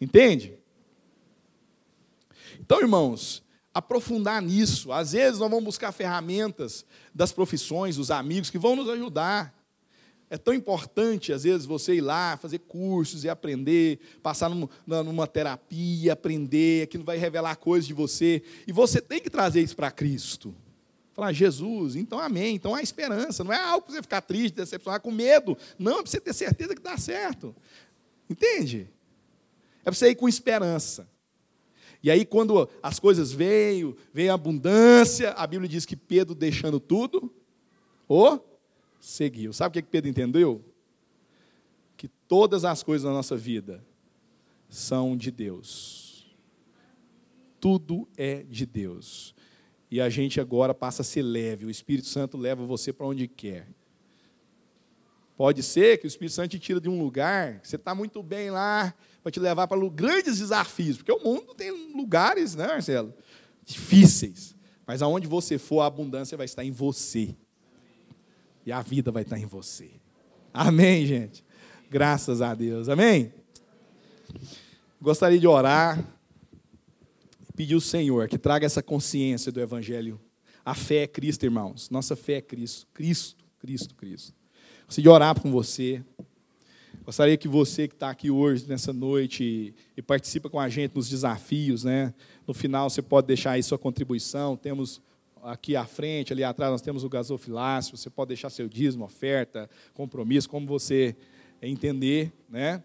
Entende? 0.00 0.58
Então, 2.60 2.80
irmãos, 2.80 3.42
aprofundar 3.74 4.40
nisso. 4.40 4.92
Às 4.92 5.12
vezes 5.12 5.40
nós 5.40 5.50
vamos 5.50 5.64
buscar 5.64 5.92
ferramentas 5.92 6.84
das 7.14 7.32
profissões, 7.32 7.96
dos 7.96 8.10
amigos 8.10 8.50
que 8.50 8.58
vão 8.58 8.76
nos 8.76 8.88
ajudar. 8.88 9.54
É 10.28 10.36
tão 10.36 10.52
importante, 10.52 11.32
às 11.32 11.44
vezes, 11.44 11.66
você 11.66 11.94
ir 11.94 12.00
lá, 12.00 12.36
fazer 12.36 12.58
cursos 12.58 13.22
e 13.22 13.28
aprender, 13.28 14.00
passar 14.22 14.50
numa, 14.86 15.26
terapia, 15.26 16.14
aprender, 16.14 16.82
aquilo 16.82 17.04
vai 17.04 17.16
revelar 17.16 17.54
coisas 17.56 17.86
de 17.86 17.94
você. 17.94 18.42
E 18.66 18.72
você 18.72 19.00
tem 19.00 19.20
que 19.20 19.30
trazer 19.30 19.60
isso 19.60 19.76
para 19.76 19.90
Cristo. 19.90 20.52
Falar, 21.16 21.32
Jesus, 21.32 21.97
então 21.97 22.20
amém, 22.20 22.56
então 22.56 22.74
há 22.74 22.82
esperança. 22.82 23.43
Não 23.43 23.51
é 23.51 23.59
algo 23.59 23.86
para 23.86 23.94
você 23.94 24.02
ficar 24.02 24.20
triste, 24.20 24.55
decepcionar, 24.55 25.01
com 25.01 25.10
medo. 25.10 25.56
Não, 25.78 25.93
é 25.93 26.02
para 26.02 26.10
você 26.10 26.20
ter 26.20 26.34
certeza 26.34 26.74
que 26.74 26.82
dá 26.82 26.98
certo. 26.98 27.56
Entende? 28.28 28.90
É 29.80 29.84
para 29.84 29.94
você 29.94 30.10
ir 30.10 30.14
com 30.14 30.28
esperança. 30.28 31.09
E 32.02 32.10
aí, 32.10 32.26
quando 32.26 32.68
as 32.82 33.01
coisas 33.01 33.32
veio, 33.32 33.97
veio 34.12 34.30
a 34.30 34.34
abundância, 34.34 35.30
a 35.30 35.47
Bíblia 35.47 35.70
diz 35.70 35.86
que 35.86 35.97
Pedro, 35.97 36.34
deixando 36.34 36.78
tudo, 36.78 37.34
o 38.06 38.38
seguiu. 39.01 39.55
Sabe 39.55 39.78
o 39.78 39.82
que 39.82 39.88
Pedro 39.88 40.10
entendeu? 40.10 40.62
Que 41.97 42.09
todas 42.28 42.62
as 42.62 42.82
coisas 42.82 43.06
na 43.06 43.12
nossa 43.14 43.38
vida 43.38 43.82
são 44.68 45.16
de 45.16 45.30
Deus. 45.30 46.36
Tudo 47.59 48.06
é 48.18 48.43
de 48.43 48.66
Deus. 48.66 49.34
E 49.97 50.01
a 50.02 50.10
gente 50.10 50.39
agora 50.39 50.74
passa 50.74 51.01
a 51.01 51.05
ser 51.06 51.23
leve. 51.23 51.64
O 51.64 51.70
Espírito 51.70 52.06
Santo 52.06 52.36
leva 52.36 52.66
você 52.66 52.93
para 52.93 53.06
onde 53.06 53.27
quer. 53.27 53.66
Pode 55.39 55.62
ser 55.62 55.97
que 55.97 56.06
o 56.06 56.06
Espírito 56.06 56.35
Santo 56.35 56.51
te 56.51 56.59
tira 56.59 56.78
de 56.78 56.86
um 56.86 57.02
lugar, 57.02 57.60
você 57.62 57.77
está 57.77 57.94
muito 57.94 58.23
bem 58.23 58.51
lá, 58.51 58.94
para 59.23 59.32
te 59.32 59.40
levar 59.40 59.66
para 59.66 59.89
grandes 59.89 60.39
desafios, 60.39 60.98
porque 60.98 61.12
o 61.12 61.24
mundo 61.24 61.55
tem 61.55 61.70
lugares, 61.94 62.55
né, 62.55 62.66
Marcelo? 62.66 63.14
Difíceis. 63.64 64.55
Mas 64.86 65.01
aonde 65.01 65.27
você 65.27 65.56
for, 65.56 65.81
a 65.81 65.86
abundância 65.86 66.36
vai 66.36 66.44
estar 66.44 66.62
em 66.62 66.70
você. 66.70 67.35
E 68.66 68.73
a 68.73 68.82
vida 68.82 69.10
vai 69.10 69.23
estar 69.23 69.39
em 69.39 69.47
você. 69.47 69.93
Amém, 70.52 71.06
gente? 71.06 71.43
Graças 71.89 72.43
a 72.43 72.55
Deus. 72.55 72.90
Amém? 72.90 73.32
Gostaria 75.01 75.39
de 75.39 75.47
orar 75.47 76.15
pedir 77.56 77.74
ao 77.74 77.80
Senhor 77.80 78.28
que 78.28 78.36
traga 78.36 78.66
essa 78.66 78.82
consciência 78.82 79.50
do 79.50 79.60
Evangelho. 79.60 80.20
A 80.64 80.74
fé 80.74 81.04
é 81.04 81.06
Cristo, 81.06 81.44
irmãos. 81.44 81.88
Nossa 81.88 82.14
fé 82.14 82.34
é 82.34 82.40
Cristo. 82.42 82.86
Cristo, 82.92 83.44
Cristo, 83.58 83.94
Cristo. 83.94 84.34
Gostaria 84.84 85.02
de 85.02 85.08
orar 85.08 85.40
com 85.40 85.50
você. 85.50 86.04
Gostaria 87.04 87.36
que 87.36 87.48
você 87.48 87.88
que 87.88 87.94
está 87.94 88.10
aqui 88.10 88.30
hoje, 88.30 88.66
nessa 88.68 88.92
noite, 88.92 89.74
e, 89.96 90.02
participa 90.02 90.50
com 90.50 90.60
a 90.60 90.68
gente 90.68 90.94
nos 90.94 91.08
desafios, 91.08 91.84
né? 91.84 92.12
No 92.46 92.52
final 92.52 92.90
você 92.90 93.00
pode 93.00 93.28
deixar 93.28 93.52
aí 93.52 93.62
sua 93.62 93.78
contribuição. 93.78 94.56
Temos 94.56 95.00
aqui 95.42 95.76
à 95.76 95.86
frente, 95.86 96.32
ali 96.32 96.42
atrás, 96.44 96.72
nós 96.72 96.82
temos 96.82 97.04
o 97.04 97.08
gasofilácio. 97.08 97.96
Você 97.96 98.10
pode 98.10 98.28
deixar 98.28 98.50
seu 98.50 98.68
dízimo, 98.68 99.04
oferta, 99.04 99.70
compromisso, 99.94 100.48
como 100.48 100.66
você 100.66 101.16
entender, 101.62 102.32
né? 102.48 102.82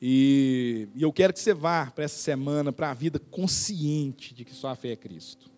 E, 0.00 0.88
e 0.94 1.02
eu 1.02 1.12
quero 1.12 1.32
que 1.32 1.40
você 1.40 1.54
vá 1.54 1.90
para 1.90 2.04
essa 2.04 2.18
semana, 2.18 2.72
para 2.72 2.90
a 2.90 2.94
vida 2.94 3.18
consciente 3.18 4.34
de 4.34 4.44
que 4.44 4.52
sua 4.52 4.74
fé 4.74 4.92
é 4.92 4.96
Cristo. 4.96 5.50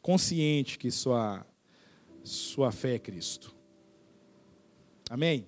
Consciente 0.00 0.78
que 0.78 0.90
sua, 0.90 1.46
sua 2.24 2.72
fé 2.72 2.94
é 2.94 2.98
Cristo. 2.98 3.54
Amém? 5.08 5.46